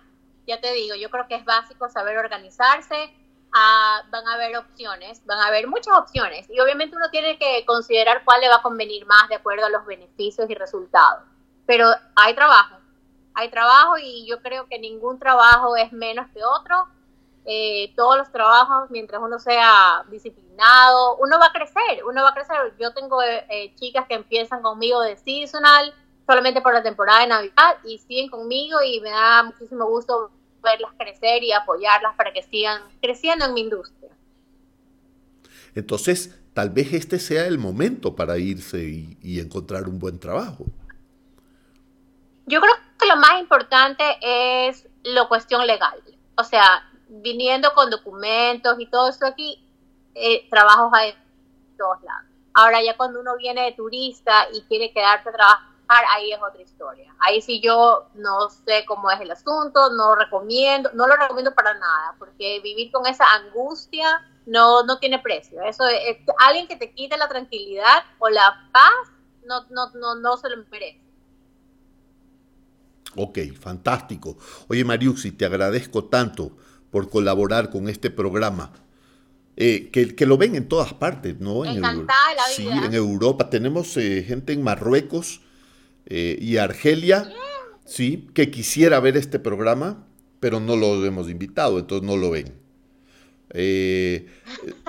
Ya 0.46 0.60
te 0.60 0.72
digo, 0.72 0.94
yo 0.94 1.10
creo 1.10 1.26
que 1.28 1.36
es 1.36 1.44
básico 1.44 1.88
saber 1.88 2.18
organizarse. 2.18 3.14
Ah, 3.52 4.02
van 4.10 4.26
a 4.26 4.34
haber 4.34 4.56
opciones, 4.56 5.24
van 5.26 5.38
a 5.38 5.46
haber 5.46 5.66
muchas 5.66 5.96
opciones 5.96 6.48
y 6.50 6.58
obviamente 6.60 6.96
uno 6.96 7.10
tiene 7.10 7.38
que 7.38 7.64
considerar 7.66 8.24
cuál 8.24 8.40
le 8.40 8.48
va 8.48 8.56
a 8.56 8.62
convenir 8.62 9.06
más 9.06 9.28
de 9.28 9.36
acuerdo 9.36 9.66
a 9.66 9.70
los 9.70 9.86
beneficios 9.86 10.48
y 10.48 10.54
resultados. 10.54 11.24
Pero 11.66 11.86
hay 12.16 12.34
trabajo, 12.34 12.76
hay 13.34 13.50
trabajo 13.50 13.98
y 13.98 14.26
yo 14.26 14.40
creo 14.42 14.66
que 14.66 14.78
ningún 14.78 15.18
trabajo 15.18 15.76
es 15.76 15.92
menos 15.92 16.26
que 16.32 16.44
otro. 16.44 16.88
Eh, 17.44 17.92
todos 17.96 18.16
los 18.16 18.30
trabajos, 18.30 18.88
mientras 18.90 19.20
uno 19.20 19.38
sea 19.40 20.04
disciplinado, 20.08 21.16
uno 21.16 21.40
va 21.40 21.46
a 21.46 21.52
crecer, 21.52 22.04
uno 22.06 22.22
va 22.22 22.30
a 22.30 22.34
crecer. 22.34 22.74
Yo 22.78 22.92
tengo 22.92 23.22
eh, 23.22 23.44
eh, 23.48 23.74
chicas 23.74 24.06
que 24.06 24.14
empiezan 24.14 24.62
conmigo 24.62 25.00
de 25.00 25.16
seasonal 25.16 25.92
solamente 26.26 26.60
por 26.60 26.72
la 26.72 26.82
temporada 26.82 27.20
de 27.20 27.26
Navidad 27.26 27.78
y 27.84 27.98
siguen 27.98 28.30
conmigo 28.30 28.80
y 28.82 29.00
me 29.00 29.10
da 29.10 29.42
muchísimo 29.42 29.86
gusto 29.86 30.30
verlas 30.62 30.92
crecer 30.98 31.42
y 31.42 31.52
apoyarlas 31.52 32.14
para 32.16 32.32
que 32.32 32.42
sigan 32.42 32.82
creciendo 33.00 33.44
en 33.46 33.54
mi 33.54 33.62
industria. 33.62 34.10
Entonces, 35.74 36.38
tal 36.54 36.70
vez 36.70 36.92
este 36.92 37.18
sea 37.18 37.46
el 37.46 37.58
momento 37.58 38.14
para 38.14 38.38
irse 38.38 38.78
y, 38.84 39.18
y 39.22 39.40
encontrar 39.40 39.88
un 39.88 39.98
buen 39.98 40.18
trabajo. 40.18 40.66
Yo 42.46 42.60
creo 42.60 42.74
que 42.98 43.06
lo 43.06 43.16
más 43.16 43.40
importante 43.40 44.04
es 44.20 44.88
lo 45.04 45.28
cuestión 45.28 45.66
legal. 45.66 46.02
O 46.36 46.44
sea, 46.44 46.88
viniendo 47.08 47.72
con 47.74 47.90
documentos 47.90 48.78
y 48.78 48.86
todo 48.86 49.08
eso 49.08 49.26
aquí, 49.26 49.62
eh, 50.14 50.48
trabajos 50.48 50.92
hay 50.92 51.10
en 51.10 51.76
todos 51.76 52.02
lados. 52.02 52.26
Ahora 52.54 52.82
ya 52.82 52.96
cuando 52.96 53.20
uno 53.20 53.36
viene 53.36 53.62
de 53.62 53.72
turista 53.72 54.46
y 54.52 54.62
quiere 54.62 54.92
quedarse 54.92 55.28
a 55.28 55.71
ahí 56.14 56.32
es 56.32 56.38
otra 56.42 56.62
historia. 56.62 57.14
Ahí 57.18 57.40
sí 57.40 57.60
yo 57.60 58.08
no 58.14 58.48
sé 58.50 58.84
cómo 58.86 59.10
es 59.10 59.20
el 59.20 59.30
asunto, 59.30 59.90
no 59.90 60.14
recomiendo, 60.14 60.90
no 60.94 61.06
lo 61.06 61.16
recomiendo 61.16 61.54
para 61.54 61.74
nada, 61.74 62.14
porque 62.18 62.60
vivir 62.62 62.90
con 62.90 63.06
esa 63.06 63.24
angustia 63.34 64.20
no, 64.46 64.82
no 64.84 64.98
tiene 64.98 65.18
precio. 65.18 65.62
Eso 65.62 65.86
es, 65.86 66.18
alguien 66.38 66.68
que 66.68 66.76
te 66.76 66.92
quite 66.92 67.16
la 67.16 67.28
tranquilidad 67.28 68.04
o 68.18 68.28
la 68.28 68.68
paz 68.72 68.92
no, 69.46 69.66
no, 69.70 69.90
no, 69.90 70.14
no 70.14 70.36
se 70.36 70.48
lo 70.48 70.56
merece. 70.70 71.00
Ok, 73.14 73.38
fantástico. 73.60 74.38
Oye, 74.68 74.84
Mariuxi, 74.84 75.32
te 75.32 75.44
agradezco 75.44 76.04
tanto 76.04 76.56
por 76.90 77.10
colaborar 77.10 77.70
con 77.70 77.88
este 77.88 78.10
programa. 78.10 78.72
Eh, 79.54 79.90
que, 79.92 80.16
que, 80.16 80.24
lo 80.24 80.38
ven 80.38 80.54
en 80.54 80.66
todas 80.66 80.94
partes, 80.94 81.38
¿no? 81.38 81.66
En, 81.66 81.76
Encantada 81.76 82.34
la 82.34 82.56
vida. 82.56 82.78
Sí, 82.80 82.86
en 82.86 82.94
Europa. 82.94 83.50
Tenemos 83.50 83.96
eh, 83.98 84.24
gente 84.26 84.54
en 84.54 84.62
Marruecos 84.62 85.42
eh, 86.06 86.38
y 86.40 86.56
Argelia, 86.56 87.32
sí, 87.84 88.28
que 88.34 88.50
quisiera 88.50 89.00
ver 89.00 89.16
este 89.16 89.38
programa, 89.38 90.06
pero 90.40 90.60
no 90.60 90.76
lo 90.76 91.04
hemos 91.04 91.30
invitado, 91.30 91.78
entonces 91.78 92.06
no 92.06 92.16
lo 92.16 92.30
ven. 92.30 92.52
Eh, 93.54 94.26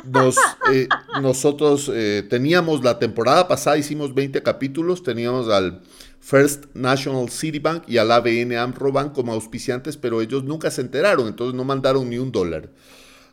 nos, 0.05 0.38
eh, 0.72 0.88
nosotros 1.22 1.91
teníamos 2.30 2.84
la 2.84 2.97
temporada 2.97 3.47
pasada, 3.47 3.78
hicimos 3.78 4.14
20 4.14 4.41
capítulos, 4.41 5.03
teníamos 5.03 5.49
al 5.49 5.82
First 6.20 6.68
National 6.74 7.30
City 7.30 7.59
Bank 7.59 7.84
y 7.88 7.97
al 7.97 8.09
ABN 8.09 8.55
Amro 8.55 8.91
Bank 8.93 9.11
como 9.14 9.34
auspiciantes, 9.34 9.97
pero 9.97 10.22
ellos 10.22 10.43
nunca 10.45 10.72
se 10.72 10.82
enteraron, 10.82 11.28
entonces 11.28 11.53
no 11.53 11.66
mandaron 11.66 12.09
ni 12.09 12.18
un 12.18 12.32
dólar. 12.32 12.70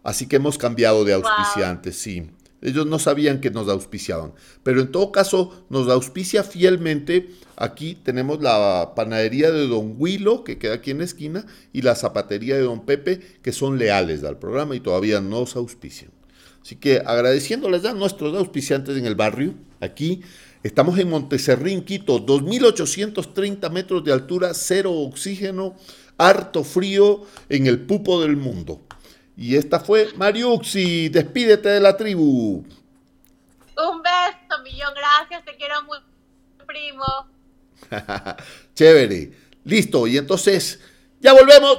Así 0.03 0.27
que 0.27 0.37
hemos 0.37 0.59
cambiado 0.59 1.05
de 1.05 1.13
auspiciantes, 1.13 1.97
sí. 1.97 2.31
Ellos 2.63 2.87
no 2.87 2.99
sabían 2.99 3.41
que 3.41 3.51
nos 3.51 3.69
auspiciaban. 3.69 4.33
Pero 4.63 4.81
en 4.81 4.93
todo 4.93 5.13
caso, 5.13 5.65
nos 5.71 5.89
auspicia 5.89 6.45
fielmente. 6.45 7.31
Aquí 7.57 7.97
tenemos 8.03 8.43
la 8.43 8.93
panadería 8.95 9.51
de 9.51 9.67
Don 9.67 9.95
Huilo, 9.99 10.45
que 10.45 10.59
queda 10.59 10.75
aquí 10.75 10.91
en 10.91 10.99
la 10.99 11.05
esquina, 11.05 11.47
y 11.73 11.83
la 11.83 11.95
zapatería 11.95 12.57
de 12.57 12.63
Don 12.63 12.85
Pepe, 12.85 13.21
que 13.43 13.53
son 13.53 13.79
leales 13.79 14.25
al 14.25 14.39
programa 14.39 14.77
y 14.77 14.81
todavía 14.81 15.21
nos 15.21 15.57
auspician. 15.57 16.11
Así 16.63 16.77
que 16.77 17.03
agradeciéndoles 17.05 17.85
a 17.85 17.95
nuestros 17.95 18.37
auspiciantes 18.37 18.97
en 18.97 19.07
el 19.07 19.15
barrio, 19.15 19.55
aquí 19.81 20.21
estamos 20.63 20.99
en 20.99 21.09
Monteserrín, 21.09 21.83
Quito, 21.83 22.25
2.830 22.25 23.71
metros 23.71 24.05
de 24.05 24.13
altura, 24.13 24.53
cero 24.53 24.93
oxígeno, 24.93 25.75
harto 26.19 26.65
frío 26.65 27.23
en 27.49 27.67
el 27.67 27.81
pupo 27.81 28.21
del 28.21 28.37
mundo. 28.37 28.83
Y 29.41 29.57
esta 29.57 29.81
fue 29.81 30.13
Mariuxi, 30.19 31.09
despídete 31.09 31.71
de 31.71 31.81
la 31.81 31.97
tribu. 31.97 32.57
Un 32.59 34.03
beso, 34.03 34.63
millón 34.63 34.93
gracias, 34.95 35.43
te 35.47 35.57
quiero 35.57 35.77
mucho, 35.85 36.67
primo. 36.67 37.05
Chévere, 38.75 39.33
listo, 39.65 40.07
y 40.07 40.19
entonces, 40.19 40.79
ya 41.21 41.33
volvemos. 41.33 41.79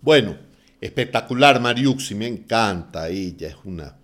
Bueno, 0.00 0.38
espectacular 0.80 1.60
Mariuxi, 1.60 2.14
me 2.14 2.26
encanta, 2.26 3.10
ella 3.10 3.48
es 3.48 3.56
una, 3.64 3.98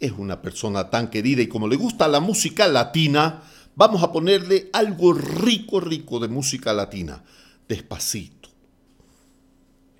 es 0.00 0.12
una 0.12 0.40
persona 0.40 0.88
tan 0.88 1.10
querida 1.10 1.42
y 1.42 1.48
como 1.48 1.68
le 1.68 1.76
gusta 1.76 2.08
la 2.08 2.20
música 2.20 2.66
latina, 2.66 3.42
vamos 3.74 4.02
a 4.02 4.10
ponerle 4.10 4.70
algo 4.72 5.12
rico, 5.12 5.80
rico 5.80 6.18
de 6.18 6.28
música 6.28 6.72
latina, 6.72 7.22
despacito 7.68 8.33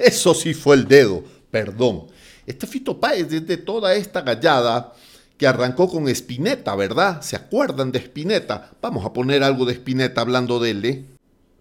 Eso 0.00 0.32
sí 0.32 0.54
fue 0.54 0.76
el 0.76 0.88
dedo, 0.88 1.22
perdón. 1.50 2.06
Este 2.46 2.66
Fito 2.66 2.98
Páez, 2.98 3.28
desde 3.28 3.58
toda 3.58 3.94
esta 3.94 4.22
gallada 4.22 4.94
que 5.36 5.46
arrancó 5.46 5.90
con 5.90 6.08
Espineta, 6.08 6.74
¿verdad? 6.74 7.20
¿Se 7.20 7.36
acuerdan 7.36 7.92
de 7.92 7.98
Espineta? 7.98 8.70
Vamos 8.80 9.04
a 9.04 9.12
poner 9.12 9.42
algo 9.42 9.66
de 9.66 9.74
Espineta 9.74 10.22
hablando 10.22 10.58
de 10.58 10.70
él, 10.70 10.84
¿eh? 10.86 11.04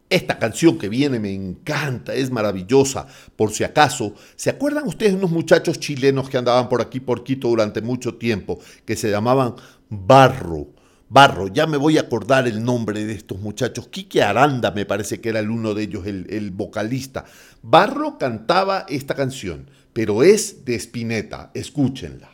Esta 0.09 0.39
canción 0.39 0.77
que 0.77 0.87
viene 0.87 1.19
me 1.19 1.33
encanta, 1.33 2.13
es 2.13 2.31
maravillosa. 2.31 3.07
Por 3.35 3.51
si 3.51 3.65
acaso, 3.65 4.15
¿se 4.37 4.49
acuerdan 4.49 4.87
ustedes 4.87 5.11
de 5.11 5.17
unos 5.17 5.31
muchachos 5.31 5.77
chilenos 5.77 6.29
que 6.29 6.37
andaban 6.37 6.69
por 6.69 6.81
aquí 6.81 7.01
por 7.01 7.25
Quito 7.25 7.49
durante 7.49 7.81
mucho 7.81 8.15
tiempo, 8.15 8.59
que 8.85 8.95
se 8.95 9.11
llamaban 9.11 9.55
Barro? 9.89 10.78
Barro, 11.11 11.47
ya 11.47 11.65
me 11.65 11.77
voy 11.77 11.97
a 11.97 12.01
acordar 12.01 12.47
el 12.47 12.63
nombre 12.63 13.03
de 13.03 13.13
estos 13.13 13.39
muchachos. 13.39 13.87
Quique 13.87 14.21
Aranda 14.21 14.69
me 14.69 14.85
parece 14.85 15.19
que 15.19 15.29
era 15.29 15.39
el 15.39 15.49
uno 15.49 15.73
de 15.73 15.83
ellos, 15.83 16.05
el, 16.05 16.51
vocalista. 16.51 17.25
Barro 17.63 18.19
cantaba 18.19 18.85
esta 18.87 19.15
canción, 19.15 19.71
pero 19.91 20.21
es 20.21 20.65
de 20.65 20.75
Spinetta. 20.75 21.49
Escúchenla. 21.55 22.29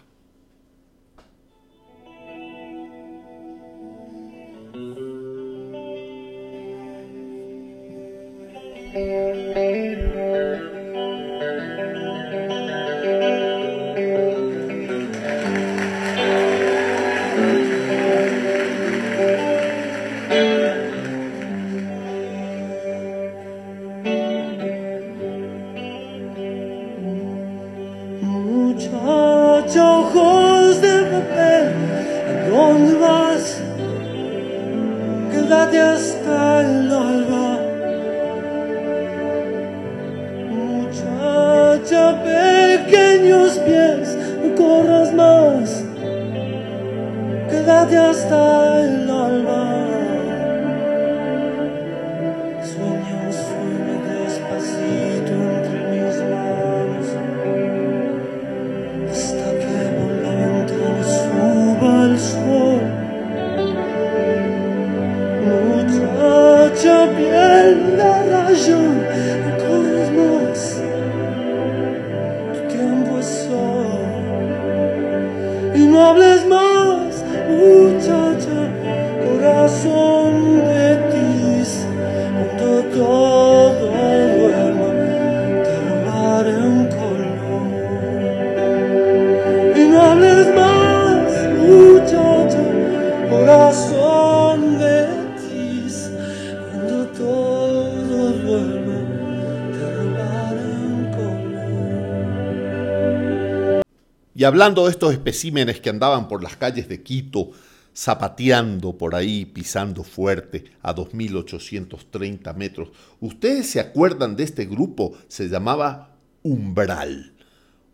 Y 104.35 104.43
hablando 104.43 104.83
de 104.83 104.91
estos 104.91 105.13
especímenes 105.13 105.79
que 105.79 105.89
andaban 105.89 106.27
por 106.27 106.43
las 106.43 106.57
calles 106.57 106.89
de 106.89 107.01
Quito, 107.01 107.51
zapateando 107.95 108.97
por 108.97 109.15
ahí, 109.15 109.45
pisando 109.45 110.03
fuerte 110.03 110.65
a 110.81 110.93
2.830 110.93 112.53
metros, 112.53 112.89
¿ustedes 113.21 113.69
se 113.69 113.79
acuerdan 113.79 114.35
de 114.35 114.43
este 114.43 114.65
grupo? 114.65 115.13
Se 115.29 115.47
llamaba 115.47 116.17
Umbral. 116.43 117.33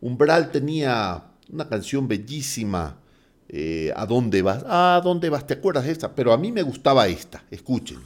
Umbral 0.02 0.52
tenía 0.52 1.26
una 1.52 1.70
canción 1.70 2.08
bellísima, 2.08 2.98
eh, 3.54 3.92
¿A 3.98 4.06
dónde 4.06 4.42
vas? 4.42 4.64
¿A 4.66 5.02
dónde 5.04 5.30
vas? 5.30 5.46
¿Te 5.46 5.56
acuerdas 5.56 5.84
de 5.84 5.92
esta? 5.92 6.16
Pero 6.16 6.32
a 6.32 6.38
mí 6.38 6.54
me 6.54 6.64
gustaba 6.64 7.08
esta, 7.08 7.44
escuchen. 7.52 8.00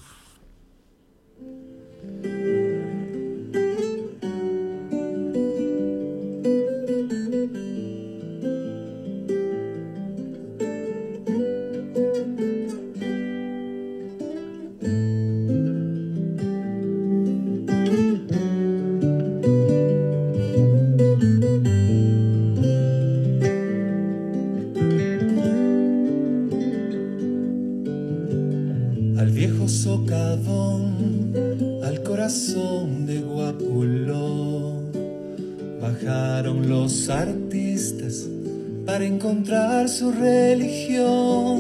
Su 40.06 40.12
religión. 40.12 41.58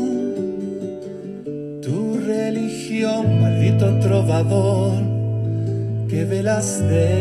Tu 1.82 2.20
religión, 2.28 3.42
maldito 3.42 4.00
trovador, 4.00 5.02
que 6.08 6.26
velas 6.26 6.80
desde 6.82 7.15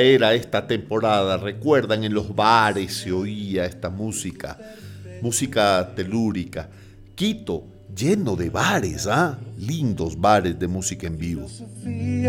Era 0.00 0.34
esta 0.34 0.66
temporada. 0.66 1.36
Recuerdan, 1.36 2.04
en 2.04 2.14
los 2.14 2.34
bares 2.34 2.94
se 2.94 3.12
oía 3.12 3.64
esta 3.64 3.90
música, 3.90 4.58
música 5.22 5.92
telúrica. 5.94 6.68
Quito, 7.14 7.64
lleno 7.96 8.36
de 8.36 8.50
bares, 8.50 9.06
¿ah? 9.06 9.38
Lindos 9.58 10.20
bares 10.20 10.58
de 10.58 10.68
música 10.68 11.06
en 11.06 11.16
vivo. 11.18 11.48
¿Se 11.48 12.28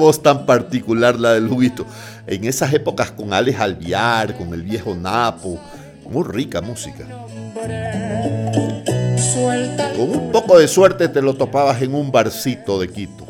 voz 0.00 0.20
tan 0.20 0.46
particular 0.46 1.20
la 1.20 1.34
del 1.34 1.46
Huguito. 1.46 1.86
En 2.26 2.44
esas 2.44 2.72
épocas 2.72 3.12
con 3.12 3.32
Alex 3.32 3.60
Alviar, 3.60 4.36
con 4.36 4.52
el 4.52 4.62
viejo 4.62 4.96
Napo. 4.96 5.60
Muy 6.10 6.24
rica 6.24 6.60
música. 6.60 7.04
Con 9.96 10.10
un 10.10 10.32
poco 10.32 10.58
de 10.58 10.66
suerte 10.66 11.08
te 11.08 11.22
lo 11.22 11.34
topabas 11.34 11.80
en 11.82 11.94
un 11.94 12.10
barcito 12.10 12.80
de 12.80 12.88
Quito. 12.88 13.26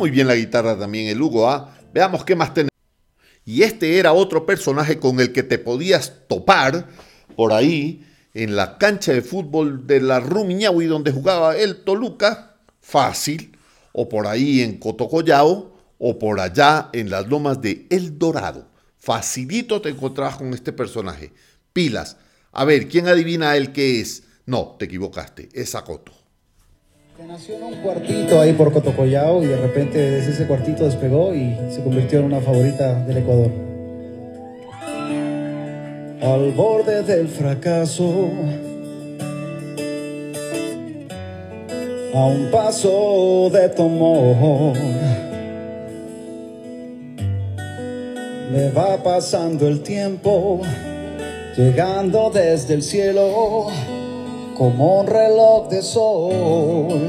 Muy 0.00 0.10
bien 0.10 0.28
la 0.28 0.34
guitarra 0.34 0.78
también 0.78 1.08
el 1.08 1.20
Hugo, 1.20 1.46
¿ah? 1.46 1.76
Veamos 1.92 2.24
qué 2.24 2.34
más 2.34 2.54
tenemos. 2.54 2.70
Y 3.44 3.64
este 3.64 3.98
era 3.98 4.14
otro 4.14 4.46
personaje 4.46 4.98
con 4.98 5.20
el 5.20 5.30
que 5.30 5.42
te 5.42 5.58
podías 5.58 6.26
topar 6.26 6.88
por 7.36 7.52
ahí 7.52 8.06
en 8.32 8.56
la 8.56 8.78
cancha 8.78 9.12
de 9.12 9.20
fútbol 9.20 9.86
de 9.86 10.00
la 10.00 10.18
Rumiñahui 10.18 10.86
donde 10.86 11.12
jugaba 11.12 11.54
el 11.54 11.84
Toluca, 11.84 12.56
fácil, 12.80 13.58
o 13.92 14.08
por 14.08 14.26
ahí 14.26 14.62
en 14.62 14.78
Cotocollao, 14.78 15.76
o 15.98 16.18
por 16.18 16.40
allá 16.40 16.88
en 16.94 17.10
las 17.10 17.28
lomas 17.28 17.60
de 17.60 17.86
El 17.90 18.18
Dorado. 18.18 18.68
Facilito 18.96 19.82
te 19.82 19.90
encontrabas 19.90 20.36
con 20.36 20.54
este 20.54 20.72
personaje. 20.72 21.34
Pilas. 21.74 22.16
A 22.52 22.64
ver, 22.64 22.88
¿quién 22.88 23.06
adivina 23.06 23.54
el 23.54 23.72
que 23.72 24.00
es? 24.00 24.22
No, 24.46 24.76
te 24.78 24.86
equivocaste, 24.86 25.50
es 25.52 25.74
Acoto. 25.74 26.19
Nació 27.26 27.56
en 27.56 27.62
un 27.62 27.74
cuartito 27.76 28.40
ahí 28.40 28.52
por 28.54 28.72
Cotocollao 28.72 29.42
y 29.42 29.46
de 29.46 29.56
repente 29.56 29.98
desde 29.98 30.32
ese 30.32 30.46
cuartito 30.46 30.84
despegó 30.84 31.34
y 31.34 31.56
se 31.70 31.82
convirtió 31.82 32.20
en 32.20 32.24
una 32.26 32.40
favorita 32.40 32.94
del 33.04 33.18
Ecuador. 33.18 33.50
Al 36.22 36.52
borde 36.52 37.02
del 37.02 37.28
fracaso, 37.28 38.28
a 42.14 42.24
un 42.24 42.48
paso 42.50 43.50
de 43.52 43.68
tu 43.68 43.88
me 48.50 48.70
va 48.70 49.02
pasando 49.02 49.68
el 49.68 49.82
tiempo, 49.82 50.62
llegando 51.56 52.30
desde 52.30 52.74
el 52.74 52.82
cielo 52.82 53.68
como 54.60 55.00
un 55.00 55.06
reloj 55.06 55.70
de 55.70 55.80
sol. 55.80 57.00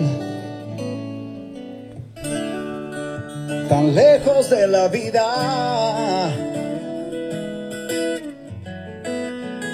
Tan 3.67 3.93
lejos 3.93 4.49
de 4.49 4.69
la 4.69 4.87
vida, 4.87 6.31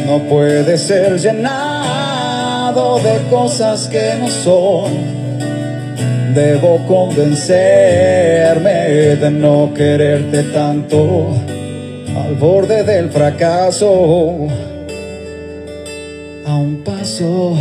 No 0.06 0.18
puede 0.28 0.78
ser 0.78 1.18
llenado 1.18 2.98
de 3.00 3.18
cosas 3.28 3.88
que 3.88 4.14
no 4.20 4.28
son. 4.28 4.92
Debo 6.34 6.78
convencerme 6.86 8.70
de 9.16 9.30
no 9.30 9.72
quererte 9.74 10.44
tanto 10.44 11.28
al 12.16 12.34
borde 12.36 12.84
del 12.84 13.10
fracaso, 13.10 14.46
a 16.46 16.54
un 16.56 16.82
paso 16.84 17.56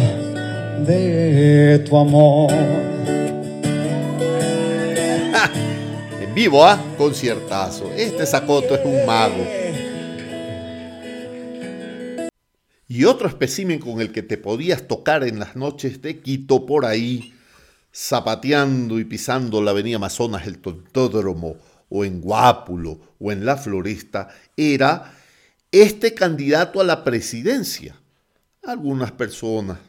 de 0.86 1.80
tu 1.88 1.98
amor. 1.98 2.52
Vivo, 6.34 6.66
¿ah? 6.66 6.82
Conciertazo. 6.98 7.92
Este 7.92 8.26
Sacoto 8.26 8.74
es 8.76 8.86
un 8.86 9.06
mago. 9.06 9.46
Y 12.88 13.04
otro 13.04 13.28
espécimen 13.28 13.80
con 13.80 14.00
el 14.00 14.14
que 14.14 14.24
te 14.24 14.38
podías 14.38 14.88
tocar 14.88 15.26
en 15.26 15.40
las 15.40 15.58
noches 15.58 16.02
de 16.02 16.22
Quito 16.22 16.66
por 16.66 16.86
ahí, 16.86 17.34
zapateando 17.94 18.98
y 18.98 19.04
pisando 19.04 19.62
la 19.62 19.72
avenida 19.72 19.98
Amazonas, 19.98 20.48
el 20.48 20.60
Tontódromo, 20.60 21.58
o 21.90 22.06
en 22.06 22.22
Guápulo, 22.22 23.02
o 23.20 23.34
en 23.34 23.46
La 23.46 23.58
Floresta, 23.58 24.30
era 24.56 25.14
este 25.70 26.14
candidato 26.14 26.80
a 26.80 26.86
la 26.86 27.04
presidencia. 27.04 28.00
Algunas 28.64 29.12
personas 29.12 29.80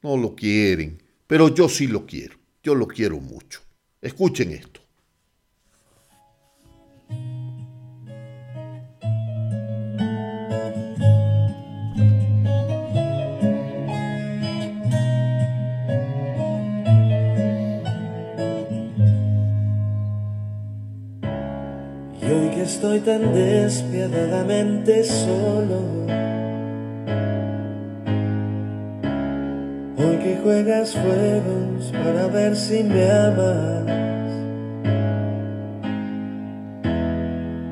no 0.00 0.16
lo 0.16 0.36
quieren, 0.36 1.02
pero 1.26 1.52
yo 1.52 1.68
sí 1.68 1.88
lo 1.88 2.06
quiero. 2.06 2.36
Yo 2.62 2.76
lo 2.76 2.86
quiero 2.86 3.18
mucho. 3.18 3.62
Escuchen 4.00 4.52
esto. 4.52 4.77
Estoy 22.68 23.00
tan 23.00 23.32
despiadadamente 23.32 25.02
solo, 25.02 25.80
hoy 29.96 30.16
que 30.22 30.38
juegas 30.42 30.92
juegos 30.92 31.90
para 31.92 32.26
ver 32.26 32.54
si 32.54 32.84
me 32.84 33.10
amas, 33.10 33.86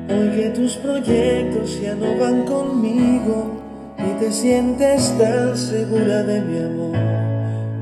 hoy 0.09 0.29
que 0.35 0.49
tus 0.55 0.75
proyectos 0.77 1.79
ya 1.79 1.93
no 1.93 2.17
van 2.19 2.43
conmigo 2.45 3.61
y 3.99 4.19
te 4.19 4.31
sientes 4.31 5.15
tan 5.19 5.55
segura 5.55 6.23
de 6.23 6.41
mi 6.41 6.57
amor, 6.57 6.97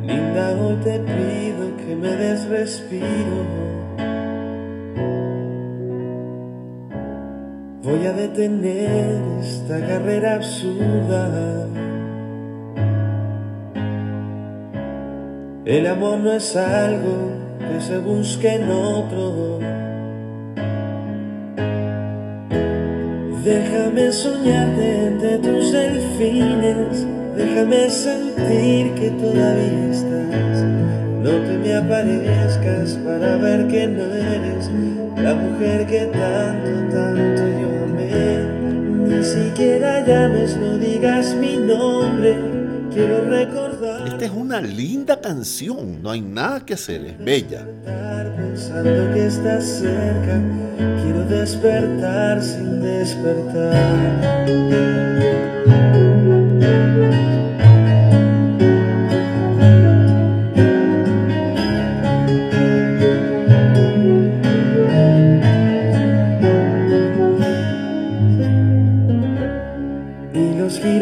linda, 0.03 0.51
hoy 0.61 0.75
te 0.83 0.99
pido 0.99 1.77
que 1.77 1.95
me 1.95 2.09
des 2.09 2.45
respiro. 2.49 3.74
Voy 7.85 8.03
a 8.07 8.13
detener 8.13 9.21
esta 9.43 9.79
carrera 9.79 10.37
absurda. 10.37 11.67
El 15.65 15.85
amor 15.85 16.17
no 16.17 16.31
es 16.33 16.55
algo 16.55 17.29
que 17.59 17.79
se 17.79 17.99
busque 17.99 18.55
en 18.55 18.71
otro. 18.71 19.59
Déjame 23.43 24.11
soñarte 24.11 25.05
entre 25.05 25.37
tus 25.37 25.71
delfines, 25.71 27.05
déjame 27.37 27.87
sentir 27.91 28.95
que 28.95 29.11
todavía 29.11 29.91
estás. 29.91 30.63
No 31.21 31.29
te 31.29 31.57
me 31.59 31.75
aparezcas 31.75 32.97
para 33.05 33.37
ver 33.37 33.67
que 33.67 33.85
no 33.85 34.05
eres 34.05 34.71
la 35.17 35.35
mujer 35.35 35.85
que 35.85 36.05
tanto, 36.07 36.95
tanto 36.95 37.44
siquiera 39.35 40.05
llames, 40.05 40.55
no 40.57 40.77
digas 40.77 41.35
mi 41.35 41.57
nombre, 41.57 42.35
quiero 42.93 43.29
recordar. 43.29 44.07
Esta 44.07 44.25
es 44.25 44.31
una 44.31 44.61
linda 44.61 45.19
canción, 45.19 46.01
no 46.01 46.11
hay 46.11 46.21
nada 46.21 46.65
que 46.65 46.75
hacer, 46.75 47.05
es 47.05 47.17
bella. 47.17 47.65
Pensando 48.37 49.13
que 49.13 49.25
estás 49.27 49.65
cerca, 49.65 50.41
quiero 51.01 51.25
despertar 51.25 52.41
sin 52.41 52.81
despertar. 52.81 54.45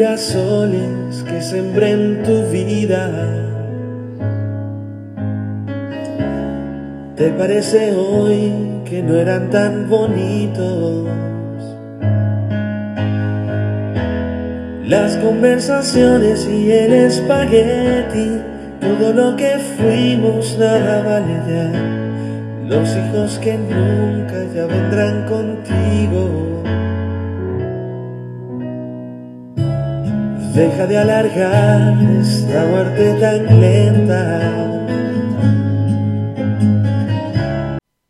Girasoles 0.04 1.24
que 1.26 1.40
sembré 1.40 1.92
en 1.92 2.22
tu 2.24 2.42
vida. 2.52 3.10
¿Te 7.16 7.30
parece 7.30 7.94
hoy 7.96 8.52
que 8.84 9.02
no 9.02 9.14
eran 9.16 9.48
tan 9.48 9.88
bonitos? 9.88 11.08
Las 14.86 15.16
conversaciones 15.16 16.46
y 16.48 16.70
el 16.70 16.92
espagueti, 16.92 18.42
todo 18.82 19.10
lo 19.14 19.36
que 19.36 19.56
fuimos 19.78 20.58
nada 20.58 21.02
vale 21.02 21.36
ya. 21.48 21.72
Los 22.68 22.94
hijos 22.94 23.38
que 23.38 23.56
nunca 23.56 24.44
ya 24.54 24.66
vendrán 24.66 25.26
contigo. 25.26 25.83
Deja 30.54 30.86
de 30.86 30.96
alargar 30.96 32.00
esta 32.20 32.64
muerte 32.66 33.18
tan 33.18 33.60
lenta. 33.60 34.64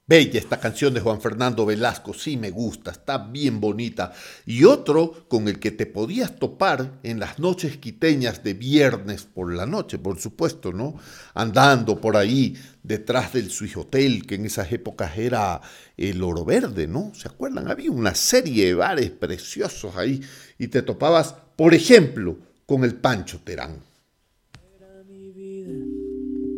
Bella 0.07 0.39
esta 0.39 0.61
canción 0.61 0.93
de 0.93 1.01
Juan 1.01 1.23
Fernando 1.23 1.65
Velasco, 1.65 2.13
sí 2.13 2.37
me 2.37 2.51
gusta, 2.51 2.91
está 2.91 3.17
bien 3.17 3.59
bonita. 3.59 4.13
Y 4.45 4.65
otro 4.65 5.27
con 5.29 5.49
el 5.49 5.59
que 5.59 5.71
te 5.71 5.87
podías 5.87 6.37
topar 6.37 7.01
en 7.03 7.19
las 7.19 7.39
noches 7.39 7.79
quiteñas 7.79 8.45
de 8.45 8.53
viernes 8.53 9.23
por 9.23 9.51
la 9.51 9.65
noche, 9.65 9.99
por 9.99 10.21
supuesto, 10.21 10.75
¿no? 10.75 10.97
Andando 11.33 11.99
por 11.99 12.19
ahí 12.19 12.59
detrás 12.83 13.33
del 13.33 13.51
Swiss 13.51 13.79
Hotel, 13.79 14.27
que 14.27 14.35
en 14.35 14.45
esas 14.45 14.71
épocas 14.71 15.17
era 15.17 15.63
el 15.97 16.23
Oro 16.23 16.45
Verde, 16.45 16.87
¿no? 16.87 17.11
¿Se 17.15 17.27
acuerdan? 17.27 17.71
Había 17.71 17.91
una 17.91 18.15
serie 18.15 18.67
de 18.67 18.75
bares 18.75 19.11
preciosos 19.11 19.97
ahí 19.97 20.21
y 20.59 20.69
te 20.69 20.83
topabas, 20.83 21.37
por 21.57 21.75
ejemplo, 21.75 22.37
con 22.67 22.85
el 22.85 22.95
Pancho 22.95 23.41
Terán. 23.45 23.77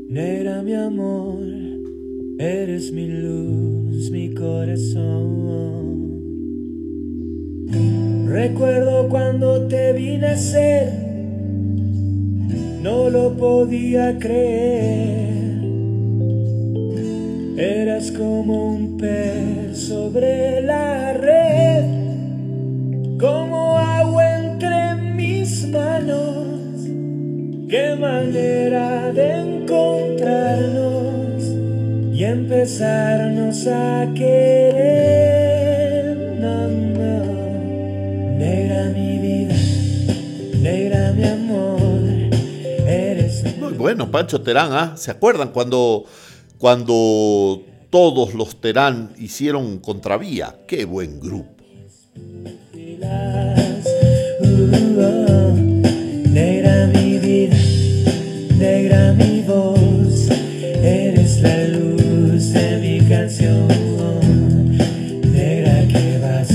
Negra 0.08 0.62
mi 0.62 0.72
amor, 0.72 1.42
eres 2.38 2.92
mi 2.92 3.08
luz, 3.08 4.10
mi 4.10 4.32
corazón. 4.32 5.36
Recuerdo 8.26 9.08
cuando 9.08 9.66
te 9.66 9.92
vi 9.92 10.16
nacer, 10.16 10.92
no 12.82 13.10
lo 13.10 13.36
podía 13.36 14.18
creer. 14.18 15.58
Eras 17.58 18.12
como 18.12 18.74
un 18.74 18.96
pez 18.96 19.78
sobre 19.78 20.62
la 20.62 21.12
red, 21.14 21.84
como 23.18 23.75
Qué 27.68 27.96
manera 27.96 29.12
de 29.12 29.40
encontrarnos 29.40 31.42
y 32.14 32.22
empezarnos 32.22 33.66
a 33.66 34.08
querer. 34.14 36.16
No, 36.38 36.68
no. 36.68 37.24
Negra 38.38 38.84
mi 38.90 39.18
vida, 39.18 39.56
negra 40.60 41.12
mi 41.12 41.24
amor, 41.24 41.80
eres 42.86 43.42
Muy 43.58 43.72
bueno, 43.72 44.12
Pancho 44.12 44.40
Terán, 44.40 44.72
¿ah? 44.72 44.96
¿Se 44.96 45.10
acuerdan 45.10 45.48
cuando, 45.48 46.04
cuando 46.58 47.62
todos 47.90 48.34
los 48.34 48.60
Terán 48.60 49.12
hicieron 49.18 49.78
Contravía? 49.78 50.54
¡Qué 50.68 50.84
buen 50.84 51.18
grupo! 51.18 51.50
Uh, 54.38 55.00
oh. 55.00 55.54
Negra 56.30 56.86
mi 56.88 57.12
vida, 57.12 57.15
negra 58.58 59.12
mi 59.12 59.42
voz, 59.42 60.28
eres 60.82 61.42
la 61.42 61.68
luz 61.68 62.52
de 62.52 62.78
mi 62.78 63.00
canción. 63.08 63.68
Negra 65.32 65.86
que 65.88 66.18
vas 66.18 66.48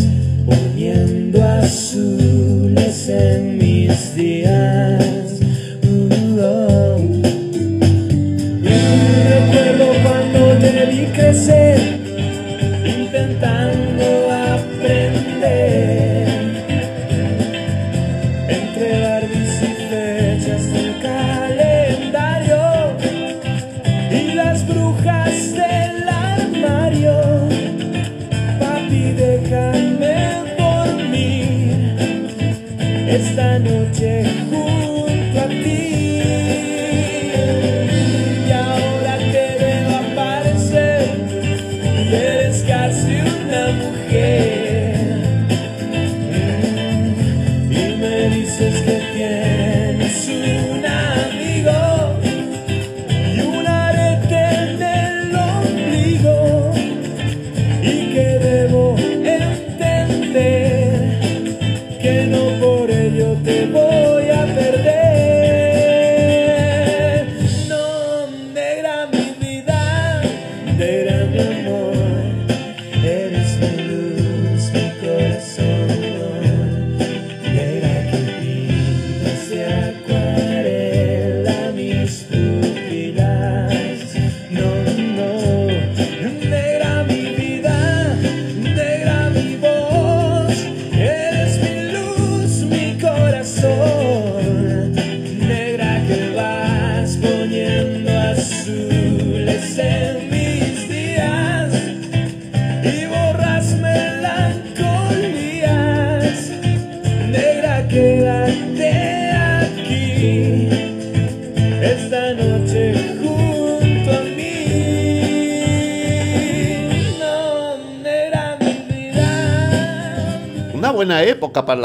poniendo 0.45 1.43
azules 1.43 3.10
en 3.10 3.58
mis 3.58 4.16
días. 4.16 5.39
Uh, 5.84 6.39
oh. 6.41 6.97
Recuerdo 8.64 9.86
cuando 10.04 10.58
te 10.60 11.12
crecer, 11.14 12.01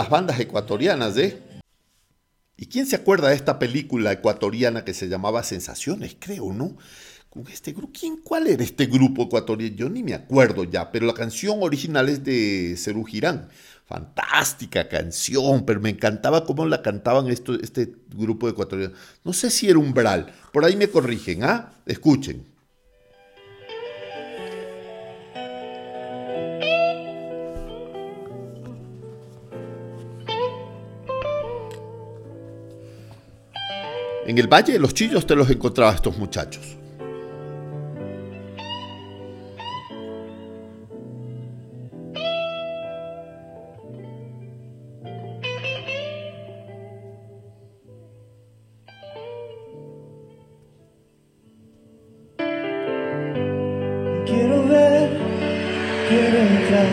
bandas 0.09 0.39
ecuatorianas, 0.41 1.17
¿eh? 1.17 1.39
¿Y 2.57 2.67
quién 2.67 2.87
se 2.87 2.97
acuerda 2.97 3.29
de 3.29 3.35
esta 3.35 3.59
película 3.59 4.13
ecuatoriana 4.13 4.85
que 4.85 4.95
se 4.95 5.09
llamaba 5.09 5.43
Sensaciones, 5.43 6.17
creo, 6.19 6.53
no? 6.53 6.77
Con 7.29 7.47
este 7.49 7.73
grupo, 7.73 7.93
¿quién, 7.99 8.17
cuál 8.19 8.47
era 8.47 8.65
este 8.65 8.87
grupo 8.87 9.25
ecuatoriano? 9.25 9.77
Yo 9.77 9.91
ni 9.91 10.03
me 10.03 10.15
acuerdo 10.15 10.65
ya, 10.65 10.91
pero 10.91 11.07
la 11.07 11.13
canción 11.13 11.59
original 11.61 12.09
es 12.09 12.25
de 12.25 12.75
Cerú 12.79 13.05
Girán. 13.05 13.49
Fantástica 13.85 14.89
canción, 14.89 15.65
pero 15.65 15.81
me 15.81 15.91
encantaba 15.91 16.45
cómo 16.45 16.67
la 16.67 16.83
cantaban 16.83 17.29
esto, 17.29 17.55
este 17.55 17.95
grupo 18.09 18.49
ecuatoriano. 18.49 18.95
No 19.23 19.33
sé 19.33 19.51
si 19.51 19.69
era 19.69 19.79
Umbral, 19.79 20.33
por 20.53 20.65
ahí 20.65 20.77
me 20.77 20.89
corrigen, 20.89 21.45
¿ah? 21.45 21.73
Escuchen. 21.85 22.56
En 34.27 34.39
el 34.39 34.49
Valle 34.49 34.73
de 34.73 34.81
los 34.81 34.93
Chillos 34.93 35.25
te 35.25 35.37
los 35.37 35.49
encontraba 35.51 35.93
estos 35.93 36.19
muchachos. 36.19 36.77
Quiero 54.27 54.67
ver, 54.67 55.09
quiero 56.09 56.39
entrar. 56.39 56.89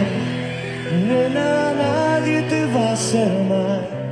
Nena, 1.07 1.73
nadie 1.73 2.43
te 2.43 2.65
va 2.67 2.89
a 2.89 2.93
hacer 2.93 3.27
mal, 3.49 4.02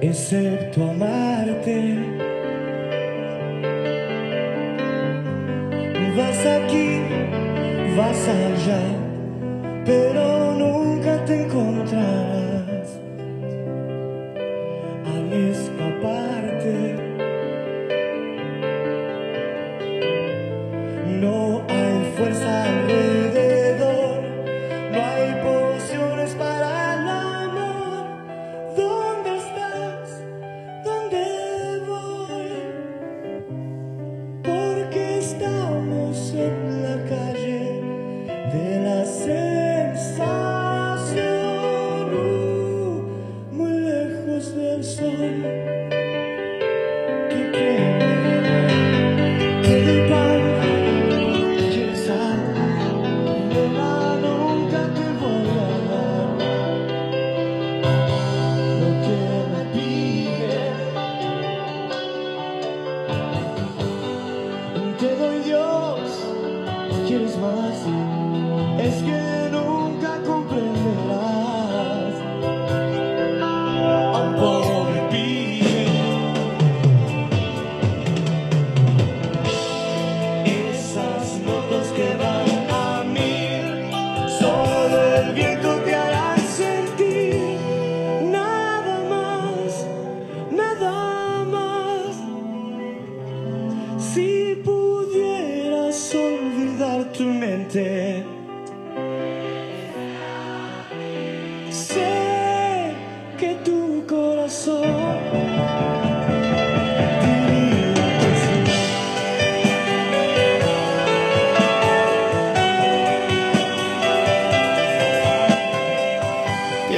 excepto 0.00 0.90
amarte. 0.90 1.98
Vas 6.16 6.46
aquí, 6.46 7.00
vas 7.96 8.28
allá, 8.28 8.80
pero 9.84 10.54
nunca 10.54 11.24
te 11.24 11.42
encontrarás 11.44 12.35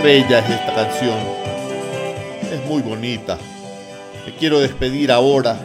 bella 0.08 0.38
es 0.38 0.48
esta 0.48 0.74
canción. 0.74 1.18
Es 2.50 2.64
muy 2.66 2.80
bonita. 2.80 3.36
Me 4.24 4.34
quiero 4.36 4.58
despedir 4.58 5.12
ahora 5.12 5.58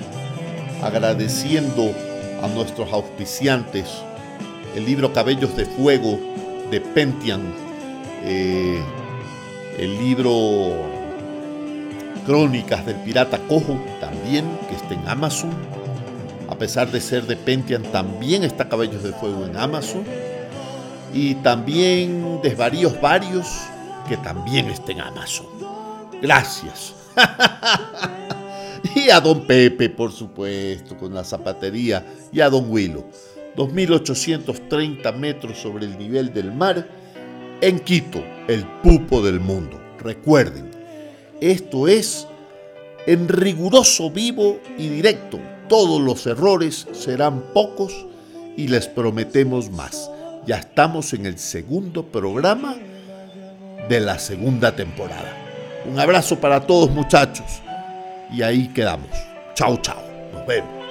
agradeciendo 0.83 1.93
a 2.41 2.49
nuestros 2.49 2.91
auspiciantes 2.91 3.87
el 4.75 4.85
libro 4.85 5.13
Cabellos 5.13 5.55
de 5.55 5.63
Fuego 5.63 6.19
de 6.69 6.81
Pentian, 6.81 7.41
eh, 8.25 8.83
el 9.79 9.97
libro 9.99 10.73
Crónicas 12.25 12.85
del 12.85 12.97
Pirata 12.97 13.37
Cojo 13.47 13.79
también, 14.01 14.43
que 14.67 14.75
está 14.75 14.93
en 14.93 15.07
Amazon. 15.07 15.51
A 16.49 16.55
pesar 16.55 16.91
de 16.91 16.99
ser 16.99 17.27
de 17.27 17.37
Pentian, 17.37 17.83
también 17.83 18.43
está 18.43 18.67
Cabellos 18.67 19.03
de 19.03 19.13
Fuego 19.13 19.45
en 19.45 19.55
Amazon. 19.55 20.03
Y 21.13 21.35
también 21.35 22.41
Desvaríos 22.43 22.99
Varios, 22.99 23.47
que 24.07 24.17
también 24.17 24.69
está 24.69 24.91
en 24.91 25.01
Amazon. 25.01 25.47
Gracias. 26.21 26.93
y 28.95 29.09
a 29.09 29.19
Don 29.19 29.45
Pepe, 29.45 29.89
por 29.89 30.11
supuesto, 30.11 30.97
con 30.97 31.13
la 31.13 31.23
zapatería. 31.23 32.05
Y 32.31 32.41
a 32.41 32.49
Don 32.49 32.65
Willow. 32.69 33.05
2.830 33.55 35.15
metros 35.15 35.59
sobre 35.59 35.85
el 35.85 35.97
nivel 35.97 36.33
del 36.33 36.51
mar 36.51 36.87
en 37.61 37.79
Quito, 37.79 38.23
el 38.47 38.65
pupo 38.81 39.21
del 39.21 39.39
mundo. 39.39 39.79
Recuerden, 39.99 40.71
esto 41.39 41.87
es 41.87 42.27
en 43.05 43.27
riguroso 43.27 44.09
vivo 44.09 44.59
y 44.77 44.87
directo. 44.87 45.39
Todos 45.69 46.01
los 46.01 46.25
errores 46.25 46.87
serán 46.93 47.41
pocos 47.53 48.05
y 48.57 48.67
les 48.67 48.87
prometemos 48.87 49.71
más. 49.71 50.09
Ya 50.45 50.57
estamos 50.57 51.13
en 51.13 51.25
el 51.25 51.37
segundo 51.37 52.05
programa 52.05 52.75
de 53.87 53.99
la 53.99 54.19
segunda 54.19 54.75
temporada. 54.75 55.37
Un 55.85 55.99
abrazo 55.99 56.39
para 56.39 56.61
todos 56.61 56.89
muchachos. 56.89 57.61
Y 58.31 58.41
ahí 58.41 58.67
quedamos. 58.69 59.09
Chao, 59.53 59.77
chao. 59.77 60.01
Nos 60.33 60.45
vemos. 60.47 60.82